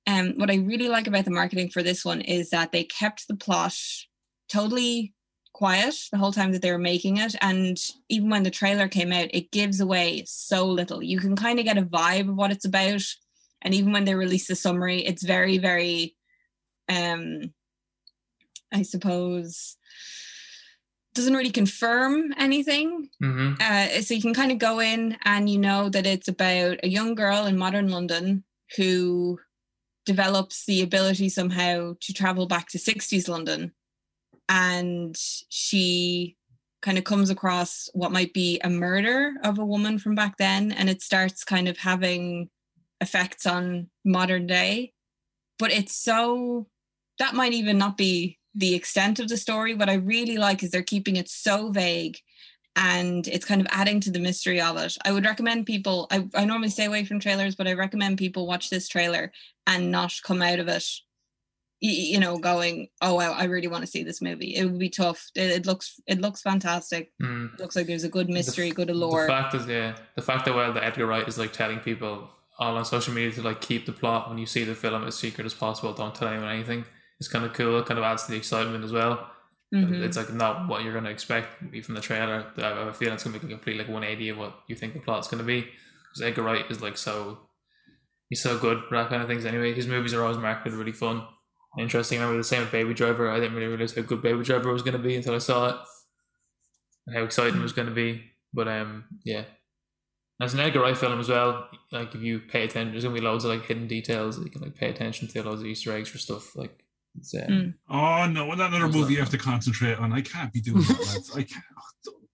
Um, 0.06 0.34
what 0.36 0.50
I 0.50 0.56
really 0.56 0.88
like 0.88 1.06
about 1.06 1.24
the 1.24 1.30
marketing 1.30 1.70
for 1.70 1.82
this 1.82 2.04
one 2.04 2.20
is 2.20 2.50
that 2.50 2.72
they 2.72 2.84
kept 2.84 3.26
the 3.26 3.36
plot 3.36 3.74
totally 4.48 5.14
quiet 5.54 5.94
the 6.12 6.18
whole 6.18 6.32
time 6.32 6.52
that 6.52 6.60
they 6.60 6.70
were 6.70 6.78
making 6.78 7.16
it. 7.16 7.34
And 7.40 7.78
even 8.10 8.28
when 8.28 8.42
the 8.42 8.50
trailer 8.50 8.88
came 8.88 9.12
out, 9.12 9.28
it 9.32 9.50
gives 9.52 9.80
away 9.80 10.24
so 10.26 10.66
little. 10.66 11.02
You 11.02 11.18
can 11.18 11.36
kind 11.36 11.58
of 11.58 11.64
get 11.64 11.78
a 11.78 11.82
vibe 11.82 12.28
of 12.28 12.36
what 12.36 12.50
it's 12.50 12.66
about. 12.66 13.02
And 13.62 13.72
even 13.72 13.92
when 13.92 14.04
they 14.04 14.14
release 14.14 14.48
the 14.48 14.56
summary, 14.56 15.00
it's 15.06 15.22
very, 15.22 15.56
very, 15.56 16.16
um, 16.88 17.54
I 18.70 18.82
suppose, 18.82 19.78
doesn't 21.14 21.34
really 21.34 21.50
confirm 21.50 22.34
anything. 22.36 23.08
hmm 23.22 23.54
Uh, 23.60 24.02
so 24.02 24.12
you 24.12 24.20
can 24.20 24.34
kind 24.34 24.50
of 24.50 24.58
go 24.58 24.80
in 24.80 25.16
and 25.24 25.48
you 25.48 25.58
know 25.58 25.88
that 25.88 26.06
it's 26.06 26.28
about 26.28 26.80
a 26.82 26.88
young 26.88 27.14
girl 27.14 27.46
in 27.46 27.56
modern 27.56 27.88
London 27.88 28.42
who 28.76 29.38
develops 30.04 30.66
the 30.66 30.82
ability 30.82 31.28
somehow 31.28 31.94
to 32.00 32.12
travel 32.12 32.46
back 32.46 32.68
to 32.68 32.78
60s 32.78 33.28
London. 33.28 33.72
And 34.48 35.16
she 35.48 36.36
kind 36.82 36.98
of 36.98 37.04
comes 37.04 37.30
across 37.30 37.88
what 37.94 38.12
might 38.12 38.34
be 38.34 38.60
a 38.62 38.68
murder 38.68 39.32
of 39.42 39.58
a 39.58 39.64
woman 39.64 39.98
from 39.98 40.14
back 40.14 40.36
then. 40.36 40.70
And 40.72 40.90
it 40.90 41.02
starts 41.02 41.44
kind 41.44 41.68
of 41.68 41.78
having 41.78 42.50
effects 43.00 43.46
on 43.46 43.88
modern 44.04 44.46
day. 44.46 44.92
But 45.58 45.72
it's 45.72 45.94
so, 45.94 46.66
that 47.18 47.34
might 47.34 47.52
even 47.52 47.78
not 47.78 47.96
be 47.96 48.38
the 48.54 48.74
extent 48.74 49.18
of 49.18 49.28
the 49.28 49.36
story. 49.36 49.74
What 49.74 49.88
I 49.88 49.94
really 49.94 50.36
like 50.36 50.62
is 50.62 50.70
they're 50.70 50.82
keeping 50.82 51.16
it 51.16 51.28
so 51.28 51.70
vague 51.70 52.18
and 52.76 53.26
it's 53.28 53.44
kind 53.44 53.60
of 53.60 53.66
adding 53.70 54.00
to 54.00 54.10
the 54.10 54.18
mystery 54.18 54.60
of 54.60 54.76
it. 54.76 54.96
I 55.04 55.12
would 55.12 55.24
recommend 55.24 55.66
people, 55.66 56.06
I, 56.10 56.28
I 56.34 56.44
normally 56.44 56.70
stay 56.70 56.86
away 56.86 57.04
from 57.04 57.20
trailers, 57.20 57.54
but 57.54 57.68
I 57.68 57.74
recommend 57.74 58.18
people 58.18 58.46
watch 58.46 58.68
this 58.68 58.88
trailer 58.88 59.32
and 59.66 59.90
not 59.90 60.12
come 60.24 60.42
out 60.42 60.58
of 60.58 60.68
it, 60.68 60.84
you 61.80 62.18
know, 62.18 62.38
going, 62.38 62.88
oh, 63.02 63.14
wow, 63.14 63.32
I 63.32 63.44
really 63.44 63.68
want 63.68 63.82
to 63.82 63.90
see 63.90 64.02
this 64.02 64.22
movie. 64.22 64.54
It 64.56 64.64
would 64.64 64.78
be 64.78 64.88
tough. 64.88 65.30
It, 65.34 65.50
it 65.50 65.66
looks, 65.66 66.00
it 66.06 66.20
looks 66.20 66.40
fantastic. 66.40 67.12
Mm. 67.22 67.54
It 67.54 67.60
looks 67.60 67.76
like 67.76 67.86
there's 67.86 68.04
a 68.04 68.08
good 68.08 68.30
mystery, 68.30 68.68
f- 68.68 68.74
good 68.74 68.90
allure. 68.90 69.22
The 69.22 69.32
fact 69.32 69.54
is, 69.54 69.66
yeah, 69.66 69.96
the 70.16 70.22
fact 70.22 70.46
that 70.46 70.54
well, 70.54 70.72
that 70.72 70.82
Edgar 70.82 71.06
Wright 71.06 71.28
is 71.28 71.36
like 71.38 71.52
telling 71.52 71.80
people 71.80 72.30
all 72.58 72.76
on 72.76 72.84
social 72.84 73.12
media 73.12 73.32
to 73.32 73.42
like 73.42 73.60
keep 73.60 73.84
the 73.84 73.92
plot 73.92 74.28
when 74.28 74.38
you 74.38 74.46
see 74.46 74.64
the 74.64 74.74
film 74.74 75.04
as 75.04 75.16
secret 75.16 75.44
as 75.44 75.54
possible. 75.54 75.92
Don't 75.92 76.14
tell 76.14 76.28
anyone 76.28 76.48
anything. 76.48 76.84
It's 77.20 77.28
kind 77.28 77.44
of 77.44 77.52
cool. 77.52 77.78
It 77.78 77.86
kind 77.86 77.98
of 77.98 78.04
adds 78.04 78.24
to 78.24 78.30
the 78.30 78.36
excitement 78.38 78.84
as 78.84 78.92
well. 78.92 79.30
Mhm. 79.74 80.02
It's 80.04 80.16
like 80.16 80.32
not 80.32 80.68
what 80.68 80.84
you're 80.84 80.92
going 80.92 81.04
to 81.04 81.10
expect 81.10 81.58
from 81.84 81.94
the 81.94 82.00
trailer. 82.00 82.46
I 82.56 82.60
have 82.60 82.86
a 82.86 82.92
feeling 82.94 83.14
it's 83.14 83.24
going 83.24 83.34
to 83.34 83.40
be 83.40 83.52
a 83.52 83.56
complete 83.56 83.78
like 83.78 83.88
180 83.88 84.28
of 84.30 84.38
what 84.38 84.60
you 84.68 84.76
think 84.76 84.94
the 84.94 85.00
plot's 85.00 85.26
going 85.26 85.38
to 85.40 85.44
be. 85.44 85.62
Because 85.62 86.22
Edgar 86.22 86.42
Wright 86.42 86.64
is 86.70 86.80
like 86.80 86.96
so, 86.96 87.40
he's 88.28 88.40
so 88.40 88.56
good 88.56 88.84
for 88.88 88.96
that 88.96 89.08
kind 89.08 89.20
of 89.20 89.28
things. 89.28 89.44
Anyway, 89.44 89.72
his 89.74 89.88
movies 89.88 90.14
are 90.14 90.22
always 90.22 90.38
marketed 90.38 90.74
really 90.78 90.92
fun, 90.92 91.26
interesting. 91.78 92.18
I 92.18 92.22
remember 92.22 92.38
the 92.40 92.44
same 92.44 92.60
with 92.60 92.72
Baby 92.72 92.94
Driver. 92.94 93.30
I 93.30 93.40
didn't 93.40 93.54
really 93.54 93.66
realize 93.68 93.94
how 93.94 94.02
good 94.02 94.22
Baby 94.22 94.42
Driver 94.44 94.72
was 94.72 94.82
going 94.82 94.96
to 94.96 94.98
be 95.02 95.16
until 95.16 95.34
I 95.34 95.38
saw 95.38 95.68
it, 95.70 95.76
and 97.06 97.16
how 97.16 97.22
exciting 97.22 97.58
it 97.60 97.62
was 97.62 97.72
going 97.72 97.88
to 97.88 97.94
be. 97.94 98.22
But 98.52 98.68
um, 98.68 99.04
yeah, 99.24 99.44
as 100.40 100.54
an 100.54 100.60
Edgar 100.60 100.80
Wright 100.80 100.96
film 100.96 101.18
as 101.20 101.28
well. 101.28 101.68
Like 101.92 102.14
if 102.14 102.22
you 102.22 102.40
pay 102.40 102.64
attention, 102.64 102.92
there's 102.92 103.04
gonna 103.04 103.14
be 103.14 103.20
loads 103.20 103.44
of 103.44 103.50
like 103.50 103.66
hidden 103.66 103.86
details 103.86 104.36
that 104.36 104.44
you 104.44 104.50
can 104.50 104.62
like 104.62 104.74
pay 104.74 104.90
attention 104.90 105.28
to, 105.28 105.42
loads 105.42 105.60
of 105.60 105.66
Easter 105.66 105.92
eggs 105.92 106.08
for 106.08 106.18
stuff. 106.18 106.54
Like 106.56 106.84
it's 107.18 107.34
um, 107.34 107.40
Mm. 107.42 107.74
Oh 107.88 108.26
no, 108.28 108.50
another 108.52 108.88
movie 108.88 109.14
you 109.14 109.20
have 109.20 109.30
to 109.30 109.38
concentrate 109.38 109.98
on. 109.98 110.12
I 110.12 110.20
can't 110.20 110.52
be 110.52 110.60
doing 110.60 110.82
that. 110.82 111.30
I 111.36 111.42
can't. 111.42 111.64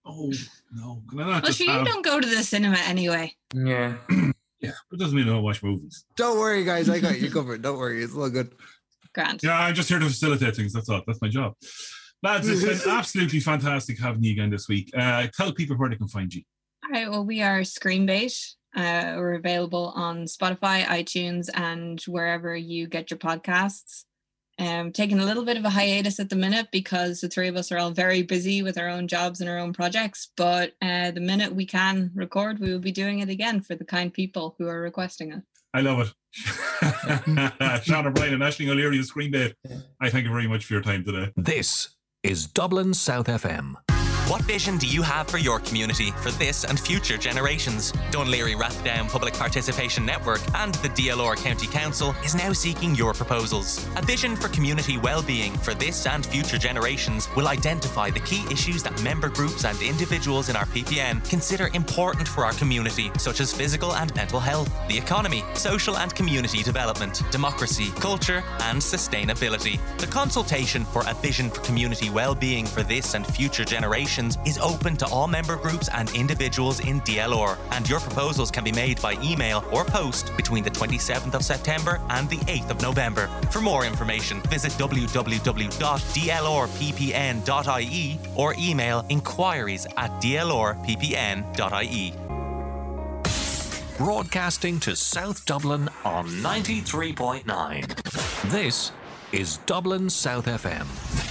Oh 0.05 0.31
no, 0.71 1.03
can 1.09 1.19
I 1.19 1.23
not 1.23 1.29
Well, 1.31 1.41
just 1.41 1.57
sure, 1.59 1.67
you 1.67 1.73
have? 1.73 1.85
don't 1.85 2.03
go 2.03 2.19
to 2.19 2.27
the 2.27 2.43
cinema 2.43 2.77
anyway. 2.85 3.35
yeah. 3.53 3.95
Yeah, 4.63 4.73
but 4.91 4.97
it 4.99 4.99
doesn't 5.03 5.17
mean 5.17 5.27
I 5.27 5.31
don't 5.31 5.41
watch 5.43 5.63
movies. 5.63 6.05
Don't 6.17 6.37
worry, 6.37 6.63
guys. 6.63 6.87
I 6.87 6.99
got 6.99 7.19
you 7.19 7.31
covered. 7.31 7.63
Don't 7.63 7.79
worry. 7.79 8.03
It's 8.03 8.13
all 8.15 8.29
good. 8.29 8.51
Grant. 9.13 9.43
Yeah, 9.43 9.59
I'm 9.59 9.75
just 9.75 9.89
here 9.89 9.99
to 9.99 10.05
facilitate 10.05 10.55
things. 10.55 10.73
That's 10.73 10.89
all. 10.89 11.01
That's 11.05 11.21
my 11.21 11.27
job. 11.27 11.53
Lads, 12.23 12.47
it's 12.47 12.63
been 12.63 12.91
absolutely 12.97 13.39
fantastic 13.39 13.99
having 13.99 14.23
you 14.23 14.31
again 14.31 14.49
this 14.49 14.67
week. 14.67 14.91
Uh, 14.95 15.27
tell 15.35 15.51
people 15.53 15.75
where 15.75 15.89
they 15.89 15.95
can 15.95 16.07
find 16.07 16.33
you. 16.33 16.43
All 16.85 16.91
right. 16.91 17.09
Well, 17.09 17.25
we 17.25 17.41
are 17.41 17.61
Screenbait. 17.61 18.55
Uh, 18.75 19.15
we're 19.17 19.33
available 19.33 19.91
on 19.95 20.25
Spotify, 20.25 20.83
iTunes, 20.83 21.49
and 21.53 21.99
wherever 22.01 22.55
you 22.55 22.87
get 22.87 23.11
your 23.11 23.17
podcasts. 23.17 24.05
Um, 24.59 24.91
taking 24.91 25.19
a 25.19 25.25
little 25.25 25.43
bit 25.43 25.57
of 25.57 25.65
a 25.65 25.71
hiatus 25.71 26.19
at 26.19 26.29
the 26.29 26.35
minute 26.35 26.67
because 26.71 27.19
the 27.19 27.29
three 27.29 27.47
of 27.47 27.55
us 27.55 27.71
are 27.71 27.79
all 27.79 27.91
very 27.91 28.21
busy 28.21 28.61
with 28.61 28.77
our 28.77 28.87
own 28.87 29.07
jobs 29.07 29.41
and 29.41 29.49
our 29.49 29.57
own 29.57 29.73
projects. 29.73 30.29
But 30.37 30.73
uh, 30.81 31.11
the 31.11 31.21
minute 31.21 31.55
we 31.55 31.65
can 31.65 32.11
record, 32.13 32.59
we 32.59 32.71
will 32.71 32.79
be 32.79 32.91
doing 32.91 33.19
it 33.19 33.29
again 33.29 33.61
for 33.61 33.75
the 33.75 33.85
kind 33.85 34.13
people 34.13 34.55
who 34.57 34.67
are 34.67 34.81
requesting 34.81 35.31
it. 35.31 35.41
I 35.73 35.81
love 35.81 35.99
it. 35.99 36.13
Sean 37.83 38.07
O'Brien 38.07 38.33
and 38.33 38.43
Ashling 38.43 38.69
O'Leary 38.69 38.99
of 38.99 39.05
Screen 39.05 39.31
Bait. 39.31 39.55
I 39.99 40.09
thank 40.09 40.25
you 40.25 40.31
very 40.31 40.47
much 40.47 40.65
for 40.65 40.73
your 40.73 40.81
time 40.81 41.03
today. 41.03 41.31
This 41.35 41.95
is 42.23 42.47
Dublin 42.47 42.93
South 42.93 43.27
FM. 43.27 43.75
What 44.31 44.43
vision 44.43 44.77
do 44.77 44.87
you 44.87 45.01
have 45.01 45.27
for 45.27 45.39
your 45.39 45.59
community 45.59 46.11
for 46.11 46.31
this 46.31 46.63
and 46.63 46.79
future 46.79 47.17
generations? 47.17 47.91
Dún 48.11 48.27
Laoghaire 48.31 48.55
Rathdown 48.55 49.09
Public 49.09 49.33
Participation 49.33 50.05
Network 50.05 50.39
and 50.55 50.73
the 50.75 50.87
DLR 50.87 51.35
County 51.35 51.67
Council 51.67 52.15
is 52.23 52.33
now 52.33 52.53
seeking 52.53 52.95
your 52.95 53.13
proposals. 53.13 53.85
A 53.97 54.01
vision 54.01 54.37
for 54.37 54.47
community 54.47 54.97
well-being 54.97 55.57
for 55.57 55.73
this 55.73 56.05
and 56.05 56.25
future 56.25 56.57
generations 56.57 57.27
will 57.35 57.49
identify 57.49 58.09
the 58.09 58.21
key 58.21 58.45
issues 58.49 58.81
that 58.83 59.03
member 59.03 59.27
groups 59.27 59.65
and 59.65 59.81
individuals 59.81 60.47
in 60.47 60.55
our 60.55 60.65
PPN 60.67 61.29
consider 61.29 61.69
important 61.73 62.25
for 62.25 62.45
our 62.45 62.53
community, 62.53 63.11
such 63.17 63.41
as 63.41 63.51
physical 63.53 63.93
and 63.95 64.15
mental 64.15 64.39
health, 64.39 64.69
the 64.87 64.97
economy, 64.97 65.43
social 65.55 65.97
and 65.97 66.15
community 66.15 66.63
development, 66.63 67.21
democracy, 67.31 67.91
culture, 67.99 68.41
and 68.61 68.79
sustainability. 68.79 69.77
The 69.97 70.07
consultation 70.07 70.85
for 70.85 71.03
a 71.05 71.13
vision 71.15 71.49
for 71.49 71.59
community 71.63 72.09
well-being 72.09 72.65
for 72.65 72.81
this 72.81 73.13
and 73.13 73.27
future 73.27 73.65
generations 73.65 74.20
is 74.45 74.59
open 74.59 74.95
to 74.97 75.07
all 75.07 75.27
member 75.27 75.55
groups 75.55 75.89
and 75.89 76.13
individuals 76.15 76.79
in 76.79 77.01
DLR, 77.01 77.57
and 77.71 77.89
your 77.89 77.99
proposals 77.99 78.51
can 78.51 78.63
be 78.63 78.71
made 78.71 79.01
by 79.01 79.13
email 79.23 79.65
or 79.71 79.83
post 79.83 80.35
between 80.37 80.63
the 80.63 80.69
27th 80.69 81.33
of 81.33 81.43
September 81.43 81.99
and 82.09 82.29
the 82.29 82.37
8th 82.37 82.69
of 82.69 82.81
November. 82.81 83.27
For 83.49 83.61
more 83.61 83.85
information, 83.85 84.41
visit 84.41 84.71
www.dlrppn.ie 84.73 85.79
or 88.35 88.55
email 88.59 89.05
inquiries 89.09 89.87
at 89.97 90.11
dlrppn.ie. 90.21 92.13
Broadcasting 93.97 94.79
to 94.79 94.95
South 94.95 95.45
Dublin 95.45 95.89
on 96.03 96.27
93.9. 96.27 98.51
This 98.51 98.91
is 99.31 99.57
Dublin 99.57 100.09
South 100.09 100.45
FM. 100.45 101.30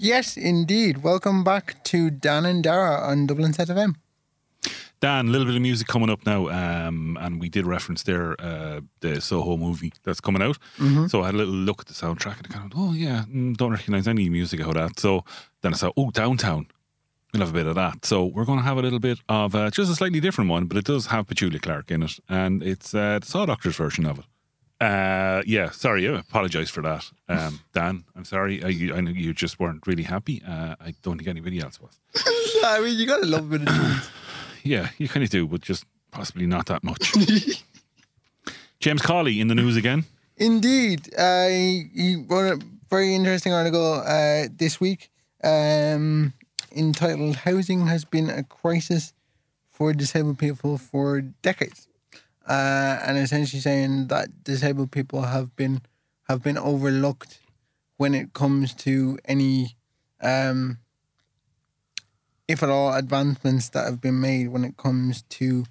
Yes, 0.00 0.36
indeed. 0.36 1.02
Welcome 1.02 1.42
back 1.42 1.82
to 1.84 2.08
Dan 2.10 2.46
and 2.46 2.62
Dara 2.62 3.00
on 3.00 3.26
Dublin 3.26 3.52
South 3.52 3.68
FM. 3.68 3.96
Dan, 5.00 5.28
a 5.28 5.30
little 5.30 5.46
bit 5.46 5.54
of 5.56 5.62
music 5.62 5.86
coming 5.86 6.10
up 6.10 6.24
now, 6.26 6.48
um, 6.48 7.16
and 7.20 7.40
we 7.40 7.48
did 7.48 7.66
reference 7.66 8.02
there 8.02 8.34
uh, 8.40 8.80
the 9.00 9.20
Soho 9.20 9.56
movie 9.56 9.92
that's 10.04 10.20
coming 10.20 10.42
out. 10.42 10.58
So 11.08 11.22
I 11.22 11.26
had 11.26 11.34
a 11.34 11.38
little 11.38 11.54
look 11.54 11.80
at 11.80 11.86
the 11.86 11.94
soundtrack 11.94 12.38
and 12.38 12.46
I 12.48 12.50
kind 12.58 12.72
of, 12.72 12.78
oh 12.78 12.92
yeah, 12.92 13.24
mm, 13.28 13.56
don't 13.56 13.72
recognize 13.72 14.08
any 14.08 14.28
music 14.28 14.60
out 14.60 14.76
of 14.76 14.88
that. 14.88 14.98
So 15.00 15.24
then 15.62 15.72
I 15.74 15.76
thought, 15.76 15.94
oh, 15.96 16.10
Downtown, 16.10 16.66
we'll 17.32 17.40
have 17.40 17.50
a 17.50 17.52
bit 17.52 17.66
of 17.66 17.76
that. 17.76 18.04
So 18.04 18.24
we're 18.24 18.44
going 18.44 18.58
to 18.58 18.64
have 18.64 18.76
a 18.78 18.82
little 18.82 18.98
bit 18.98 19.18
of 19.28 19.54
uh, 19.54 19.70
just 19.70 19.90
a 19.90 19.94
slightly 19.94 20.20
different 20.20 20.50
one, 20.50 20.66
but 20.66 20.76
it 20.76 20.84
does 20.84 21.06
have 21.06 21.26
Petula 21.26 21.60
Clark 21.62 21.90
in 21.90 22.02
it, 22.02 22.18
and 22.28 22.62
it's 22.62 22.94
uh, 22.94 23.18
the 23.20 23.26
Saw 23.26 23.46
Doctor's 23.46 23.76
version 23.76 24.04
of 24.06 24.18
it. 24.20 24.24
Uh, 24.80 25.42
yeah, 25.44 25.70
sorry, 25.70 26.08
I 26.08 26.18
apologise 26.20 26.70
for 26.70 26.82
that, 26.82 27.04
um, 27.28 27.60
Dan. 27.74 28.04
I'm 28.14 28.24
sorry. 28.24 28.62
I, 28.62 28.68
you- 28.68 28.94
I 28.94 29.00
know 29.00 29.10
you 29.10 29.34
just 29.34 29.58
weren't 29.58 29.86
really 29.86 30.04
happy. 30.04 30.40
Uh, 30.46 30.76
I 30.80 30.94
don't 31.02 31.16
think 31.18 31.28
anybody 31.28 31.60
else 31.60 31.80
was. 31.80 31.98
I 32.64 32.80
mean, 32.80 32.96
you 32.98 33.06
gotta 33.06 33.26
love 33.26 33.52
a 33.52 33.58
bit 33.58 33.68
of. 33.68 34.10
Yeah, 34.64 34.90
you 34.98 35.08
kind 35.08 35.24
of 35.24 35.30
do, 35.30 35.46
but 35.46 35.62
just 35.62 35.84
possibly 36.10 36.46
not 36.46 36.66
that 36.66 36.82
much. 36.84 37.12
James 38.80 39.02
Cawley 39.02 39.40
in 39.40 39.48
the 39.48 39.54
news 39.54 39.76
again. 39.76 40.04
Indeed, 40.36 41.08
uh, 41.16 41.48
he 41.48 42.24
wrote 42.28 42.62
a 42.62 42.66
very 42.90 43.14
interesting 43.14 43.52
article 43.52 43.94
uh, 44.06 44.44
this 44.56 44.78
week 44.80 45.10
um, 45.42 46.32
entitled 46.76 47.36
"Housing 47.36 47.86
has 47.86 48.04
been 48.04 48.28
a 48.30 48.42
crisis 48.44 49.12
for 49.70 49.92
disabled 49.92 50.38
people 50.38 50.78
for 50.78 51.20
decades," 51.22 51.87
uh, 52.48 52.98
and 53.04 53.18
essentially 53.18 53.60
saying 53.60 54.08
that 54.08 54.42
disabled 54.42 54.90
people 54.90 55.22
have 55.22 55.54
been 55.54 55.82
have 56.28 56.42
been 56.42 56.58
overlooked 56.58 57.40
when 57.96 58.14
it 58.14 58.32
comes 58.32 58.74
to 58.74 59.18
any, 59.24 59.76
um, 60.20 60.78
if 62.46 62.62
at 62.62 62.68
all, 62.68 62.94
advancements 62.94 63.68
that 63.70 63.84
have 63.84 64.00
been 64.00 64.20
made 64.20 64.48
when 64.48 64.64
it 64.64 64.76
comes 64.76 65.22
to 65.22 65.64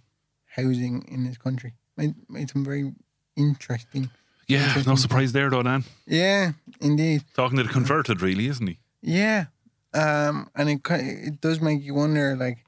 housing 0.55 1.05
in 1.07 1.23
this 1.25 1.38
country. 1.38 1.73
Made, 1.95 2.15
made 2.30 2.49
some 2.49 2.65
very 2.65 2.93
interesting. 3.36 4.09
Yeah, 4.47 4.82
no 4.86 4.95
surprise 4.95 5.32
there 5.32 5.49
though, 5.49 5.63
Dan. 5.63 5.84
Yeah, 6.05 6.53
indeed. 6.80 7.23
Talking 7.34 7.57
to 7.57 7.63
the 7.63 7.69
converted, 7.69 8.21
really, 8.21 8.47
isn't 8.47 8.67
he? 8.67 8.80
Yeah, 9.01 9.45
um, 9.93 10.49
and 10.55 10.69
it 10.69 10.82
it 10.89 11.41
does 11.41 11.59
make 11.59 11.84
you 11.84 11.93
wonder, 11.93 12.36
like, 12.36 12.63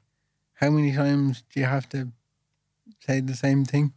how 0.54 0.70
many 0.70 0.92
times 0.92 1.42
do 1.52 1.60
you 1.60 1.66
have 1.66 1.88
to 1.90 2.12
say 3.00 3.20
the 3.20 3.34
same 3.34 3.64
thing? 3.64 3.92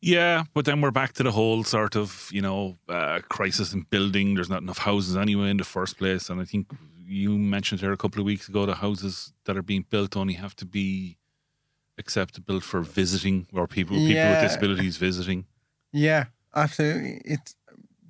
Yeah, 0.00 0.44
but 0.54 0.64
then 0.66 0.80
we're 0.80 0.90
back 0.90 1.14
to 1.14 1.22
the 1.22 1.32
whole 1.32 1.64
sort 1.64 1.96
of, 1.96 2.28
you 2.30 2.42
know, 2.42 2.76
uh, 2.88 3.20
crisis 3.28 3.72
in 3.72 3.82
building. 3.90 4.34
There's 4.34 4.50
not 4.50 4.62
enough 4.62 4.78
houses 4.78 5.16
anyway 5.16 5.50
in 5.50 5.56
the 5.56 5.64
first 5.64 5.96
place. 5.98 6.28
And 6.30 6.40
I 6.40 6.44
think 6.44 6.70
you 7.04 7.30
mentioned 7.38 7.80
there 7.80 7.92
a 7.92 7.96
couple 7.96 8.20
of 8.20 8.26
weeks 8.26 8.48
ago 8.48 8.66
the 8.66 8.74
houses 8.74 9.32
that 9.44 9.56
are 9.56 9.62
being 9.62 9.84
built 9.88 10.16
only 10.16 10.34
have 10.34 10.54
to 10.56 10.64
be 10.66 11.16
acceptable 11.98 12.60
for 12.60 12.82
visiting 12.82 13.46
or 13.52 13.66
people 13.66 13.96
people 13.96 14.12
Yeah. 14.12 14.32
with 14.42 14.42
disabilities 14.50 14.96
visiting. 14.98 15.46
Yeah, 15.92 16.26
absolutely. 16.54 17.22
It's 17.24 17.56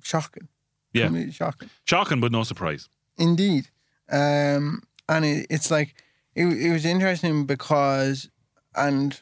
shocking. 0.03 0.49
Yeah. 0.93 1.05
Completely 1.05 1.31
shocking. 1.31 1.69
Shocking, 1.85 2.19
but 2.19 2.31
no 2.31 2.43
surprise. 2.43 2.89
Indeed. 3.17 3.69
Um, 4.11 4.83
and 5.07 5.23
it, 5.25 5.47
it's 5.49 5.71
like, 5.71 5.95
it, 6.35 6.45
it 6.45 6.71
was 6.73 6.85
interesting 6.85 7.45
because, 7.45 8.29
and 8.75 9.19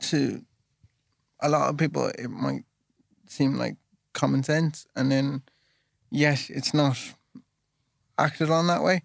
to 0.00 0.42
a 1.40 1.48
lot 1.48 1.68
of 1.68 1.76
people, 1.76 2.10
it 2.18 2.28
might 2.28 2.64
seem 3.26 3.56
like 3.56 3.76
common 4.12 4.42
sense. 4.42 4.86
And 4.96 5.10
then, 5.10 5.42
yes, 6.10 6.50
it's 6.50 6.72
not 6.74 6.98
acted 8.18 8.50
on 8.50 8.66
that 8.68 8.82
way. 8.82 9.02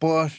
But 0.00 0.32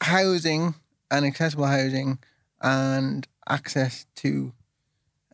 housing 0.00 0.74
and 1.10 1.24
accessible 1.24 1.66
housing 1.66 2.18
and 2.60 3.26
access 3.48 4.06
to 4.16 4.52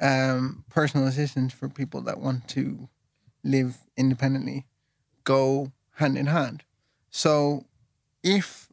um, 0.01 0.65
personal 0.71 1.07
assistance 1.07 1.53
for 1.53 1.69
people 1.69 2.01
that 2.03 2.19
want 2.19 2.49
to 2.49 2.89
live 3.43 3.79
independently 3.97 4.67
go 5.25 5.73
hand 5.97 6.17
in 6.19 6.27
hand. 6.27 6.65
So, 7.11 7.65
if 8.23 8.69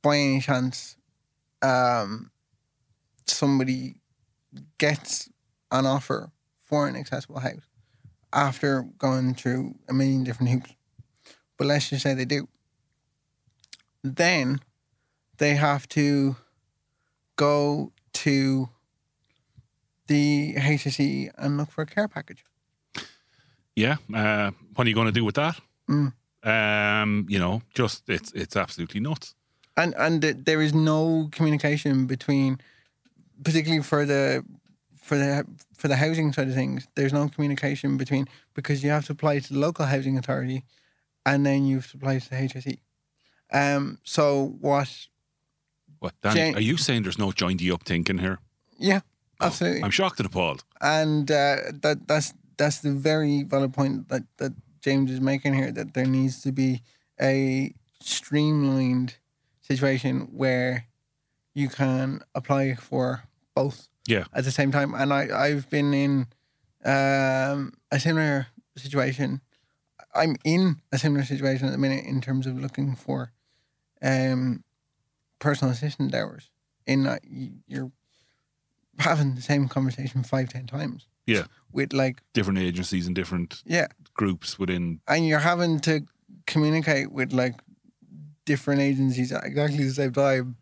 by 0.00 0.16
any 0.16 0.40
chance 0.40 0.96
um, 1.60 2.30
somebody 3.26 3.96
gets 4.78 5.28
an 5.70 5.86
offer 5.86 6.32
for 6.60 6.86
an 6.88 6.96
accessible 6.96 7.40
house 7.40 7.66
after 8.32 8.82
going 8.98 9.34
through 9.34 9.74
a 9.88 9.92
million 9.92 10.24
different 10.24 10.50
hoops, 10.52 10.74
but 11.56 11.66
let's 11.66 11.90
just 11.90 12.02
say 12.02 12.14
they 12.14 12.24
do, 12.24 12.48
then 14.02 14.60
they 15.38 15.54
have 15.54 15.88
to 15.88 16.36
go 17.36 17.92
to 18.12 18.68
the 20.06 20.54
HSE 20.54 21.30
and 21.38 21.56
look 21.56 21.70
for 21.70 21.82
a 21.82 21.86
care 21.86 22.08
package. 22.08 22.44
Yeah. 23.76 23.96
Uh, 24.14 24.50
what 24.74 24.86
are 24.86 24.88
you 24.90 24.94
going 24.94 25.06
to 25.06 25.12
do 25.12 25.24
with 25.24 25.36
that? 25.36 25.58
Mm. 25.88 26.12
Um, 26.44 27.26
you 27.28 27.38
know, 27.38 27.62
just 27.74 28.08
it's 28.08 28.32
it's 28.32 28.56
absolutely 28.56 29.00
nuts. 29.00 29.34
and 29.76 29.94
and 29.96 30.22
there 30.22 30.60
is 30.60 30.74
no 30.74 31.28
communication 31.32 32.06
between 32.06 32.58
particularly 33.44 33.82
for 33.82 34.04
the 34.04 34.44
for 35.02 35.16
the 35.18 35.44
for 35.76 35.88
the 35.88 35.96
housing 35.96 36.32
side 36.32 36.48
of 36.48 36.54
things 36.54 36.86
there's 36.94 37.12
no 37.12 37.28
communication 37.28 37.96
between 37.96 38.26
because 38.54 38.82
you 38.84 38.90
have 38.90 39.04
to 39.06 39.12
apply 39.12 39.38
to 39.40 39.52
the 39.52 39.58
local 39.58 39.86
housing 39.86 40.16
authority 40.18 40.64
and 41.26 41.44
then 41.46 41.66
you 41.66 41.76
have 41.76 41.90
to 41.90 41.96
apply 41.96 42.18
to 42.18 42.30
the 42.30 42.36
HSE 42.36 42.78
um 43.52 43.98
so 44.04 44.56
what 44.60 44.88
What, 45.98 46.14
Dan, 46.22 46.34
Jane- 46.34 46.54
are 46.56 46.60
you 46.60 46.76
saying 46.76 47.02
there's 47.02 47.18
no 47.18 47.30
jointy 47.32 47.72
up 47.72 47.82
thinking 47.84 48.18
here? 48.18 48.38
yeah 48.78 49.00
absolutely 49.40 49.82
I'm 49.82 49.90
shocked 49.90 50.18
and 50.20 50.26
appalled. 50.26 50.64
and 50.80 51.30
uh, 51.30 51.56
that 51.82 52.06
that's 52.06 52.32
that's 52.56 52.78
the 52.80 52.92
very 52.92 53.42
valid 53.42 53.72
point 53.72 54.08
that 54.08 54.22
that 54.38 54.52
James 54.82 55.10
is 55.10 55.20
making 55.20 55.54
here 55.54 55.72
that 55.72 55.94
there 55.94 56.06
needs 56.06 56.42
to 56.42 56.52
be 56.52 56.82
a 57.20 57.72
streamlined 58.00 59.16
situation 59.60 60.28
where 60.32 60.86
you 61.54 61.68
can 61.68 62.20
apply 62.34 62.74
for 62.74 63.24
both 63.54 63.88
Yeah. 64.06 64.24
at 64.32 64.44
the 64.44 64.50
same 64.50 64.72
time 64.72 64.94
and 64.94 65.12
I 65.12 65.28
I've 65.46 65.68
been 65.70 65.92
in 65.94 66.26
um, 66.84 67.72
a 67.90 67.98
similar 68.00 68.46
situation 68.76 69.40
I'm 70.14 70.36
in 70.44 70.76
a 70.92 70.98
similar 70.98 71.24
situation 71.24 71.66
at 71.68 71.72
the 71.72 71.78
minute 71.78 72.04
in 72.04 72.20
terms 72.20 72.46
of 72.46 72.60
looking 72.60 72.94
for 72.94 73.32
um, 74.02 74.62
personal 75.38 75.72
assistant 75.72 76.14
hours 76.14 76.50
in 76.86 77.04
that 77.04 77.22
you're 77.66 77.92
having 78.98 79.34
the 79.34 79.42
same 79.42 79.68
conversation 79.68 80.22
five 80.22 80.48
ten 80.50 80.66
times 80.66 81.06
Yeah. 81.26 81.44
with 81.72 81.92
like 81.92 82.22
Different 82.34 82.58
agencies 82.58 83.06
and 83.06 83.14
different 83.16 83.62
yeah 83.64 83.86
groups 84.14 84.58
within. 84.58 85.00
and 85.08 85.26
you're 85.26 85.38
having 85.38 85.80
to 85.80 86.00
communicate 86.46 87.12
with 87.12 87.32
like 87.32 87.54
different 88.44 88.80
agencies 88.80 89.32
at 89.32 89.44
exactly 89.44 89.84
the 89.84 89.94
same 89.94 90.12
time 90.12 90.56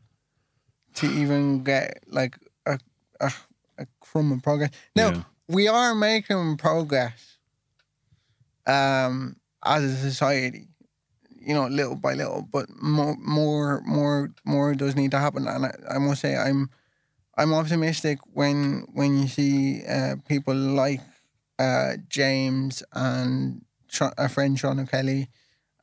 to 0.95 1.07
even 1.07 1.65
get 1.65 2.05
like 2.07 2.37
a 3.21 3.33
a, 3.79 3.87
crumb 4.01 4.33
of 4.33 4.43
progress. 4.43 4.71
Now 4.95 5.11
Yeah. 5.11 5.23
we 5.49 5.69
are 5.69 5.95
making 5.95 6.57
progress 6.59 7.39
um 8.67 9.37
as 9.65 9.85
a 9.85 9.97
society, 9.97 10.69
you 11.41 11.55
know, 11.55 11.67
little 11.67 11.97
by 11.97 12.15
little, 12.15 12.43
but 12.51 12.67
more 12.81 13.17
more 13.19 13.83
more 13.87 14.31
more 14.45 14.75
does 14.75 14.97
need 14.97 15.11
to 15.11 15.19
happen. 15.19 15.47
And 15.47 15.67
I, 15.67 15.73
I 15.97 15.99
must 15.99 16.21
say 16.21 16.37
I'm 16.37 16.71
I'm 17.37 17.53
optimistic 17.55 18.19
when 18.33 18.87
when 18.93 19.19
you 19.21 19.29
see 19.29 19.83
uh, 19.87 20.17
people 20.29 20.55
like 20.55 21.01
uh, 21.59 21.97
James 22.09 22.83
and 22.93 23.65
a 24.19 24.29
friend 24.29 24.59
Sean 24.59 24.81
O'Kelly 24.81 25.29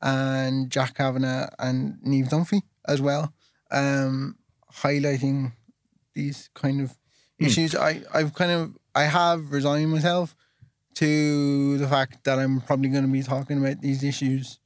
and 0.01 0.69
Jack 0.69 0.95
Kavanagh 0.95 1.49
and 1.59 1.97
Neve 2.03 2.27
Dunphy 2.27 2.61
as 2.87 3.01
well, 3.01 3.33
um, 3.71 4.37
highlighting 4.81 5.53
these 6.13 6.49
kind 6.53 6.81
of. 6.81 6.95
Hmm. 7.39 7.45
issues. 7.45 7.75
I, 7.75 8.01
I've 8.13 8.33
kind 8.33 8.51
of 8.51 8.77
I 8.95 9.03
have 9.03 9.51
resigned 9.51 9.91
myself 9.91 10.35
to 10.95 11.77
the 11.77 11.87
fact 11.87 12.23
that 12.23 12.39
I'm 12.39 12.61
probably 12.61 12.89
going 12.89 13.05
to 13.05 13.11
be 13.11 13.21
talking 13.21 13.59
about 13.59 13.81
these 13.81 14.03
issues 14.03 14.59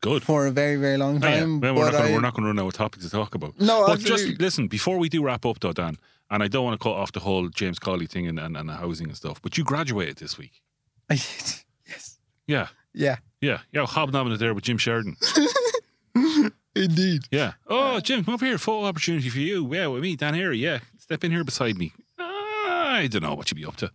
Good. 0.00 0.22
for 0.22 0.46
a 0.46 0.50
very 0.52 0.76
very 0.76 0.96
long 0.96 1.22
Oh, 1.22 1.28
yeah. 1.28 1.40
time. 1.40 1.60
Well, 1.60 1.74
we're, 1.74 1.84
not 1.86 1.92
but 1.92 1.98
gonna, 1.98 2.10
I- 2.10 2.14
we're 2.14 2.20
not 2.20 2.34
going 2.34 2.44
to 2.44 2.48
run 2.48 2.58
out 2.60 2.68
of 2.68 2.74
topics 2.74 3.04
to 3.04 3.10
talk 3.10 3.34
about. 3.34 3.58
No, 3.60 3.86
but 3.86 3.98
just 4.00 4.38
listen 4.38 4.68
before 4.68 4.98
we 4.98 5.08
do 5.08 5.22
wrap 5.24 5.44
up, 5.44 5.58
though, 5.60 5.72
Dan. 5.72 5.96
And 6.32 6.44
I 6.44 6.46
don't 6.48 6.64
want 6.64 6.78
to 6.80 6.84
cut 6.84 6.92
off 6.94 7.10
the 7.10 7.18
whole 7.18 7.48
James 7.48 7.80
Cawley 7.80 8.06
thing 8.06 8.28
and, 8.28 8.38
and, 8.38 8.56
and 8.56 8.68
the 8.68 8.74
housing 8.74 9.08
and 9.08 9.16
stuff. 9.16 9.42
But 9.42 9.58
you 9.58 9.64
graduated 9.64 10.18
this 10.18 10.38
week. 10.38 10.62
I 11.10 11.14
did. 11.14 11.24
Yes. 11.88 12.18
Yeah, 12.46 12.68
Yeah. 12.94 13.16
yeah, 13.40 13.58
yeah. 13.72 13.84
Hobnobbing 13.84 14.32
it 14.34 14.36
there 14.38 14.54
with 14.54 14.62
Jim 14.62 14.78
Sheridan. 14.78 15.16
Indeed. 16.76 17.22
Yeah. 17.32 17.54
Oh, 17.66 17.96
uh, 17.96 18.00
Jim, 18.00 18.24
come 18.24 18.34
up 18.34 18.40
here. 18.40 18.56
Photo 18.58 18.86
opportunity 18.86 19.28
for 19.28 19.38
you. 19.40 19.72
Yeah, 19.74 19.88
with 19.88 20.02
me, 20.02 20.14
Dan 20.14 20.34
Harry. 20.34 20.58
Yeah, 20.58 20.78
step 21.10 21.24
in 21.24 21.32
here 21.32 21.42
beside 21.42 21.76
me. 21.76 21.92
I 22.20 23.08
don't 23.10 23.22
know 23.22 23.34
what 23.34 23.50
you'd 23.50 23.56
be 23.56 23.64
up 23.66 23.74
to. 23.78 23.90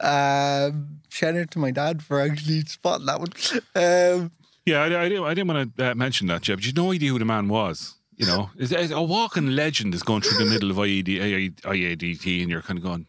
Um, 0.00 1.00
shout 1.10 1.36
out 1.36 1.50
to 1.50 1.58
my 1.58 1.70
dad 1.70 2.02
for 2.02 2.18
actually 2.20 2.62
spotting 2.62 3.04
that 3.06 3.20
one. 3.20 3.28
Um, 3.74 4.30
Yeah, 4.64 4.80
I, 4.80 4.86
I, 5.04 5.08
didn't, 5.10 5.24
I 5.24 5.34
didn't 5.34 5.48
want 5.54 5.76
to 5.76 5.90
uh, 5.90 5.94
mention 5.94 6.28
that, 6.28 6.40
Jeb. 6.42 6.60
You 6.60 6.68
had 6.68 6.76
no 6.76 6.92
idea 6.92 7.10
who 7.10 7.18
the 7.18 7.26
man 7.26 7.48
was. 7.48 7.94
You 8.16 8.24
know, 8.26 8.50
It's- 8.58 8.72
it's 8.72 8.90
a 8.92 9.02
walking 9.02 9.50
legend 9.50 9.94
is 9.94 10.02
going 10.02 10.22
through 10.22 10.42
the 10.42 10.50
middle 10.50 10.70
of 10.70 10.78
IED, 10.78 11.60
IADT, 11.60 12.40
and 12.40 12.50
you're 12.50 12.62
kind 12.62 12.78
of 12.78 12.82
going, 12.82 13.06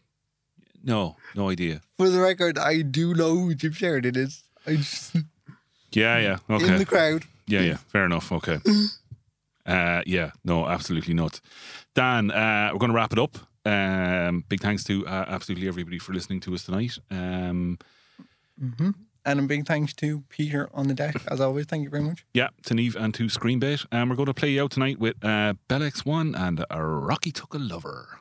no, 0.84 1.16
no 1.34 1.48
idea. 1.48 1.80
for 1.96 2.10
the 2.10 2.20
record, 2.20 2.58
I 2.58 2.82
do 2.82 3.14
know 3.14 3.34
who 3.34 3.54
Jim 3.54 3.72
Sheridan 3.72 4.14
is. 4.16 4.42
I 4.66 4.76
just 4.76 5.16
Yeah, 5.92 6.18
yeah, 6.18 6.36
okay. 6.50 6.66
in 6.68 6.76
the 6.76 6.84
crowd. 6.84 7.24
Yeah, 7.46 7.62
yeah, 7.62 7.78
fair 7.88 8.04
enough. 8.04 8.30
Okay. 8.30 8.58
Uh, 9.66 10.00
yeah, 10.06 10.30
no, 10.46 10.66
absolutely 10.66 11.12
not. 11.12 11.42
Dan, 11.94 12.30
uh, 12.30 12.70
we're 12.72 12.78
going 12.78 12.90
to 12.90 12.96
wrap 12.96 13.12
it 13.12 13.18
up. 13.18 13.38
Um, 13.64 14.44
big 14.48 14.60
thanks 14.60 14.84
to 14.84 15.06
uh, 15.06 15.24
absolutely 15.28 15.68
everybody 15.68 15.98
for 15.98 16.12
listening 16.12 16.40
to 16.40 16.54
us 16.54 16.64
tonight. 16.64 16.98
Um, 17.10 17.78
hmm 18.58 18.90
And 19.26 19.40
a 19.40 19.42
big 19.42 19.66
thanks 19.66 19.92
to 19.94 20.22
Peter 20.28 20.70
on 20.72 20.88
the 20.88 20.94
deck, 20.94 21.16
as 21.28 21.40
always. 21.40 21.66
Thank 21.66 21.84
you 21.84 21.90
very 21.90 22.02
much. 22.02 22.24
yeah, 22.32 22.48
to 22.64 22.74
Neve 22.74 22.96
and 22.96 23.12
to 23.14 23.24
Screenbait. 23.24 23.84
And 23.92 24.08
we're 24.08 24.16
going 24.16 24.26
to 24.26 24.34
play 24.34 24.50
you 24.50 24.62
out 24.62 24.70
tonight 24.70 24.98
with 24.98 25.22
uh, 25.22 25.54
Bell 25.68 25.80
X1 25.80 26.38
and 26.38 26.64
a 26.70 26.82
Rocky 26.82 27.32
Took 27.32 27.54
a 27.54 27.58
Lover. 27.58 28.20